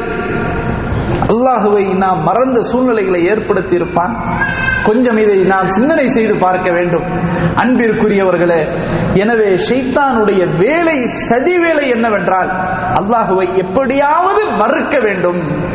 அல்லாஹுவை 1.18 1.94
நாம் 1.94 2.24
மறந்த 2.24 2.62
சூழ்நிலைகளை 2.62 3.26
ஏற்படுத்தி 3.26 3.76
இருப்பான் 3.76 4.36
கொஞ்சம் 4.84 5.18
இதை 5.18 5.38
நாம் 5.38 5.68
சிந்தனை 5.68 6.10
செய்து 6.10 6.36
பார்க்க 6.36 6.72
வேண்டும். 6.72 7.04
அன்பிற்குரியவர்களே 7.56 8.68
எனவே 9.14 9.56
ஷைத்தானுடைய 9.56 10.58
வேலை 10.58 11.08
சதி 11.08 11.60
வேலை 11.60 11.90
என்னவென்றால் 11.90 12.50
அல்லாஹுவை 13.00 13.56
எப்படியாவது 13.56 14.46
மறுக்க 14.46 15.00
வேண்டும். 15.00 15.68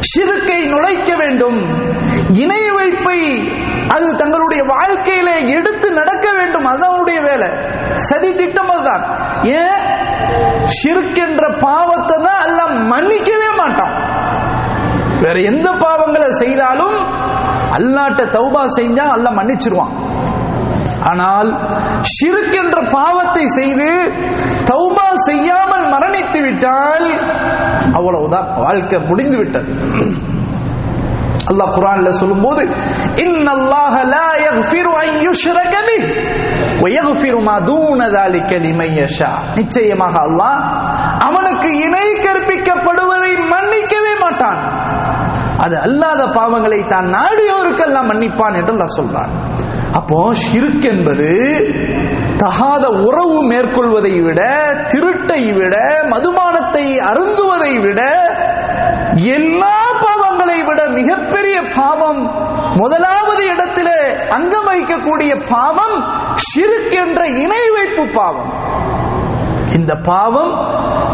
சிறுக்கை 0.00 0.66
நுழைக்க 0.66 1.16
வேண்டும். 1.16 1.88
இணை 2.32 2.70
வைப்பை 2.70 3.48
அது 3.88 4.16
தங்களுடைய 4.16 4.64
வாழ்க்கையில 4.64 5.48
எடுத்து 5.48 5.90
நடக்க 5.90 6.32
வேண்டும். 6.32 6.64
அது 6.64 6.84
அவனுடைய 6.84 7.20
வேலை. 7.20 7.48
சதி 7.94 8.34
திட்டம் 8.34 8.68
அதுதான். 8.68 9.04
ஏன்? 9.42 9.82
சிறுக்கென்ற 10.82 11.58
பாவத்தை 11.58 12.16
தான் 12.22 12.44
எல்லாம் 12.46 12.92
மன்னிக்கவே 12.92 13.56
மாட்டான். 13.56 14.03
வேற 15.23 15.37
எந்த 15.51 15.69
பாவங்களை 15.81 16.29
செய்தாலும் 16.43 16.95
அல்லாட்ட 17.77 18.21
தௌபா 18.37 18.63
செஞ்சா 18.77 19.05
அல்லாஹ் 19.15 19.37
மன்னிச்சிருவான் 19.39 19.95
ஆனால் 21.09 21.49
ஷிருக் 22.13 22.55
என்ற 22.61 22.77
பாவத்தை 22.95 23.43
செய்து 23.57 23.89
தௌபா 24.71 25.07
செய்யாமல் 25.27 25.85
மரணித்து 25.93 26.39
விட்டால் 26.47 27.05
அவ்வளவுதான் 27.97 28.49
வாழ்க்கை 28.63 28.99
முடிந்து 29.09 29.37
விட்டது 29.41 29.69
அல்லாஹ் 31.51 31.71
குர்ஆன்ல 31.75 32.09
சொல்லும்போது 32.19 32.63
இன்னல்லாஹ 33.23 33.95
லா 34.11 34.27
யக்ஃபிரு 34.43 34.91
அன் 35.01 35.15
யுஷ்ரக 35.27 35.75
பிஹ் 35.87 36.05
வ 36.81 36.89
யக்ஃபிரு 36.97 37.39
மா 37.47 37.55
தூன 37.69 38.01
ذلك 38.17 38.51
லிமன் 38.65 38.95
யஷா 38.99 39.31
நிச்சயமாக 39.57 40.15
அல்லாஹ் 40.27 40.59
அவனுக்கு 41.27 41.69
இணை 41.85 42.07
கற்பிக்கப்படுவதை 42.25 43.31
மன்னிக்கவே 43.53 44.13
மாட்டான் 44.23 44.59
அது 45.58 45.78
அல்லாத 45.78 46.26
பாவங்களை 46.26 46.86
தான் 46.86 47.14
நாடியோருக்கெல்லாம் 47.14 48.08
மன்னிப்பான் 48.10 48.54
என்று 48.54 48.74
நான் 48.74 48.96
சொல்றான். 48.96 49.32
அப்போ 49.92 50.34
ஷிருக் 50.34 50.86
என்பது 50.90 51.28
தகாத 52.36 52.90
உறவு 52.90 53.42
மேற்கொள்வதை 53.42 54.22
விட 54.22 54.40
திருட்டை 54.86 55.54
விட 55.54 55.76
மதுபானத்தை 56.06 56.86
அருந்துவதை 57.10 57.80
விட 57.80 58.00
எல்லா 59.16 59.76
பாவங்களை 60.02 60.64
விட 60.64 60.88
மிகப்பெரிய 60.88 61.62
பாவம் 61.76 62.22
முதலாவது 62.74 63.44
இடத்திலே 63.52 64.28
அங்கம் 64.30 64.68
வைக்கக்கூடிய 64.68 65.46
பாவம் 65.50 65.96
ஷிருக் 66.46 66.94
என்ற 67.06 67.26
இணை 67.26 67.70
வைப்பு 67.74 68.08
பாவம். 68.14 68.52
இந்த 69.72 69.94
பாவம் 69.94 70.52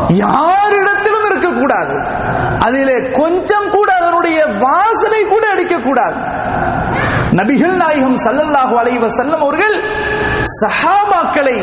யாரிடத்திலும் 0.08 1.26
இருக்கக்கூடாது. 1.30 1.96
அதிலே 2.64 3.10
கொஞ்சம் 3.10 3.70
கூட 3.70 3.92
அதனுடைய 3.94 4.38
வாசனை 4.44 5.24
கூட 5.24 5.44
அடிக்கக்கூடாது 5.54 6.18
நபிகள் 7.32 7.76
நாயகம் 7.76 8.16
சல்லல்லாஹு 8.16 8.74
அலைவ 8.80 9.08
செல்லம் 9.18 9.42
அவர்கள் 9.46 9.76
சஹாபாக்களை 10.60 11.58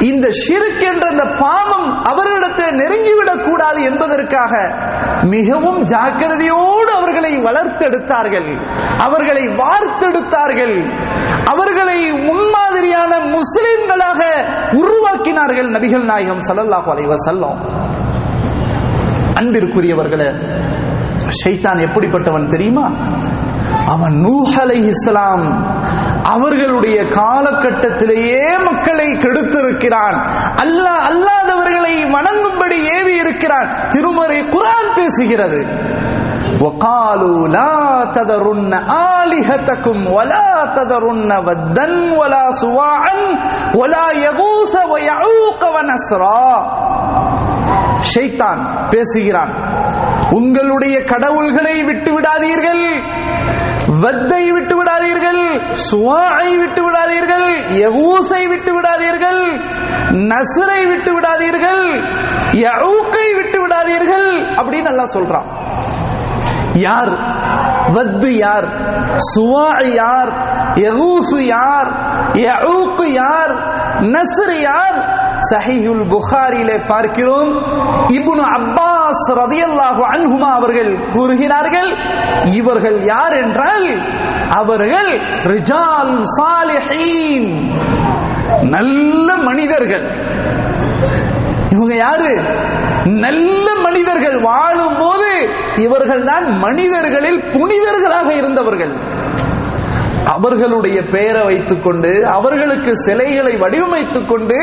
இந்த 0.00 0.26
ஷிருக் 0.40 0.82
என்ற 0.82 1.04
இந்த 1.10 1.24
பாவம் 1.38 2.02
அவர்களிடத்தில் 2.02 2.76
நெருங்கிவிடக் 2.78 3.44
கூடாது 3.44 3.82
என்பதற்காக 3.82 4.52
மிகவும் 5.22 5.82
ஜாக்கிரதையோடு 5.82 6.90
அவர்களை 6.92 7.38
வளர்த்தெடுத்தார்கள். 7.38 8.50
அவர்களை 8.98 9.44
வார்த்தெடுத்தார்கள். 9.62 10.76
அவர்களை 11.44 12.12
முன்மாதிரியான 12.12 13.12
முஸ்லிம்களாக 13.36 14.20
உருவாக்கினார்கள் 14.72 15.70
நபிகள் 15.70 16.04
நாயகம் 16.04 16.44
சல்லல்லாஹு 16.48 16.90
அலைவ 16.94 17.16
செல்லம் 17.28 17.75
அன்பிற்குரியவர்களே 19.39 20.29
ஷைத்தான் 21.39 21.83
எப்படிப்பட்டவன் 21.85 22.51
தெரியுமா 22.53 22.85
அவன் 23.93 24.15
நூஹ் 24.25 24.55
அலைஹிஸ்ஸலாம் 24.63 25.45
அவர்களுடைய 26.33 26.97
காலகட்டத்திலேயே 27.17 28.43
மக்களை 28.67 29.07
கெடுத்திருக்கிறான் 29.23 30.17
அல்லாஹ் 30.63 31.03
அல்லாதவர்களை 31.11 31.95
வணங்கும்படி 32.15 32.77
ஏவி 32.97 33.15
இருக்கிறான் 33.23 33.71
திருமறை 33.93 34.41
குர்ஆன் 34.55 34.91
பேசுகிறது 34.99 35.61
وقالوا 36.61 37.39
لا 37.49 37.77
تذرن 38.17 38.73
آلهتكم 39.19 39.97
ولا 40.07 40.51
تذرن 40.77 41.31
ودا 41.47 41.87
ولا 42.19 42.45
سواعا 42.63 43.15
ولا 43.79 44.07
يغوث 44.25 44.73
ويعوق 44.91 45.61
ونسرا 45.75 46.49
ஷைத்தான் 48.11 48.61
பேசுகிறான். 48.90 49.52
உங்களுடைய 50.30 51.04
கடவுள்களை 51.04 51.84
விட்டு 51.84 52.10
விடாதீர்கள் 52.12 52.84
வத்தை 54.02 54.52
விட்டு 54.52 54.74
விடாதீர்கள் 54.76 55.42
சுவாழை 55.72 56.58
விட்டு 56.58 56.82
விடாதீர்கள் 56.86 57.48
யகூசை 57.82 58.48
விட்டு 58.48 58.72
விடாதீர்கள் 58.74 59.42
நசரை 60.32 60.86
விட்டு 60.86 61.20
விடாதீர்கள் 61.20 61.84
யஊக்கை 62.52 63.26
விட்டு 63.34 63.58
விடாதீர்கள் 63.62 64.28
அப்படின்னு 64.56 64.88
நல்லா 64.90 65.06
சொல்றான். 65.14 65.48
யார்? 66.72 67.12
வத்து 67.94 68.30
யார்? 68.36 68.66
சுவா 69.34 69.68
யார்? 69.94 70.30
யகூசு 70.74 71.38
யார்? 71.46 71.90
யஊக்கு 72.32 73.04
யார்? 73.04 73.52
நஸ்ர் 74.14 74.54
யார்? 74.60 75.15
சஹிஹுல் 75.38 76.08
புகாரிலே 76.08 76.86
பார்க்கிறோம். 76.86 77.54
இபுனு 78.08 78.44
அப்பாஸ் 78.58 79.24
ரதியல்லாஹு 79.28 80.02
அன்ஹுமா 80.14 80.50
அவர்கள் 80.52 81.10
கூறுகிறார்கள் 81.10 81.96
இவர்கள் 82.44 83.02
யார் 83.02 83.32
என்றால் 83.32 84.00
அவர்கள் 84.48 85.20
ரிஜால் 85.44 86.24
சாலிஹீன். 86.38 87.76
நல்ல 88.62 89.36
மனிதர்கள். 89.36 90.06
இவங்க 91.70 91.94
யாரு? 91.94 92.40
நல்ல 93.04 93.74
மனிதர்கள் 93.74 94.40
வாழும் 94.40 94.96
போது 94.98 95.48
இவர்கள் 95.76 96.22
தான் 96.22 96.58
மனிதர்களில் 96.58 97.44
புனிதர்களாக 97.50 98.36
இருந்தவர்கள். 98.36 99.05
அவர்களுடைய 100.36 100.98
பெயரை 101.14 101.42
வைத்துக் 101.48 101.84
கொண்டு 101.86 102.12
அவர்களுக்கு 102.36 102.92
சிலைகளை 103.06 103.52
வடிவமைத்துக் 103.62 104.28
கொண்டு 104.28 104.58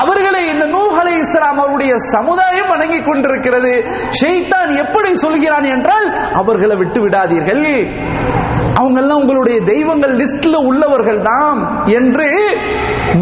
அவர்களை 0.00 0.42
இந்த 0.52 0.64
நூஹலை 0.74 1.14
இஸ்லாம் 1.24 1.58
அவருடைய 1.58 1.92
சமுதாயம் 2.14 2.68
வணங்கி 2.68 3.00
கொண்டிருக்கிறது. 3.02 3.72
ஷெய்தான் 4.20 4.70
எப்படி 4.82 5.10
சொல்கிறான் 5.14 5.66
என்றால் 5.74 6.06
அவர்களை 6.32 6.76
விட்டு 6.76 7.00
விடாதீர்கள். 7.04 7.64
அவங்கெல்லாம் 8.80 9.20
உங்களுடைய 9.22 9.58
தெய்வங்கள் 9.72 10.14
லிஸ்ட்ல 10.16 10.56
உள்ளவர்கள் 10.68 11.20
தான் 11.30 11.58
என்று 11.98 12.28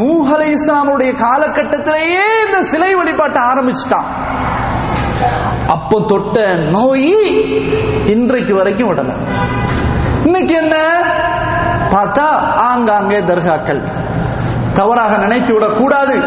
நூஹலை 0.00 0.48
இஸ்லாமுடைய 0.56 1.12
காலகட்டத்திலேயே 1.24 2.26
இந்த 2.46 2.58
சிலை 2.72 2.92
வழிபாட்டை 2.94 3.42
ஆரம்பிச்சிட்டான். 3.52 4.08
அப்போ 5.74 5.96
தொட்ட 6.12 6.44
நோய் 6.76 7.10
இன்றைக்கு 8.14 8.54
வரைக்கும் 8.54 8.90
விடல 8.90 9.12
இன்னைக்கு 10.24 10.54
என்ன? 10.54 10.76
பார்த்தா 11.90 12.54
ஆங்காங்கே 12.56 13.20
தர்காக்கள். 13.20 13.98
தவறாக 14.74 15.18
நினைத்து 15.18 15.54
விடக்கூடாது 15.54 16.18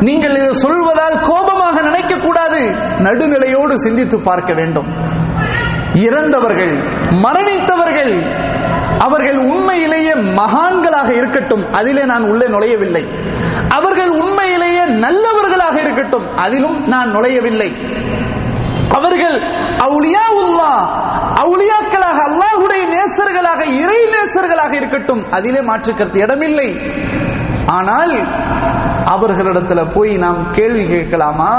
நீங்கள் 0.00 0.34
இதை 0.34 0.48
சொல்வதால் 0.48 1.20
கோபமாக 1.20 1.82
நினைக்க 1.82 2.16
கூடாது. 2.16 2.70
நடுநிலையோடு 2.98 3.78
சிந்தித்து 3.80 4.20
பார்க்க 4.20 4.54
வேண்டும். 4.54 4.86
இறந்தவர்கள் 5.94 6.76
மரணித்தவர்கள் 7.22 8.46
அவர்கள் 8.98 9.36
உண்மையிலேயே 9.36 10.12
மகான்களாக 10.12 11.08
இருக்கட்டும். 11.10 11.70
அதிலே 11.72 12.04
நான் 12.04 12.22
உள்ளே 12.22 12.46
நுழையவில்லை. 12.46 13.04
அவர்கள் 13.68 14.08
உண்மையிலேயே 14.08 14.84
நல்லவர்களாக 14.84 15.80
இருக்கட்டும். 15.80 16.36
அதிலும் 16.36 16.86
நான் 16.86 17.16
நுழையவில்லை. 17.16 17.87
அவர்கள் 18.96 19.38
அவுளியா 19.84 20.24
உல்லா 20.42 20.72
அவுளியாக்களாக 21.44 22.18
அல்லாஹுடைய 22.28 22.82
நேசர்களாக 22.94 23.60
இறை 23.82 24.00
நேசர்களாக 24.04 24.72
இருக்கட்டும் 24.72 25.30
அதிலே 25.30 25.60
மாற்றுக்கிறது 25.60 26.16
இடமில்லை. 26.16 26.80
ஆனால் 27.66 28.12
அவர்களிடத்துல 29.04 29.94
போய் 29.94 30.16
நாம் 30.16 30.50
கேள்வி 30.50 30.86
கேட்கலாமா? 30.86 31.52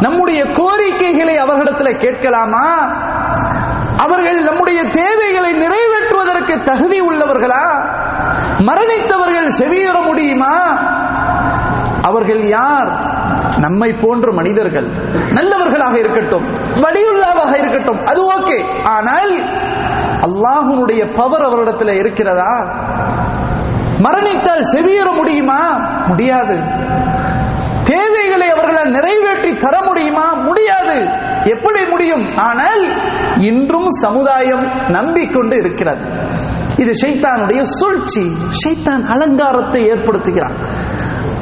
நம்முடைய 0.00 0.50
கோரிக்கைகளை 0.50 1.38
அவர்களிடத்துல 1.38 1.90
கேட்கலாமா? 1.96 2.66
அவர்கள் 3.96 4.42
நம்முடைய 4.42 4.84
தேவைகளை 4.84 5.52
நிறைவேற்றுவதற்கு 5.54 6.62
தகுதி 6.62 7.00
உள்ளவர்களா? 7.00 7.64
மரணித்தவர்கள் 8.58 9.48
செவியுற 9.58 10.04
முடியுமா? 10.04 10.54
அவர்கள் 12.02 12.46
யார்? 12.48 12.90
நம்மை 13.58 13.92
போன்ற 13.92 14.32
மனிதர்கள். 14.32 14.86
நல்லவர்களாக 15.30 15.98
இருக்கட்டும் 15.98 16.44
வடிவுள்ளாவாக 16.54 17.58
இருக்கட்டும் 17.58 18.04
அது 18.04 18.24
ஓகே. 18.24 18.82
ஆனால் 18.84 19.32
அல்லாஹுனுடைய 20.26 21.14
பவர் 21.14 21.42
அவரிடத்தில் 21.42 21.98
இருக்கிறதா? 21.98 22.54
மரணித்தால் 24.02 24.64
செவியேற 24.72 25.14
முடியுமா? 25.14 25.60
முடியாது. 26.06 26.56
தேவைகளை 27.84 28.50
அவர்களால் 28.50 28.90
நிறைவேற்றி 28.90 29.56
தர 29.56 29.82
முடியுமா? 29.82 30.32
முடியாது. 30.34 31.08
எப்படி 31.44 31.84
முடியும்? 31.86 32.36
ஆனால் 32.36 32.82
இன்றும் 33.40 33.90
சமுதாயம் 33.90 34.88
நம்பிக்கொண்டு 34.88 35.56
இருக்கிறது. 35.56 36.04
இது 36.76 36.92
ஷைத்தானுடைய 37.02 37.62
சூழ்ச்சி 37.62 38.36
ஷைத்தான் 38.52 39.06
அலங்காரத்தை 39.06 39.92
ஏற்படுத்துகிறான். 39.92 40.54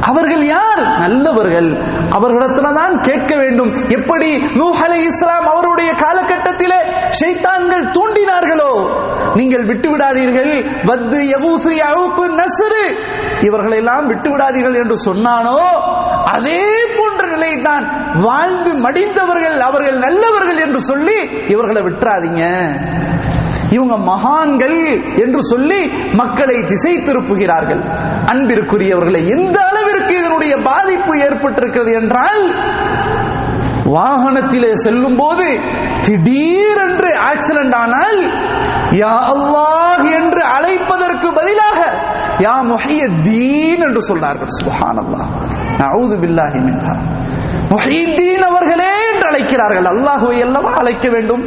அவர்கள் 0.01 0.45
யார்? 0.45 0.99
நல்லவர்கள். 0.99 1.69
அவர்களிடத்துல 2.11 2.75
தான் 2.75 3.01
கேட்க 3.01 3.37
வேண்டும். 3.37 3.75
எப்படி 3.89 4.37
நூஹலை 4.37 5.01
இஸ்லாம் 5.07 5.47
அவருடைய 5.47 5.93
காலகட்டத்திலே 5.93 6.79
ஷைத்தான்கள் 7.21 7.91
தூண்டினார்களோ? 7.91 8.99
நீங்கள் 9.35 9.65
விட்டு 9.65 9.97
விடாதீர்கள் 9.97 10.53
வத்து 10.85 11.19
எவூசு 11.39 11.73
அவுப்பு 11.91 12.41
நசுரு 12.41 12.85
இவர்களெல்லாம் 13.41 14.07
விட்டு 14.07 14.37
விடாதீர்கள் 14.37 14.75
என்று 14.75 14.99
சொன்னானோ? 15.05 15.59
அதே 16.25 16.67
போன்ற 16.99 17.27
நிலைதான் 17.27 18.15
வாழ்ந்து 18.21 18.75
மடிந்தவர்கள் 18.75 19.59
அவர்கள் 19.59 19.99
நல்லவர்கள் 19.99 20.57
என்று 20.57 20.81
சொல்லி 20.81 21.19
இவர்களை 21.49 21.83
விட்டுறாதீங்க. 21.83 22.71
இவங்க 23.71 23.97
மகான்கள் 23.97 24.79
என்று 25.17 25.39
சொல்லி 25.43 25.91
மக்களை 26.13 26.55
திசை 26.67 26.97
திருப்புகிறார்கள். 26.97 27.83
அன்பிற்குரியவர்களை 28.27 29.29
எந்த 29.29 29.70
அளவிற்கு 29.91 30.15
இதனுடைய 30.19 30.55
பாதிப்பு 30.63 31.13
ஏற்பட்டிருக்கிறது 31.27 31.93
என்றால் 32.01 32.43
வாகனத்திலே 33.95 34.73
செல்லும் 34.75 35.17
போது 35.17 35.47
திடீரென்று 36.01 37.11
ஆக்சிடென்ட் 37.31 37.75
ஆனால் 37.75 38.21
யா 39.01 39.15
அல்லாஹ் 39.35 40.05
என்று 40.19 40.43
அழைப்பதற்கு 40.57 41.29
பதிலாக 41.35 41.79
யா 42.39 42.55
முஹியத்தீன் 42.71 43.83
என்று 43.87 44.03
சொன்னார்கள். 44.09 44.53
சுபஹானல்லாஹ். 44.59 45.29
நவுது 45.81 46.17
பில்லாஹி 46.23 46.61
மின்ஹா. 46.67 46.95
முஹியத்தீன் 47.71 48.45
அவர்களே 48.51 48.93
என்று 49.13 49.27
அழைக்கிறார்கள். 49.27 49.89
அல்லாஹுவை 49.93 50.39
அல்லவா 50.47 50.73
அழைக்க 50.75 51.09
வேண்டும்? 51.09 51.45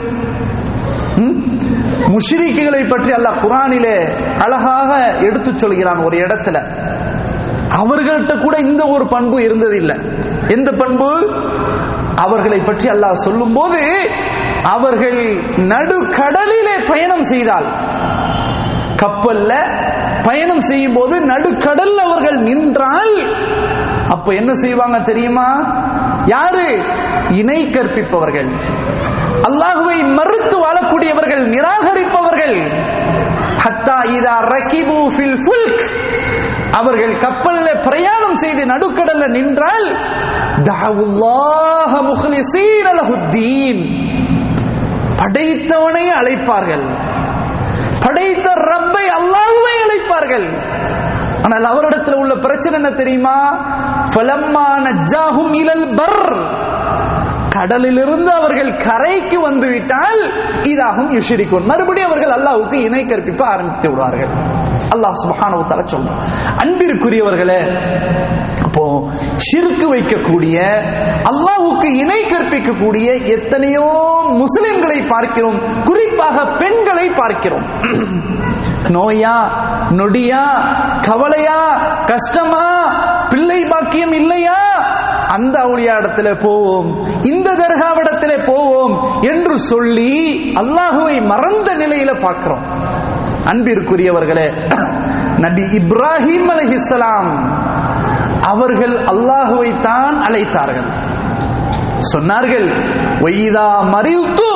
முஷ்ரிக்குகளை 2.13 2.89
பற்றி 2.89 3.11
அல்லாஹ் 3.13 3.41
குரானிலே 3.45 3.97
அழகாக 4.37 4.91
எடுத்துச் 5.19 5.57
சொல்கிறான் 5.57 6.01
ஒரு 6.03 6.17
இடத்துல. 6.17 6.57
அவர்கள்ட்ட 7.81 8.41
கூட 8.41 8.57
இந்த 8.57 8.83
ஒரு 8.85 9.07
பண்பு 9.07 9.39
இருந்ததில்லை. 9.39 9.95
எந்த 10.47 10.71
பண்பு? 10.71 11.09
அவர்களை 12.15 12.59
பற்றி 12.59 12.89
அல்லாஹ் 12.89 13.23
சொல்லும் 13.25 13.53
போது 13.53 13.81
அவர்கள் 14.63 15.21
நடுக்கடலிலே 15.57 16.75
பயணம் 16.87 17.23
செய்தால் 17.23 17.67
கப்பல்ல 19.01 19.53
பயணம் 20.21 20.59
செய்யும் 20.59 20.93
போது 20.93 21.15
நடுக்கடல் 21.21 21.95
அவர்கள் 21.95 22.37
நின்றால் 22.37 23.15
அப்ப 24.07 24.33
என்ன 24.33 24.55
செய்வாங்க 24.55 25.01
தெரியுமா? 25.01 25.47
யாரு? 26.25 26.67
இணை 27.29 27.69
கற்பிப்பவர்கள். 27.69 28.49
அல்லாஹுவை 29.47 29.97
மறுத்து 30.13 30.57
வாழக்கூடியவர்கள் 30.65 31.43
நிராகரிப்பவர்கள். 31.55 32.57
ஹத்தா 33.63 33.97
இதா 34.17 34.35
ரகிபு 34.53 34.97
ஃபில் 35.15 35.37
ஃபுல்க். 35.43 35.83
அவர்கள் 36.79 37.15
கப்பல்ல 37.17 37.67
பிரயாணம் 37.87 38.35
செய்து 38.35 38.63
நடுக்கடல்ல 38.65 39.25
நின்றால் 39.27 39.87
தஅவுல்லாஹ 40.69 41.91
முஹ்லிஸீன 42.09 42.87
படைத்தவனை 45.19 46.05
அழைப்பார்கள். 46.19 46.85
படைத்த 48.03 48.47
ரப்பை 48.71 49.05
அல்லாஹ்வை 49.17 49.75
அழைப்பார்கள். 49.83 50.47
ஆனால் 51.43 51.63
அவரிடத்தில் 51.63 52.19
உள்ள 52.21 52.33
பிரச்சனை 52.35 52.75
என்ன 52.81 52.91
தெரியுமா? 52.97 53.37
ஃபலம்மான 54.13 54.83
நஜ்ஜாஹும் 54.87 55.55
இலல் 55.61 55.87
பர் 55.95 56.21
கடலிலிருந்து 57.55 58.31
அவர்கள் 58.39 58.71
கரைக்கு 58.85 59.37
வந்து 59.47 59.67
விட்டால் 59.73 60.21
இதாகும் 60.71 61.11
யுஷிரிக்கும் 61.17 61.67
மறுபடியும் 61.71 62.09
அவர்கள் 62.09 62.35
அல்லாவுக்கு 62.37 62.77
இணை 62.87 63.01
கற்பிப்ப 63.05 63.41
ஆரம்பித்து 63.53 63.89
விடுவார்கள். 63.89 64.31
அல்லாஹ் 64.95 65.17
சுப்ஹானஹு 65.23 65.63
தஆலா 65.69 65.85
சொல்லும். 65.93 66.17
அன்பிற்குரியவர்களே 66.63 67.61
அப்போ 68.65 68.83
சிறுக்கு 69.47 69.87
வைக்கக்கூடிய 69.93 70.57
அல்லாஹுக்கு 71.31 71.89
இணை 72.03 72.19
கற்பிக்கக்கூடிய 72.33 73.07
எத்தனையோ 73.35 73.87
முஸ்லிம்களை 74.41 74.99
பார்க்கிறோம். 75.13 75.59
குறிப்பாக 75.89 76.45
பெண்களை 76.61 77.07
பார்க்கிறோம். 77.19 77.65
நோயா 78.95 79.35
நொடியா 79.99 80.43
கவலையா 81.07 81.59
கஷ்டமா 82.11 82.65
பிள்ளை 83.31 83.61
பாக்கியம் 83.65 84.15
இல்லையா? 84.21 84.59
அந்த 85.37 85.55
அவுளியா 85.65 85.93
இடத்துல 85.99 86.29
போவோம் 86.45 86.87
இந்த 87.31 87.49
தர்காவிடத்திலே 87.61 88.37
போவோம் 88.51 88.93
என்று 89.31 89.55
சொல்லி 89.71 90.13
அல்லாஹுவை 90.61 91.17
மறந்த 91.31 91.69
நிலையில 91.75 92.11
பார்க்கிறோம். 92.25 92.65
அன்பிற்குரியவர்களே 93.51 94.47
நபி 95.45 95.63
இப்ராஹிம் 95.79 96.49
அலஹிஸ்லாம் 96.55 97.31
அவர்கள் 98.51 98.95
அல்லாஹுவை 99.13 99.71
தான் 99.81 100.17
அழைத்தார்கள். 100.27 100.89
சொன்னார்கள் 102.13 102.67
ஒய்தா 103.27 103.67
மறித்து 103.93 104.49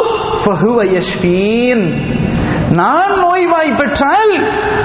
நான் 2.69 3.19
நோய்வாய் 3.19 3.75
பெற்றால் 3.75 4.33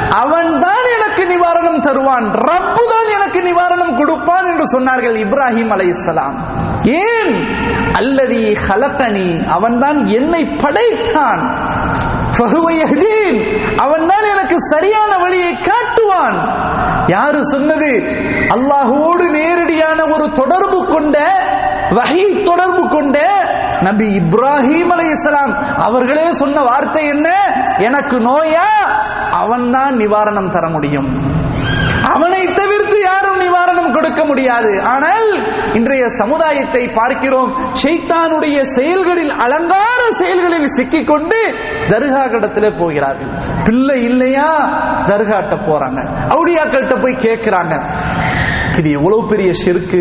அவன் 0.09 0.59
தான் 0.59 0.85
எனக்கு 0.97 1.27
நிவாரணம் 1.27 1.81
தருவான். 1.81 2.31
ரப்பு 2.35 2.89
தான் 2.89 3.09
எனக்கு 3.09 3.43
நிவாரணம் 3.43 3.97
கொடுப்பான் 3.97 4.47
என்று 4.47 4.67
சொன்னார்கள் 4.67 5.17
இப்ராஹிம் 5.17 5.73
அலைஹிஸ்ஸலாம். 5.73 6.37
ஏன்? 6.85 7.33
அல்லதி 7.93 8.57
ஹலத்தனி 8.69 9.47
அவன் 9.47 9.79
தான் 9.79 10.07
என்னை 10.07 10.45
படைத்தான். 10.45 11.43
அவன் 13.79 14.07
தான் 14.07 14.25
எனக்கு 14.25 14.57
சரியான 14.61 15.19
வழியை 15.19 15.55
காட்டுவான். 15.55 16.39
யாரு 17.07 17.45
சொன்னது? 17.45 17.93
அல்லாஹோடு 18.49 19.31
நேரடியான 19.31 20.07
ஒரு 20.07 20.33
தொடர்பு 20.33 20.87
கொண்ட 20.87 21.19
வகை 21.91 22.43
தொடர்பு 22.43 22.89
கொண்ட 22.89 23.19
நபி 23.83 24.09
இப்ராஹிம் 24.19 24.89
அலை 24.89 25.07
இஸ்லாம் 25.09 25.55
அவர்களே 25.79 26.33
சொன்ன 26.33 26.61
வார்த்தை 26.61 27.07
என்ன? 27.07 27.29
எனக்கு 27.79 28.19
நோயா? 28.19 28.67
அவன் 29.31 29.71
தான் 29.71 29.95
நிவாரணம் 29.97 30.49
தர 30.49 30.69
முடியும். 30.69 31.41
அவனை 32.15 32.45
தவிர்த்து 32.45 33.01
யாரும் 33.01 33.41
நிவாரணம் 33.41 33.93
கொடுக்க 33.93 34.25
முடியாது. 34.25 34.83
ஆனால் 34.83 35.29
இன்றைய 35.75 36.09
சமுதாயத்தை 36.09 36.89
பார்க்கிறோம். 36.89 37.57
ஷைத்தானுடைய 37.83 38.63
செயல்களில் 38.63 39.31
அலங்கார 39.31 40.01
செயல்களில் 40.13 40.69
சிக்கிக்கொண்டு 40.69 41.39
தர்கா 41.89 42.23
கடத்திலே 42.29 42.79
போகிறார்கள். 42.79 43.41
பிள்ளை 43.65 44.03
இல்லையா? 44.03 44.49
தர்காட்ட 45.05 45.55
போறாங்க. 45.69 46.01
அவுடியாக்கள்கிட்ட 46.35 47.03
போய் 47.03 47.23
கேட்கிறாங்க. 47.27 47.75
இது 48.79 48.91
எவ்வளவு 48.91 49.29
பெரிய 49.29 49.53
ஷிருக்கு? 49.65 50.01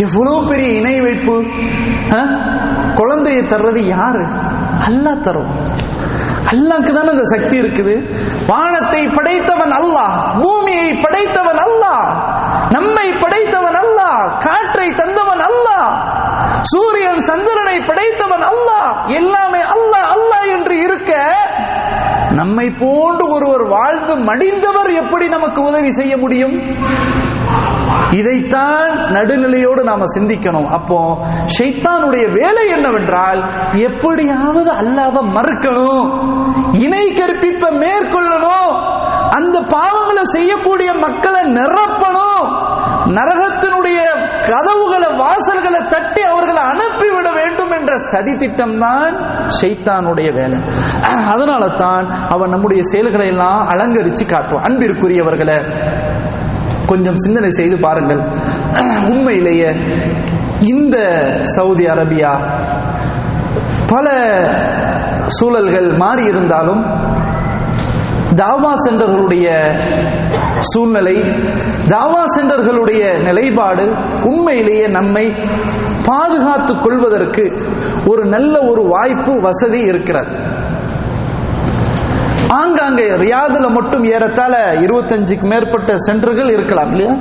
எவ்வளவு 0.00 0.48
பெரிய 0.48 0.68
இணை 0.78 1.00
வைப்பு? 1.00 1.36
குழந்தையை 3.00 3.42
தர்றது 3.52 3.80
யாரு? 3.94 4.24
அல்லா 4.88 5.12
தரும். 5.26 5.52
அல்லாக்கு 6.52 6.92
தானே 6.96 7.10
அந்த 7.14 7.26
சக்தி 7.34 7.56
இருக்குது. 7.62 7.94
வானத்தை 8.50 9.02
படைத்தவன் 9.16 9.74
அல்லாஹ் 9.80 10.14
பூமியை 10.42 10.88
படைத்தவன் 11.04 11.60
அல்லாஹ் 11.66 12.06
நம்மை 12.76 13.06
படைத்தவன் 13.22 13.78
அல்லாஹ் 13.82 14.20
காற்றை 14.46 14.88
தந்தவன் 15.00 15.42
அல்லாஹ் 15.50 15.88
சூரியன் 16.72 17.20
சந்திரனை 17.28 17.76
படைத்தவன் 17.90 18.44
அல்லாஹ் 18.52 18.88
எல்லாமே 19.20 19.62
அல்லாஹ் 19.74 20.08
அல்லாஹ் 20.16 20.46
என்று 20.56 20.74
இருக்க 20.86 21.12
நம்மை 22.40 22.66
போன்று 22.82 23.24
ஒருவர் 23.36 23.64
வாழ்ந்து 23.74 24.14
மடிந்தவர் 24.28 24.90
எப்படி 25.02 25.26
நமக்கு 25.28 25.60
உதவி 25.62 25.90
செய்ய 25.92 26.14
முடியும்? 26.16 26.54
இதைத்தான் 28.12 28.90
நடுநிலையோடு 28.96 29.84
நாம 29.84 30.04
சிந்திக்கணும். 30.18 30.66
அப்போ 30.66 31.26
ஷைத்தானுடைய 31.58 32.32
வேலை 32.38 32.68
என்னவென்றால் 32.68 33.40
எப்படியாவது 33.72 34.70
அல்லாவ 34.72 35.22
மறுக்கணும். 35.36 36.06
இணை 36.72 37.12
கற்பிப்ப 37.12 37.70
மேற்கொள்ளணும். 37.70 38.72
அந்த 39.30 39.60
பாவங்களை 39.60 40.22
செய்யக்கூடிய 40.22 40.92
மக்களை 40.92 41.40
நிரப்பணும். 41.52 42.68
நரகத்தினுடைய 43.18 44.00
கதவுகளை 44.50 45.08
வாசல்களை 45.16 45.86
தட்டி 45.88 46.22
அவர்களை 46.22 46.62
அனுப்பிவிட 46.62 47.32
வேண்டும் 47.32 47.70
என்ற 47.70 47.98
சதி 47.98 48.36
திட்டம் 48.36 48.78
தான் 48.78 49.14
ஷைத்தானுடைய 49.60 50.34
வேலை. 50.34 50.58
அதனால 51.28 51.68
தான் 51.68 52.10
அவன் 52.28 52.50
நம்முடைய 52.50 52.82
செயல்களை 52.82 53.26
எல்லாம் 53.26 53.68
அலங்கரிச்சு 53.70 54.26
காட்டுவான். 54.26 54.66
அன்பிற்குரியவர்களை 54.68 55.56
கொஞ்சம் 56.90 57.20
சிந்தனை 57.24 57.50
செய்து 57.50 57.76
பாருங்கள். 57.78 58.22
உண்மையிலேயே 59.12 59.70
இந்த 60.72 60.96
சவுதி 61.56 61.84
அரேபியா 61.86 62.32
பல 63.86 64.08
சூழல்கள் 65.36 65.88
மாறி 66.02 66.24
இருந்தாலும் 66.24 66.82
தாவா 68.40 68.72
சென்டர்களுடைய 68.84 69.46
சூழ்நிலை 70.72 71.14
தாவா 71.92 72.22
சென்டர்களுடைய 72.36 73.02
நிலைப்பாடு 73.26 73.84
உண்மையிலேயே 74.30 74.86
நம்மை 74.98 75.24
பாதுகாத்துக் 76.08 76.82
கொள்வதற்கு 76.82 77.44
ஒரு 78.06 78.22
நல்ல 78.24 78.54
ஒரு 78.70 78.82
வாய்ப்பு 78.92 79.32
வசதி 79.46 79.80
இருக்கிறது. 79.90 80.32
ஆங்காங்கே 82.50 83.10
ரியாதுல 83.10 83.70
மட்டும் 83.70 84.04
ஏறத்தால 84.04 84.54
இருபத்தஞ்சுக்கு 84.86 85.42
மேற்பட்ட 85.42 85.96
சென்டர்கள் 85.96 86.50
இருக்கலாம் 86.50 86.90
இல்லையா? 86.90 87.12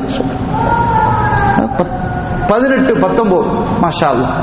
பதினெட்டு 2.48 2.98
பத்தொன்பது 3.00 3.44
மாஷா 3.52 4.38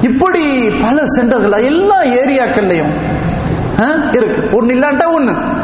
இப்படி 0.00 0.70
பல 0.70 1.06
சென்டர்கள் 1.06 1.64
எல்லா 1.64 2.02
ஏரியாக்கள்லையும் 2.02 3.16
இருக்கு. 4.12 4.56
ஒன்னு 4.56 4.74
இல்லாட்டா 4.74 5.06
ஒண்ணு. 5.18 5.56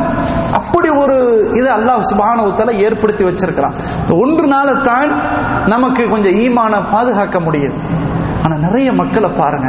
அப்படி 0.53 0.89
ஒரு 0.89 1.49
இது 1.55 1.71
அல்லாஹ் 1.71 2.03
சுபானவத்தால 2.13 2.73
ஏற்படுத்தி 2.73 3.25
வச்சிருக்கிறான். 3.25 3.75
ஒன்று 4.11 4.49
நாளத்தான் 4.49 5.39
நமக்கு 5.69 6.09
கொஞ்சம் 6.09 6.33
ஈமான 6.33 6.81
பாதுகாக்க 6.81 7.39
முடியுது. 7.39 7.79
ஆனா 8.43 8.57
நிறைய 8.57 8.93
மக்களை 8.93 9.31
பாருங்க. 9.39 9.69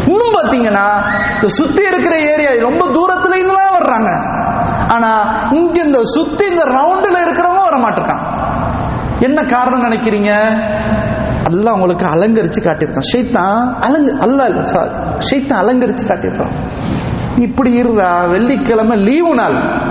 இன்னும் 0.05 0.35
பாத்தீங்கன்னா 0.37 0.85
இந்த 1.35 1.47
சுத்தி 1.47 1.81
இருக்கிற 1.87 2.19
ஏரியா 2.19 2.49
ரொம்ப 2.59 2.85
தூரத்துல 2.85 3.37
இருந்துலாம் 3.39 3.75
வர்றாங்க. 3.79 4.11
ஆனா 4.87 5.11
இங்க 5.51 5.81
இந்த 5.81 5.99
சுத்தி 6.03 6.45
இந்த 6.45 6.63
ரவுண்டில் 6.63 7.23
இருக்கிறவங்க 7.25 7.63
வர 7.69 7.77
மாட்டிருக்கான் 7.77 8.23
என்ன 9.19 9.43
காரணம் 9.43 9.91
நினைக்கிறீங்க? 9.91 10.31
அல்லாஹ் 11.49 11.75
உங்களுக்கு 11.77 12.05
அலங்கரிச்சு 12.05 12.61
காட்டியிருக்கான். 12.63 13.09
ஷைத்தான் 13.13 13.79
அலங்கு 13.79 14.19
அல்ல 14.19 14.45
இல்ல 14.45 14.61
ஷைத்தான் 15.29 15.61
அலங்கரிச்சு 15.63 16.05
காட்டியிருக்கான். 16.07 16.55
இப்படி 17.37 17.81
இருறா 17.81 18.29
வெள்ளிக்கிழமை 18.29 18.97
லீவு 18.97 19.33
நாள். 19.35 19.85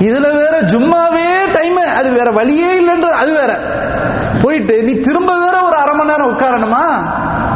இதுல 0.00 0.32
வேற 0.34 0.60
ஜும்மாவே 0.60 1.52
டைம் 1.52 1.76
அது 1.76 2.12
வேற 2.12 2.30
வழியே 2.30 2.80
இல்லைன்ற 2.80 3.02
அது 3.02 3.32
வேற. 3.32 3.58
போயிட்டு 4.42 4.82
நீ 4.82 4.92
திரும்ப 5.00 5.38
வேற 5.38 5.62
ஒரு 5.62 5.76
அரை 5.76 5.94
மணி 5.94 6.10
நேரம் 6.10 6.36
உட்காரணுமா? 6.36 6.84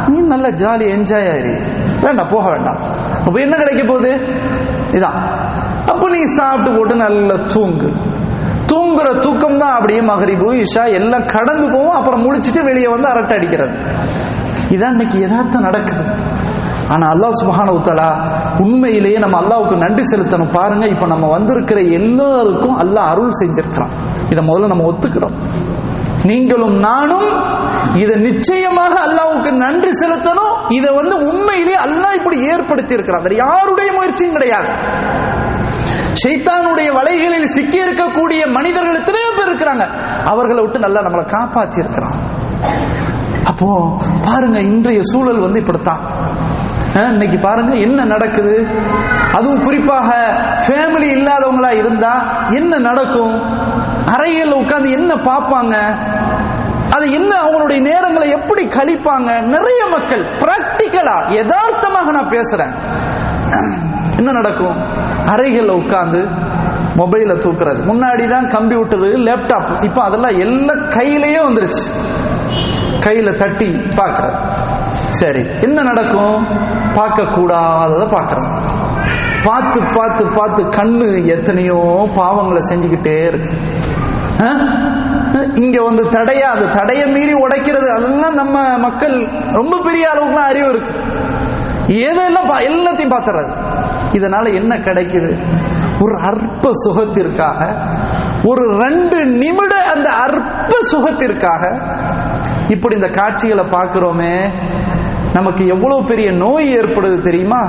நீ 0.07 0.19
நல்லா 0.19 0.47
ஜாலி 0.47 0.85
என்ஜாய் 0.85 1.29
ஆயிரு. 1.31 1.53
வேண்டாம் 2.01 2.27
போக 2.27 2.49
வேண்டாம். 2.49 2.77
அப்ப 3.25 3.39
என்ன 3.39 3.55
கிடைக்க 3.55 3.83
போகுது? 3.83 4.11
இதான். 4.91 5.17
அப்ப 5.87 6.09
நீ 6.09 6.25
சாப்பிட்டு 6.25 6.77
போட்டு 6.77 6.95
நல்லா 6.95 7.35
தூங்கு. 7.35 7.95
தூங்குற 8.71 9.19
தூக்கம் 9.19 9.57
தான் 9.57 9.71
அப்படியே 9.71 10.01
மகரிபு 10.01 10.53
இஷா 10.53 10.91
எல்லாம் 10.91 11.25
கடந்து 11.25 11.69
போவோம் 11.71 11.95
அப்புறம் 11.95 12.23
முழிச்சிட்டு 12.25 12.63
வெளியே 12.63 12.87
வந்து 12.87 13.07
அரட்டை 13.07 13.37
அடிக்கிறது. 13.37 13.77
இதான் 14.69 14.91
இன்னைக்கு 14.91 15.27
எதார்த்தம் 15.27 15.61
நடக்குது. 15.61 16.05
ஆனா 16.87 17.13
அல்லாஹ் 17.13 17.37
சுபஹான 17.41 17.71
உத்தலா 17.71 18.34
உண்மையிலேயே 18.63 19.17
நம்ம 19.23 19.37
அல்லாவுக்கு 19.41 19.75
நன்றி 19.83 20.03
செலுத்தணும். 20.11 20.51
பாருங்க 20.51 20.85
இப்ப 20.87 21.05
நம்ம 21.05 21.27
வந்திருக்கிற 21.27 21.79
எல்லாருக்கும் 21.99 22.77
அல்லாஹ் 22.83 23.11
அருள் 23.13 23.37
செஞ்சிருக்கிறான். 23.41 23.93
இதை 24.29 24.41
முதல்ல 24.49 24.71
நம்ம 24.73 24.85
ஒத்துக்கிறோம் 24.91 25.37
நீங்களும் 26.29 26.75
நானும் 26.79 27.27
இதை 28.03 28.15
நிச்சயமாக 28.27 28.93
அல்லாவுக்கு 29.07 29.51
நன்றி 29.51 29.91
செலுத்தணும். 30.01 30.55
இதை 30.77 30.91
வந்து 30.93 31.15
உண்மையிலே 31.29 31.75
அல்லாஹ் 31.85 32.17
இப்படி 32.19 32.37
ஏற்படுத்தி 32.51 32.93
இருக்கிறார் 32.93 33.25
வேற 33.27 33.35
யாருடைய 33.45 33.89
முயற்சியும் 33.97 34.35
கிடையாது. 34.37 34.69
ஷைத்தானுடைய 36.21 36.89
வலைகளில் 36.97 37.53
சிக்கி 37.55 37.79
இருக்கக்கூடிய 37.85 38.41
மனிதர்கள் 38.57 38.99
எத்தனையோ 39.01 39.29
பேர் 39.37 39.49
இருக்கிறாங்க. 39.49 39.85
அவர்களை 40.33 40.61
விட்டு 40.63 40.79
நல்லா 40.85 41.01
நம்மளை 41.01 41.25
காப்பாத்தி 41.35 41.77
இருக்கிறான் 41.83 42.17
அப்போ 43.49 43.67
பாருங்க 44.27 44.59
இன்றைய 44.59 45.01
சூழல் 45.03 45.39
வந்து 45.39 45.59
இப்படித்தான். 45.59 46.01
இன்னைக்கு 47.03 47.37
பாருங்க 47.37 47.73
என்ன 47.75 48.05
நடக்குது? 48.05 48.67
அதுவும் 49.33 49.63
குறிப்பாக 49.63 50.09
ஃபேமிலி 50.67 51.07
இல்லாதவங்களா 51.17 51.71
இருந்தா 51.71 52.11
என்ன 52.49 52.77
நடக்கும்? 52.77 53.35
அறையில் 54.05 54.53
உட்கார்ந்து 54.53 54.91
என்ன 54.91 55.15
பார்ப்பாங்க? 55.15 55.75
அது 56.91 57.11
என்ன 57.11 57.35
அவங்களுடைய 57.35 57.79
நேரங்களை 57.81 58.27
எப்படி 58.29 58.67
கழிப்பாங்க? 58.67 59.41
நிறைய 59.41 59.85
மக்கள் 59.91 60.23
பிராக்டிக்கலா 60.37 61.17
யதார்த்தமாக 61.29 62.11
நான் 62.11 62.29
பேசுறேன். 62.29 62.73
என்ன 64.17 64.31
நடக்கும்? 64.31 64.77
அறைகளில் 65.25 65.79
உட்கார்ந்து 65.81 66.27
மொபைல 66.97 67.33
தூக்குறது. 67.45 67.79
முன்னாடி 67.91 68.27
தான் 68.27 68.45
கம்ப்யூட்டரு 68.45 69.09
லேப்டாப் 69.27 69.83
இப்போ 69.83 70.03
அதெல்லாம் 70.03 70.37
எல்லாம் 70.37 70.87
கையிலேயே 70.87 71.39
வந்துருச்சு. 71.39 71.85
கையில 72.99 73.35
தட்டி 73.35 73.69
பார்க்கறது. 73.71 74.54
சரி 75.09 75.47
என்ன 75.61 75.81
நடக்கும்? 75.81 76.47
பார்க்க 76.93 77.23
பார்க்குறோம். 77.23 78.63
பார்த்து 79.43 79.79
பார்த்து 79.91 80.27
பார்த்து 80.27 80.63
கண்ணு 80.63 81.25
எத்தனையோ 81.25 82.07
பாவங்களை 82.15 82.59
செஞ்சுக்கிட்டே 82.69 83.27
இருக்கு. 83.27 83.53
இங்க 85.55 85.83
வந்து 85.83 86.09
தடையா 86.09 86.41
அது 86.41 86.69
தடையை 86.69 87.07
மீறி 87.07 87.33
உடைக்கிறது 87.33 87.87
அதெல்லாம் 87.87 88.33
நம்ம 88.33 88.77
மக்கள் 88.77 89.25
ரொம்ப 89.41 89.81
பெரிய 89.83 90.07
அளவுக்குலாம் 90.13 90.47
அறிவு 90.47 90.69
இருக்கு. 90.69 90.93
எதெல்லாம் 91.87 92.49
பா- 92.49 92.71
எல்லாத்தையும் 92.71 93.11
பார்த்துறது. 93.11 93.53
இதனால 94.11 94.53
என்ன 94.53 94.77
கிடைக்குது? 94.77 95.43
ஒரு 95.99 96.19
அற்ப 96.21 96.69
சுகத்திற்காக 96.73 97.75
ஒரு 98.43 98.77
ரெண்டு 98.77 99.25
நிமிட 99.25 99.75
அந்த 99.75 100.09
அற்ப 100.09 100.77
சுகத்திற்காக 100.81 101.69
இப்படி 102.69 102.95
இந்த 102.95 103.07
காட்சிகளை 103.07 103.63
பார்க்கிறோமே 103.63 104.33
நமக்கு 105.33 105.67
எவ்வளவு 105.67 106.03
பெரிய 106.03 106.31
நோய் 106.31 106.77
ஏற்படுது 106.77 107.21
தெரியுமா? 107.21 107.61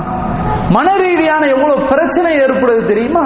மன 0.69 0.97
ரீதியான 0.97 1.47
எவ்வளவு 1.47 1.87
பிரச்சனை 1.87 2.39
ஏற்படுது 2.39 2.85
தெரியுமா? 2.85 3.25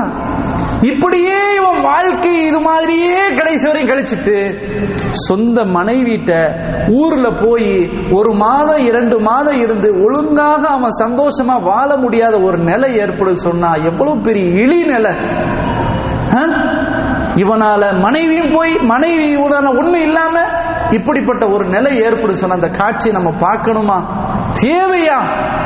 இப்படியே 0.82 1.55
இவன் 1.55 1.82
வாழ்க்கை 1.82 2.45
இது 2.45 2.59
மாதிரியே 2.59 3.30
கடைசி 3.38 3.67
வரையும் 3.67 3.89
கழிச்சிட்டு 3.89 4.38
சொந்த 5.11 5.65
மனைவிட்ட 5.65 6.32
ஊர்ல 6.89 7.34
போய் 7.34 7.89
ஒரு 8.11 8.34
மாதம் 8.34 8.78
இரண்டு 8.78 9.19
மாதம் 9.19 9.59
இருந்து 9.59 10.03
ஒழுங்காக 10.03 10.67
அவன் 10.67 10.91
சந்தோஷமா 11.03 11.63
வாழ 11.63 11.97
முடியாத 11.97 12.41
ஒரு 12.41 12.57
நிலை 12.57 12.99
ஏற்படுது 12.99 13.34
சொன்னா 13.34 13.76
எவ்வளவு 13.86 14.22
பெரிய 14.22 14.45
இழி 14.63 14.84
நிலை. 14.84 15.11
ஆ? 16.34 16.43
இவனால 17.36 17.99
மனைவியும் 17.99 18.53
போய் 18.55 18.78
மனைவி 18.84 19.36
உதாரண 19.36 19.69
ஒண்ணு 19.72 19.95
இல்லாம 19.95 20.36
இப்படிப்பட்ட 20.91 21.49
ஒரு 21.49 21.69
நிலை 21.69 22.01
ஏற்படும் 22.01 22.35
சொன்ன 22.35 22.53
அந்த 22.53 22.67
காட்சியை 22.67 23.21
நம்ம 23.21 23.29
பார்க்கணுமா? 23.39 23.97
தேவையா? 24.61 25.19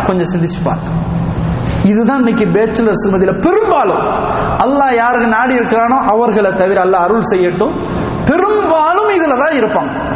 கொஞ்சம் 0.04 0.32
சிந்திச்சு 0.34 0.62
பார்க்க 0.64 1.04
இதுதான் 1.84 2.18
இன்னைக்கு 2.18 2.46
பேச்சுலர் 2.46 3.04
சுமதியில 3.06 3.42
பெரும்பாலும். 3.42 4.04
அல்லாஹ் 4.58 4.96
யாருக்கு 4.96 5.28
நாடி 5.28 5.58
இருக்கிறானோ 5.60 5.98
அவர்களை 6.06 6.54
தவிர 6.54 6.84
அல்லாஹ் 6.84 7.06
அருள் 7.08 7.30
செய்யட்டும். 7.30 7.82
பெரும்பாலும் 8.26 9.10
இதுல 9.10 9.38
தான் 9.38 9.58
இருப்பாங்க. 9.62 10.14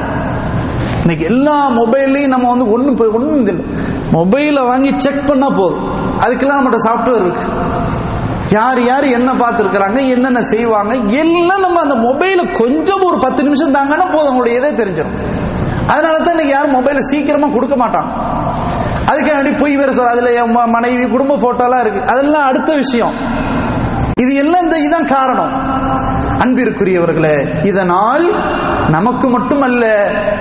இன்னைக்கு 1.01 1.26
எல்லா 1.26 1.70
மொபைல்லையும் 1.70 2.28
நம்ம 2.28 2.49
வந்து 2.49 2.72
ஒன்றும் 2.72 2.95
போய் 2.95 3.45
இல்லை. 3.45 3.66
மொபைலை 4.12 4.68
வாங்கி 4.68 4.93
செக் 4.95 5.28
பண்ணா 5.28 5.49
போதும். 5.49 5.84
அதுக்கெல்லாம் 6.20 6.57
நம்மகிட்ட 6.60 6.80
சாஃப்ட்வேர் 6.88 7.22
இருக்கு. 7.22 7.45
யார் 8.58 8.80
யார் 8.82 9.06
என்ன 9.18 9.30
பார்த்துருக்குறாங்க 9.41 10.00
என்னென்ன 10.14 10.41
செய்வாங்க 10.52 10.93
எல்லாம் 11.24 11.64
நம்ம 11.66 11.82
அந்த 11.86 11.95
மொபைலை 12.08 12.45
கொஞ்சம் 12.62 13.04
ஒரு 13.08 13.18
பத்து 13.26 13.41
நிமிஷம் 13.43 13.76
தாங்கன்னா 13.78 14.06
போதும். 14.14 14.30
அவங்களுடைய 14.30 14.60
இதே 14.60 14.72
தெரிஞ்சிடும் 14.82 15.18
அதனால 15.91 16.16
தான் 16.18 16.34
இன்னைக்கு 16.36 16.54
யாரும் 16.54 16.76
மொபைலை 16.78 17.02
சீக்கிரமா 17.12 17.47
கொடுக்க 17.54 17.76
மாட்டாங்க. 17.76 18.10
அதுக்கு 19.10 19.30
வேண்டி 19.36 19.52
பொய் 19.62 19.76
வேற 19.76 19.91
சொல்ற 19.91 20.12
அதுல 20.16 20.32
என் 20.41 20.72
மனைவி 20.76 21.06
குடும்ப 21.14 21.38
போட்டோலாம் 21.43 21.80
இருக்கு. 21.80 22.02
அதெல்லாம் 22.14 22.47
அடுத்த 22.50 22.74
விஷயம். 22.74 23.16
இது 24.22 24.34
எல்லாம் 24.36 24.64
இந்த 24.64 24.78
இதுதான் 24.78 25.12
காரணம். 25.16 25.54
அன்பிற்குரியவர்களே 26.43 27.38
இதனால் 27.64 28.26
நமக்கு 28.95 29.28
மட்டுமல்ல 29.30 29.86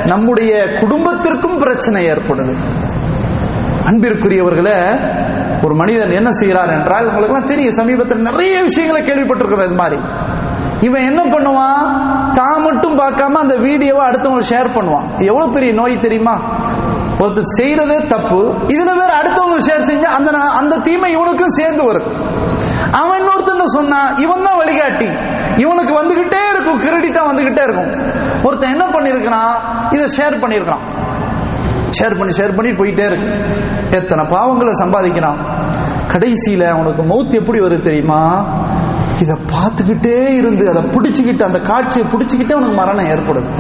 நம்முடைய 0.05 0.53
குடும்பத்திற்கும் 0.81 1.57
பிரச்சனை 1.57 2.01
ஏற்படுது. 2.11 2.55
அன்பிற்குரியவர்களே 3.89 4.79
ஒரு 5.69 5.77
மனிதன் 5.81 6.19
என்ன 6.19 6.31
செய்கிறார் 6.41 6.71
என்றால் 6.79 7.09
உங்களுக்குலாம் 7.09 7.49
தெரியும் 7.53 7.79
சமீபத்தில் 7.79 8.27
நிறைய 8.29 8.55
விஷயங்களை 8.69 9.01
கேள்விப்பட்டிருக்கிறோம் 9.09 9.69
இது 9.71 9.79
மாதிரி. 9.83 9.99
இவன் 10.87 11.07
என்ன 11.11 11.21
பண்ணுவான்? 11.33 11.87
தான் 12.39 12.63
மட்டும் 12.67 12.97
பார்க்காம 13.01 13.39
அந்த 13.45 13.55
வீடியோவை 13.65 14.03
அடுத்தவங்களுக்கு 14.09 14.53
ஷேர் 14.55 14.69
பண்ணுவான். 14.77 15.07
எவ்வளவு 15.31 15.55
பெரிய 15.57 15.71
நோய் 15.81 16.05
தெரியுமா? 16.05 16.35
ஒருத்தர் 17.23 17.53
செய்யறதே 17.59 17.97
தப்பு 18.13 18.41
இதுல 18.75 18.91
வேற 19.01 19.13
அடுத்தவங்க 19.21 19.57
ஷேர் 19.69 19.89
செஞ்சா 19.91 20.11
அந்த 20.19 20.31
அந்த 20.61 20.75
தீமை 20.87 21.09
இவனுக்கும் 21.17 21.57
சேர்ந்து 21.59 21.83
வருது. 21.89 22.11
அவன் 23.01 23.19
இன்னொருத்தன் 23.21 23.75
சொன்னா 23.79 24.01
இவன் 24.25 24.47
தான் 24.49 24.61
வழிகாட்டி. 24.61 25.09
இவனுக்கு 25.65 25.93
வந்துகிட்டே 26.01 26.43
இருக்கும் 26.53 26.81
கிரெடிட்டா 26.85 27.25
வந்துகிட்டே 27.31 27.65
இருக்கும். 27.69 27.91
ஒருத்தன் 28.47 28.75
என்ன 28.77 28.87
பண்ணிருக்கிறான் 28.95 29.55
இதை 29.97 30.07
ஷேர் 30.19 30.43
பண்ணிருக்கான் 30.45 30.85
ஷேர் 31.99 32.17
பண்ணி 32.19 32.33
ஷேர் 32.39 32.57
பண்ணி 32.57 32.71
போயிட்டே 32.79 33.05
இருக்கு. 33.11 33.29
எத்தனை 33.99 34.23
பாவங்களை 34.33 34.73
சம்பாதிக்கிறான். 34.83 35.39
கடைசியில 36.09 36.69
அவனுக்கு 36.69 37.03
மௌத் 37.03 37.35
எப்படி 37.35 37.59
வருது 37.61 37.81
தெரியுமா? 37.81 38.45
இத 39.21 39.39
பார்த்துக்கிட்டே 39.53 40.27
இருந்து 40.29 40.69
அதை 40.71 40.83
பிடிச்சுக்கிட்டு 40.83 41.43
அந்த 41.43 41.59
காட்சியை 41.59 42.09
பிடிச்சுக்கிட்டே 42.09 42.53
அவனுக்கு 42.53 42.75
மரணம் 42.75 43.05
ஏற்படுது. 43.05 43.51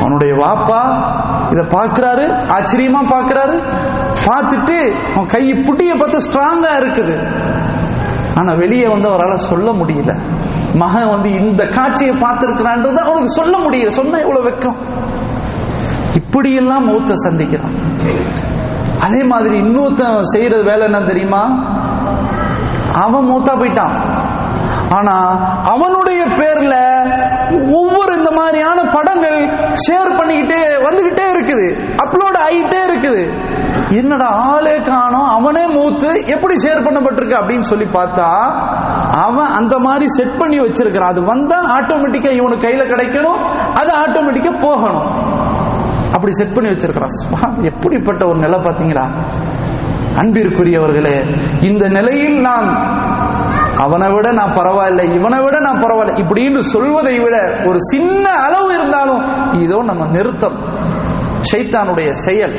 அவனுடைய 0.00 0.34
வாப்பா 0.34 0.80
இத 1.52 1.62
பார்க்கறாரு 1.62 2.24
ஆச்சரியமா 2.48 3.02
பார்க்கறாரு. 3.12 3.56
பார்த்துட்டு 4.24 4.92
அவன் 5.12 5.26
கை 5.26 5.52
புட்டிய 5.52 5.98
பார்த்து 5.98 6.18
ஸ்ட்ராங்கா 6.18 6.72
இருக்குது. 6.80 7.16
ஆனா 8.34 8.52
வெளியே 8.52 8.88
வந்து 8.88 9.08
அவரால் 9.08 9.36
சொல்ல 9.36 9.70
முடியல. 9.70 10.20
மகன் 10.74 11.08
வந்து 11.08 11.32
இந்த 11.32 11.66
காட்சியை 11.66 12.14
பார்த்திருக்கிறான்றது 12.14 12.94
அவனுக்கு 12.94 13.28
சொல்ல 13.28 13.58
முடியல. 13.58 13.88
சொன்ன 13.88 14.18
இவ்வளவு 14.20 14.50
வெக்கம். 14.50 14.76
இப்படியெல்லாம் 16.14 16.88
மௌத்த 16.88 17.12
சந்திக்கிறான். 17.24 17.74
அதே 19.06 19.22
மாதிரி 19.22 19.54
இன்னொருத்தன் 19.62 20.30
செய்யற 20.32 20.64
வேலை 20.64 20.84
என்ன 20.88 21.00
தெரியுமா? 21.00 21.42
அவன் 23.04 23.28
மூத்தா 23.30 23.52
போயிட்டான். 23.60 23.94
ஆனா 24.96 25.14
அவனுடைய 25.72 26.22
பேர்ல 26.38 26.76
ஒவ்வொரு 27.78 28.12
இந்த 28.16 28.30
மாதிரியான 28.30 28.80
படங்கள் 28.84 29.38
ஷேர் 29.84 30.10
பண்ணிக்கிட்டே 30.18 30.60
வந்துகிட்டே 30.86 31.26
இருக்குது. 31.34 31.66
அப்லோட் 32.04 32.38
ஆகிட்டே 32.46 32.80
இருக்குது. 32.88 33.22
என்னடா 33.90 34.26
ஆளே 34.26 34.74
காணோம் 34.80 35.30
அவனே 35.36 35.66
மூத்து 35.66 36.10
எப்படி 36.26 36.54
ஷேர் 36.64 36.84
பண்ணப்பட்டிருக்கு 36.86 37.40
அப்படின்னு 37.40 37.60
சொல்லி 37.60 37.84
பார்த்தா 37.84 38.28
அவன் 39.26 39.50
அந்த 39.50 39.78
மாதிரி 39.78 40.06
செட் 40.08 40.38
பண்ணி 40.38 40.60
வச்சிருக்கிறான். 40.60 41.12
அது 41.14 41.24
வந்தா 41.24 41.58
ஆட்டோமேட்டிக்கா 41.76 42.30
இவனுக்கு 42.40 42.66
கையில 42.66 42.84
கிடைக்கணும் 42.92 43.40
அது 43.80 43.92
ஆட்டோமேட்டிக்கா 44.04 44.52
போகணும். 44.66 45.08
அப்படி 46.14 46.32
செட் 46.32 46.54
பண்ணி 46.54 46.70
வச்சிருக்கிறான் 46.70 47.16
எப்படிப்பட்ட 47.62 48.22
ஒரு 48.26 48.38
நிலை 48.38 48.58
பாத்தீங்களா 48.58 49.04
அன்பிற்குரியவர்களே 50.20 51.16
இந்த 51.60 51.84
நிலையில் 51.88 52.38
நாம் 52.40 52.68
அவனை 53.84 54.08
விட 54.14 54.32
நான் 54.32 54.56
பரவாயில்லை 54.58 55.04
இவனை 55.18 55.38
விட 55.44 55.56
நான் 55.60 55.80
பரவாயில்லை 55.84 56.14
இப்படின்னு 56.22 56.60
சொல்வதை 56.74 57.14
விட 57.20 57.36
ஒரு 57.68 57.78
சின்ன 57.92 58.24
அளவு 58.46 58.68
இருந்தாலும் 58.74 59.22
இதோ 59.64 59.78
நம்ம 59.90 60.06
நிறுத்தம். 60.06 60.58
ஷைத்தானுடைய 61.50 62.10
செயல். 62.26 62.54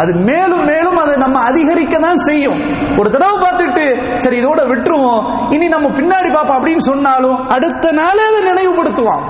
அது 0.00 0.12
மேலும் 0.28 0.64
மேலும் 0.64 0.98
அதை 1.02 1.14
நம்ம 1.16 1.38
அதிகரிக்க 1.50 1.94
தான் 1.98 2.20
செய்யும். 2.28 2.58
ஒரு 2.98 3.08
தடவை 3.10 3.36
பார்த்துட்டு 3.44 3.84
சரி 4.18 4.36
இதோட 4.42 4.60
விட்டுருவோம் 4.72 5.22
இனி 5.54 5.68
நம்ம 5.68 5.88
பின்னாடி 5.98 6.30
பார்ப்போம் 6.32 6.58
அப்படின்னு 6.58 6.84
சொன்னாலும் 6.90 7.38
அடுத்த 7.48 7.92
நாளே 8.00 8.24
அதை 8.30 8.40
நினைவுபடுத்துவான். 8.50 9.24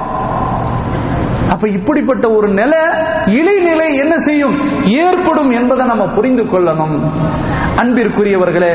அப்ப 1.53 1.69
இப்படிப்பட்ட 1.69 2.31
ஒரு 2.31 2.49
நிலை 2.49 2.79
இலைநிலை 3.27 3.89
என்ன 3.99 4.19
செய்யும்? 4.19 4.57
ஏற்படும் 4.85 5.51
என்பதை 5.51 5.87
நம்ம 5.87 6.05
புரிந்து 6.09 6.45
கொள்ளணும். 6.45 6.97
அன்பிற்குரியவர்களே 7.77 8.73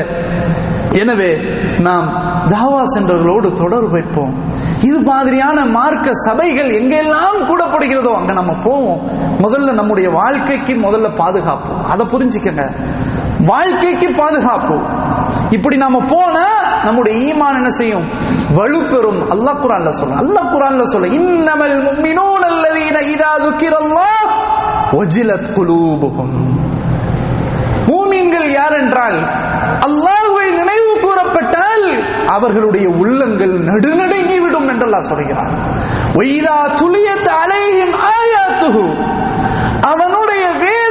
எனவே 0.98 1.30
நாம் 1.78 2.06
தாவா 2.46 2.82
சென்றவர்களோடு 2.94 3.48
தொடர்பு 3.54 3.90
வைப்போம். 3.90 4.32
இது 4.80 5.00
மாதிரியான 5.00 5.64
மார்க்க 5.64 6.12
சபைகள் 6.12 6.68
எங்கெல்லாம் 6.68 7.38
கூடப்படுகிறதோ 7.48 8.12
அங்க 8.14 8.32
நம்ம 8.32 8.52
போவோம். 8.64 9.00
முதல்ல 9.38 9.74
நம்முடைய 9.74 10.08
வாழ்க்கைக்கு 10.12 10.74
முதல்ல 10.74 11.10
பாதுகாப்போம். 11.20 11.82
அதை 11.82 12.06
புரிஞ்சுக்கங்க. 12.12 12.64
வாழ்க்கைக்கு 13.46 14.08
பாதுகாப்பு. 14.20 14.76
இப்படி 15.50 15.76
நாம 15.76 15.98
போனா 16.12 16.46
நம்முடைய 16.86 17.14
ஈமான் 17.28 17.58
என்ன 17.60 17.70
செய்யும்? 17.70 18.06
வலுப்பெறும். 18.58 19.20
அல்லாஹ் 19.34 19.60
குரான்ல 19.62 19.90
சொல்ல 19.92 20.16
அல்லாஹ் 20.22 20.50
குரான்ல 20.54 20.86
சொல்ல 20.86 21.10
இன்னமல் 21.18 21.76
முஃமினூன 21.80 22.42
அல்லதீன 22.52 22.96
இதா 23.14 23.32
துக்கிரல்லாஹ் 23.44 24.26
வஜிலத் 24.92 25.50
குலூபுகும் 25.56 26.36
மூமின்கள் 27.88 28.48
யார் 28.50 28.76
என்றால் 28.80 29.18
அல்லாஹுவை 29.86 30.46
நினைவு 30.58 30.92
கூறப்பட்டால் 31.04 31.86
அவர்களுடைய 32.36 32.86
உள்ளங்கள் 33.02 33.54
நடுநடுங்கி 33.70 34.38
விடும் 34.38 34.68
என்றெல்லாம் 34.68 35.08
சொல்கிறார் 35.10 35.52
ஒய்தா 36.14 36.58
துளியத் 36.80 37.30
அலையின் 37.42 37.96
ஆயாத்துகு 38.10 38.84
அவனுடைய 39.92 40.44
வேறு 40.64 40.87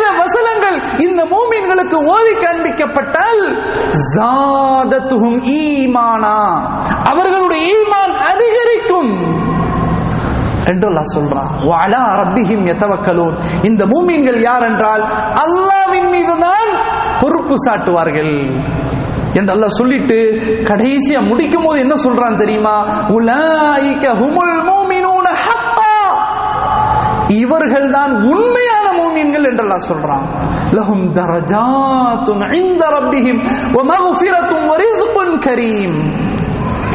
இந்த 1.06 1.26
மூமின்களுக்கு 1.26 1.98
ஓதி 2.06 2.34
காண்பிக்கப்பட்டால் 2.34 3.41
ஜாதத்துகும் 4.16 5.39
ஈமானா. 5.45 6.38
அவர்களுடைய 7.12 7.62
ஈமான் 7.74 8.16
அதிகரிக்கும் 8.32 9.12
என்று 10.72 10.89
அல்லாஹ் 10.89 11.14
சொல்றான். 11.16 11.52
வாலா 11.70 12.04
ரப்பிஹிம் 12.22 12.66
யதவக்கலூன். 12.72 13.36
இந்த 13.62 13.86
மூமின்கள் 13.86 14.39
யார் 14.41 14.64
என்றால் 14.64 15.04
அல்லாவின் 15.43 16.10
மீதுதான் 16.10 16.70
பொறுப்பு 17.20 17.56
சாட்டுவார்கள் 17.58 18.64
என்று 19.34 19.54
அல்லாஹ் 19.56 19.78
சொல்லிட்டு 19.80 20.18
கடைசியா 20.64 21.20
முடிக்கும் 21.28 21.66
போது 21.66 21.80
என்ன 21.80 21.95
சொல்றான் 21.95 22.36
தெரியுமா? 22.36 22.76
உலாயிக 23.08 24.14
ஹுமுல் 24.14 24.58
மூமினூன 24.70 25.28
ஹப்பா. 25.45 25.93
இவர்கள் 27.28 27.89
தான் 27.89 28.14
உண்மையான 28.24 28.88
மூமின்கள் 28.91 29.48
என்று 29.50 29.64
அல்லாஹ் 29.66 29.89
சொல்றான். 29.91 30.47
லஹும் 30.72 31.05
தரஜாத்துன் 31.13 32.55
இன்த 32.55 32.86
ரப்பிஹிம் 32.89 33.41
வ 33.74 33.84
மக்ஃபிரத்தும் 33.84 34.68
வ 34.68 34.76
ரிஸ்குன் 34.78 35.38
கரீம். 35.38 36.26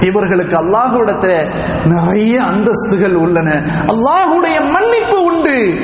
இவர்களுக்கு 0.03 0.57
அல்லாஹுடத்துல 0.57 1.47
நிறைய 1.85 2.43
அந்தஸ்துகள் 2.43 3.15
உள்ளன. 3.15 3.51
அல்லாஹுடைய 3.87 4.71
மன்னிப்பு 4.71 5.23
உண்டு. 5.23 5.81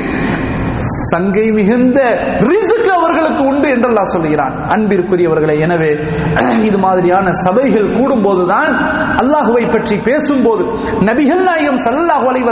சங்கை 1.10 1.46
மிகுந்த 1.50 2.00
ரிசுக்கு 2.50 2.90
அவர்களுக்கு 2.98 3.42
உண்டு 3.42 3.68
என்றெல்லாம் 3.68 4.12
சொல்கிறான் 4.14 4.54
அன்பிற்குரியவர்களை 4.74 5.56
எனவே 5.66 5.90
இது 6.68 6.78
மாதிரியான 6.78 7.32
சபைகள் 7.44 7.92
கூடும் 7.96 8.22
போதுதான் 8.22 8.72
அல்லாஹுவை 9.22 9.64
பற்றி 9.70 9.96
பேசும்போது 9.98 10.64
நபிகள் 11.00 11.42
நாயகம் 11.42 11.80
சல்லல்லாஹு 11.86 12.26
அலைஹி 12.32 12.46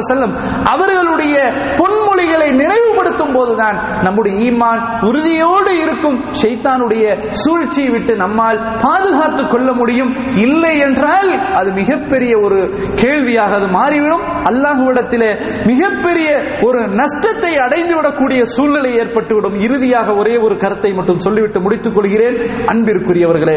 அவர்களுடைய 0.75 1.37
பொன்மொழிகளை 1.81 2.49
நினைவுபடுத்தும் 2.63 3.33
போதுதான் 3.33 3.77
நம்முடைய 4.03 4.35
ஈமான் 4.49 4.83
உறுதியோடு 5.09 5.73
இருக்கும். 5.85 6.19
ஷைத்தானுடைய 6.41 7.05
சூழ்ச்சியை 7.31 7.91
விட்டு 7.91 8.17
நம்மால் 8.17 8.59
பாதுகாத்துக் 8.83 9.51
கொள்ள 9.51 9.73
முடியும். 9.73 10.17
இல்லை 10.37 10.79
என்றால் 10.79 11.31
அது 11.55 11.73
மிகப்பெரிய 11.73 12.39
ஒரு 12.39 12.59
கேள்வியாக 12.95 13.55
அது 13.57 13.69
மாறிவிடும். 13.69 14.25
அல்லாஹுவிடத்திலே 14.51 15.31
மிகப்பெரிய 15.65 16.29
ஒரு 16.63 16.81
நஷ்டத்தை 17.01 17.59
அடைந்து 17.59 17.95
விடக்கூடிய 18.17 18.43
சூழ்நிலை 18.55 18.91
ஏற்பட்டுவிடும். 19.01 19.57
இறுதியாக 19.67 20.09
ஒரே 20.21 20.35
ஒரு 20.47 20.55
கருத்தை 20.57 20.91
மட்டும் 20.99 21.23
சொல்லிவிட்டு 21.25 21.59
முடித்துக் 21.65 21.97
கொள்கிறேன். 21.97 22.37
அன்பிற்குரியவர்களே 22.73 23.57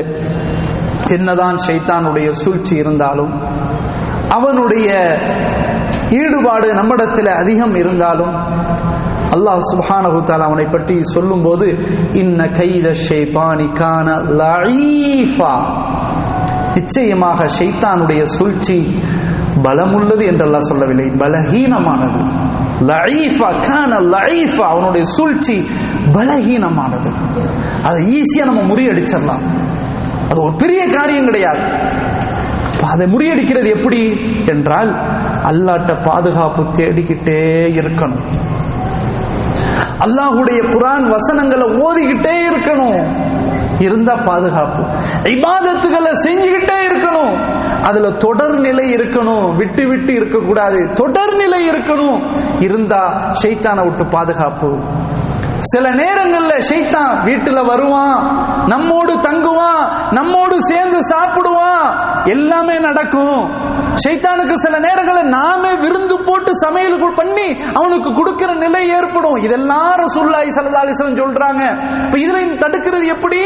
என்னதான் 1.16 1.58
ஷைத்தானுடைய 1.66 2.30
சூழ்ச்சி 2.42 2.74
இருந்தாலும் 2.82 3.34
அவனுடைய 4.38 4.90
ஈடுபாடு 6.20 6.68
நம்மிடத்தில் 6.80 7.32
அதிகம் 7.42 7.76
இருந்தாலும் 7.82 8.34
அல்லாஹ் 9.36 9.62
சுப்ஹானஹு 9.72 10.20
தஆலா 10.28 10.50
அவனை 10.52 10.68
பற்றி 10.76 10.96
சொல்லும்போது 11.16 11.68
இன்ன 12.22 12.50
கைத 12.60 12.88
ஷேபானிக்கான 13.06 14.08
கான 14.12 14.38
லஈஃபா 14.42 15.54
நிச்சயமாக 16.76 17.50
ஷைத்தானுடைய 17.58 18.22
சூழ்ச்சி 18.36 18.78
பலமுள்ளது 19.66 20.24
என்றெல்லாம் 20.32 20.70
சொல்லவில்லை 20.72 21.08
பலஹீனமானது 21.24 22.22
லஈஃபா 22.80 23.66
கான 23.66 24.00
லஈஃபா 24.00 24.62
அவனுடைய 24.62 25.06
சூழ்ச்சி 25.06 25.68
பலகீனமானது. 26.14 27.12
அதை 27.84 28.22
ஈஸியா 28.22 28.46
நம்ம 28.46 28.74
முறியடிச்சிடலாம். 28.74 29.68
அது 30.30 30.42
ஒரு 30.42 30.56
பெரிய 30.56 30.88
காரியம் 30.88 31.24
கிடையாது. 31.24 31.60
அதை 32.84 33.08
முறியடிக்கிறது 33.08 33.78
எப்படி 33.78 34.18
என்றால் 34.46 34.90
அல்லாட்ட 35.42 36.10
பாதுகாப்பு 36.10 36.64
தேடிக்கிட்டே 36.64 37.70
இருக்கணும். 37.70 38.24
அல்லாஹுடைய 40.06 40.62
குரான் 40.62 41.10
வசனங்களை 41.10 41.68
ஓதிக்கிட்டே 41.68 42.38
இருக்கணும். 42.52 43.28
இருந்தா 43.80 44.14
பாதுகாப்பு. 44.14 44.82
இபாதத்துகளை 45.24 46.12
செஞ்சுக்கிட்டே 46.24 46.78
இருக்கணும். 46.92 47.49
அதுல 47.84 48.10
தொடர்நிலை 48.10 48.86
இருக்கணும் 48.98 49.56
விட்டு 49.56 49.88
விட்டு 49.88 50.14
இருக்கக்கூடாது 50.14 50.78
தொடர்நிலை 50.80 51.60
இருக்கணும். 51.72 52.38
இருந்தா 52.62 53.32
ஷைத்தானை 53.44 53.84
விட்டு 53.84 54.08
பாதுகாப்பு. 54.08 54.80
சில 55.60 55.90
நேரங்கள்ல 55.90 56.54
ஷைத்தான் 56.70 57.16
வீட்டுல 57.26 57.66
வருவான் 57.66 58.46
நம்மோடு 58.68 59.14
தங்குவான் 59.14 60.12
நம்மோடு 60.12 60.56
சேர்ந்து 60.60 60.98
சாப்பிடுவான். 61.00 61.96
எல்லாமே 62.24 62.80
நடக்கும். 62.80 63.69
சைத்தானுக்கு 63.96 64.54
சில 64.56 64.80
நேரங்களில் 64.80 65.30
நாமே 65.30 65.74
விருந்து 65.76 66.24
போட்டு 66.24 66.52
சமையல் 66.56 67.14
பண்ணி 67.14 67.58
அவனுக்கு 67.74 68.14
கொடுக்கிற 68.14 68.54
நிலை 68.54 68.90
ஏற்படும். 68.90 69.36
இதெல்லாம் 69.36 69.94
ரசூலுல்லாஹி 70.00 70.50
ஸல்லல்லாஹு 70.58 70.86
அலைஹி 70.86 71.22
சொல்றாங்க. 71.22 71.64
இதுல 72.14 72.58
தடுக்கிறது 72.58 73.06
எப்படி? 73.06 73.42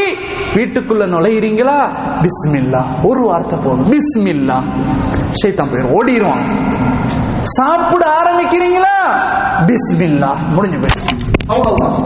வீட்டுக்குள்ள 0.54 1.06
நுழையிறீங்களா? 1.06 1.78
பிஸ்மில்லா. 2.22 2.82
ஒரு 3.04 3.20
வார்த்தை 3.20 3.58
போதும். 3.64 3.90
பிஸ்மில்லா. 3.90 4.58
சைத்தான் 5.42 5.70
போயிடும் 5.70 5.94
ஓடிடுவான் 5.98 6.44
சாப்பிட 7.42 8.06
ஆரம்பிக்கிறீங்களா? 8.22 8.96
பிஸ்மில்லா. 9.66 10.50
முடிஞ்சு 10.50 10.78
போயிடும் 10.78 11.22
அவ்வளவுதான் 11.46 11.96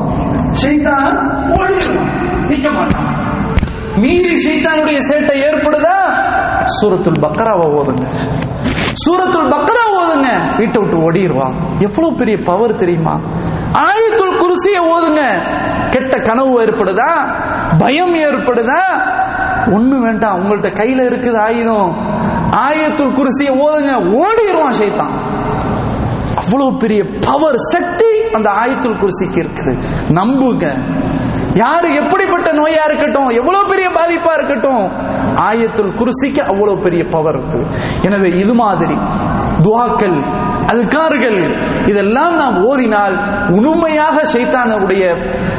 ஷைத்தான் 0.53 1.19
ஓடிடுவான் 1.59 2.47
நிற்க 2.49 2.71
மாட்டான். 2.71 3.27
மீறி 3.97 4.35
சைத்தானுடைய 4.47 4.99
சேட்டை 5.11 5.37
ஏற்படுதா? 5.51 5.97
சூரத்துல் 6.69 7.21
பக்கராவை 7.21 7.67
ஓதுங்க. 7.73 8.09
சூரத்துல் 8.93 9.49
பக்கரா 9.49 9.85
ஓதுங்க. 10.01 10.57
வீட்டை 10.57 10.83
விட்டு 10.83 11.13
ஓடிடுவான் 11.13 11.79
எவ்வளவு 11.79 12.15
பெரிய 12.15 12.39
பவர் 12.45 12.75
தெரியுமா? 12.75 13.21
ஆயத்துல் 13.73 14.37
குருசிய 14.37 14.81
ஓதுங்க. 14.81 15.21
கெட்ட 15.91 16.19
கனவு 16.19 16.63
ஏற்படுதா? 16.63 17.11
பயம் 17.79 18.15
ஏற்படுதா? 18.15 18.83
ஒண்ணு 19.67 19.99
வேண்டாம். 19.99 20.39
உங்கள்ட்ட 20.39 20.67
கையில 20.67 21.03
இருக்குது 21.09 21.39
ஆயுதம். 21.39 21.97
ஆயத்துல் 22.51 23.13
குருசிய 23.13 23.53
ஓதுங்க. 23.53 24.13
ஓடிடுவான் 24.13 24.79
சைத்தான். 24.79 25.27
அவ்வளவு 26.35 26.77
பெரிய 26.77 27.05
பவர் 27.21 27.57
சக்தி 27.57 28.23
அந்த 28.33 28.51
ஆயத்துல் 28.51 28.99
குருசிக்கு 28.99 29.39
இருக்குது. 29.39 29.83
நம்புங்க. 30.09 30.97
யாரு 31.55 31.95
எப்படிப்பட்ட 31.95 32.53
நோயா 32.53 32.85
இருக்கட்டும் 32.85 33.29
எவ்வளவு 33.29 33.69
பெரிய 33.69 33.89
பாதிப்பா 33.89 34.33
இருக்கட்டும் 34.35 35.08
ஆயத்துல் 35.37 35.95
குருசிக்கு 35.95 36.41
அவ்வளவு 36.41 36.79
பெரிய 36.81 37.09
பவர் 37.09 37.35
இருக்கு 37.35 37.67
எனவே 38.03 38.29
இது 38.29 38.55
மாதிரி 38.55 38.97
துவாக்கள் 39.63 40.47
அல்கார்கள் 40.73 41.39
இதெல்லாம் 41.87 42.37
நாம் 42.37 42.65
ஓதினால் 42.65 43.15
உண்மையாக 43.49 44.25
சைத்தானுடைய 44.33 45.05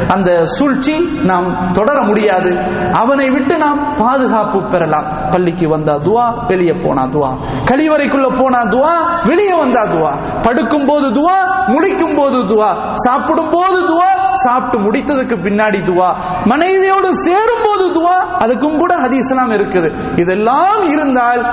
அந்த 0.08 0.46
சூழ்ச்சி 0.46 1.22
நாம் 1.22 1.74
தொடர 1.74 2.02
முடியாது. 2.02 2.58
அவனை 2.94 3.30
விட்டு 3.30 3.58
நாம் 3.58 3.96
பாதுகாப்பு 3.98 4.64
பெறலாம். 4.64 5.32
பள்ளிக்கு 5.32 5.68
வந்தா 5.70 5.96
துவா 5.98 6.46
வெளியே 6.48 6.74
போனா 6.74 7.04
துவா. 7.06 7.32
கழிவறைக்குள்ள 7.66 8.42
போனா 8.42 8.62
துவா 8.64 8.94
வெளியே 9.26 9.54
வந்தா 9.54 9.84
துவா. 9.84 10.12
படுக்கும் 10.42 10.86
போது 10.86 11.10
துவா 11.12 11.38
முடிக்கும் 11.68 12.16
போது 12.16 12.46
துவா. 12.46 12.94
சாப்பிடும் 12.94 13.50
போது 13.50 13.88
துவா 13.88 14.10
சாப்பிட்டு 14.34 14.92
முடித்ததுக்கு 14.92 15.36
பின்னாடி 15.48 15.80
துவா. 15.90 16.10
மனைவியோடு 16.46 17.16
சேரும் 17.16 17.64
போது 17.64 17.86
துவா 17.94 18.16
அதுக்கும் 18.46 18.78
கூட 18.78 18.96
ஹதீஸ்லாம் 18.96 19.54
இருக்குது. 19.54 19.98
இதெல்லாம் 20.16 20.88
இருந்தால் 20.88 21.44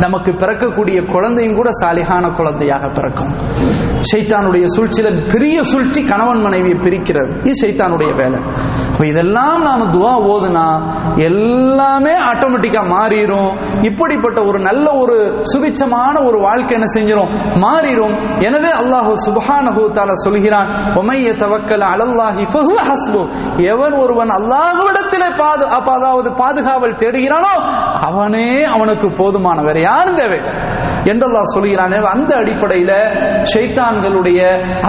நமக்கு 0.00 0.32
பிறக்கக்கூடிய 0.32 1.06
குழந்தையும் 1.06 1.54
கூட 1.54 1.70
சாலிகான 1.82 2.30
குழந்தையாக 2.30 2.88
பிறக்கும். 2.88 3.34
ஷைத்தானுடைய 4.12 4.64
சூழ்ச்சியில 4.76 5.32
பெரிய 5.32 5.62
சூழ்ச்சி 5.62 6.04
கணவன் 6.04 6.40
மனைவியை 6.40 6.78
பிரிக்கிறது. 6.78 7.46
இது 7.46 7.66
ஷைத்தானுடைய 7.66 8.16
வேலை. 8.16 8.38
இப்போ 8.96 9.06
இதெல்லாம் 9.08 9.62
நாம 9.64 9.86
துவா 9.94 10.12
ஓதுனா 10.28 10.62
எல்லாமே 11.26 12.12
ஆட்டோமேட்டிக்கா 12.28 12.82
மாறிடும் 12.92 13.50
இப்படிப்பட்ட 13.82 14.38
ஒரு 14.44 14.58
நல்ல 14.58 14.86
ஒரு 14.92 15.16
சுபிச்சமான 15.50 16.22
ஒரு 16.28 16.38
வாழ்க்கை 16.38 16.74
என்ன 16.78 16.88
செஞ்சிடும் 16.94 17.32
மாறிடும் 17.64 18.14
எனவே 18.40 18.70
அல்லாஹு 18.80 19.12
சுபஹானஹு 19.26 19.82
தால 19.98 20.14
சொல்கிறான் 20.24 20.70
உமைய 21.00 21.34
தவக்கல 21.42 21.90
அலல்லாஹி 21.94 22.46
ஃபஹுவ 22.52 22.78
ஹஸ்பு. 22.90 23.20
எவன் 23.72 23.96
ஒருவன் 24.02 24.32
அல்லாஹ்விடத்திலே 24.38 25.30
பாது 25.42 25.66
அப்ப 25.76 25.88
அதாவது 25.92 26.32
பாதுகாவல் 26.42 27.00
தேடுகிறானோ 27.02 27.54
அவனே 28.08 28.48
அவனுக்கு 28.74 29.10
போதுமான 29.20 29.62
வேற 29.62 29.78
யாரும் 29.80 30.20
தேவையில்லை. 30.22 30.54
என்றெல்லாம் 31.12 31.50
சொல்கிறான் 31.54 31.94
அந்த 32.14 32.30
அடிப்படையில 32.42 32.92
ஷைத்தான்களுடைய 33.52 34.40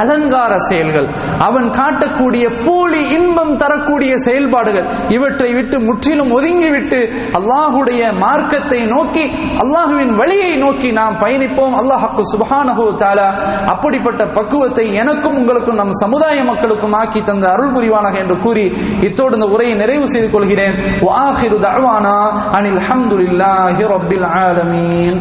அலங்கார 0.02 0.54
செயல்கள் 0.70 1.08
அவன் 1.48 1.68
காட்டக்கூடிய 1.80 2.46
போலி 2.68 3.02
இன்பம் 3.18 3.54
தரக்கூடிய 3.62 4.14
செயல்பாடுகள் 4.28 4.88
இவற்றை 5.16 5.50
விட்டு 5.58 5.78
முற்றிலும் 5.88 6.32
ஒதுங்கிவிட்டு 6.38 7.00
அல்லாஹுடைய 7.40 8.02
மார்க்கத்தை 8.24 8.80
நோக்கி 8.96 9.26
அல்லாஹுவின் 9.64 10.14
வழியை 10.20 10.52
நோக்கி 10.66 10.90
நாம் 11.00 11.16
பயணிப்போம். 11.24 11.76
அல்லாஹு 11.82 12.26
சுபஹானஹு 12.34 12.86
தாலா 13.04 13.28
அப்படிப்பட்ட 13.74 14.22
பக்குவத்தை 14.38 14.86
எனக்கும் 15.02 15.38
உங்களுக்கும் 15.42 15.80
நம் 15.82 15.94
சமுதாய 16.04 16.38
மக்களுக்கும் 16.52 16.96
ஆக்கி 17.02 17.22
தந்த 17.30 17.46
அருள் 17.54 17.74
புரிவானாக 17.76 18.18
என்று 18.24 18.38
கூறி 18.46 18.66
இத்தோடு 19.08 19.38
இந்த 19.38 19.48
உரையை 19.56 19.76
நிறைவு 19.84 20.06
செய்து 20.14 20.30
கொள்கிறேன். 20.36 20.76
வாஹிரு 21.08 21.58
தஅவானா 21.66 22.18
அனில் 22.58 22.82
ஹம்துலில்லாஹி 22.88 23.84
ரப்பில் 23.94 24.28
ஆலமீன். 24.46 25.16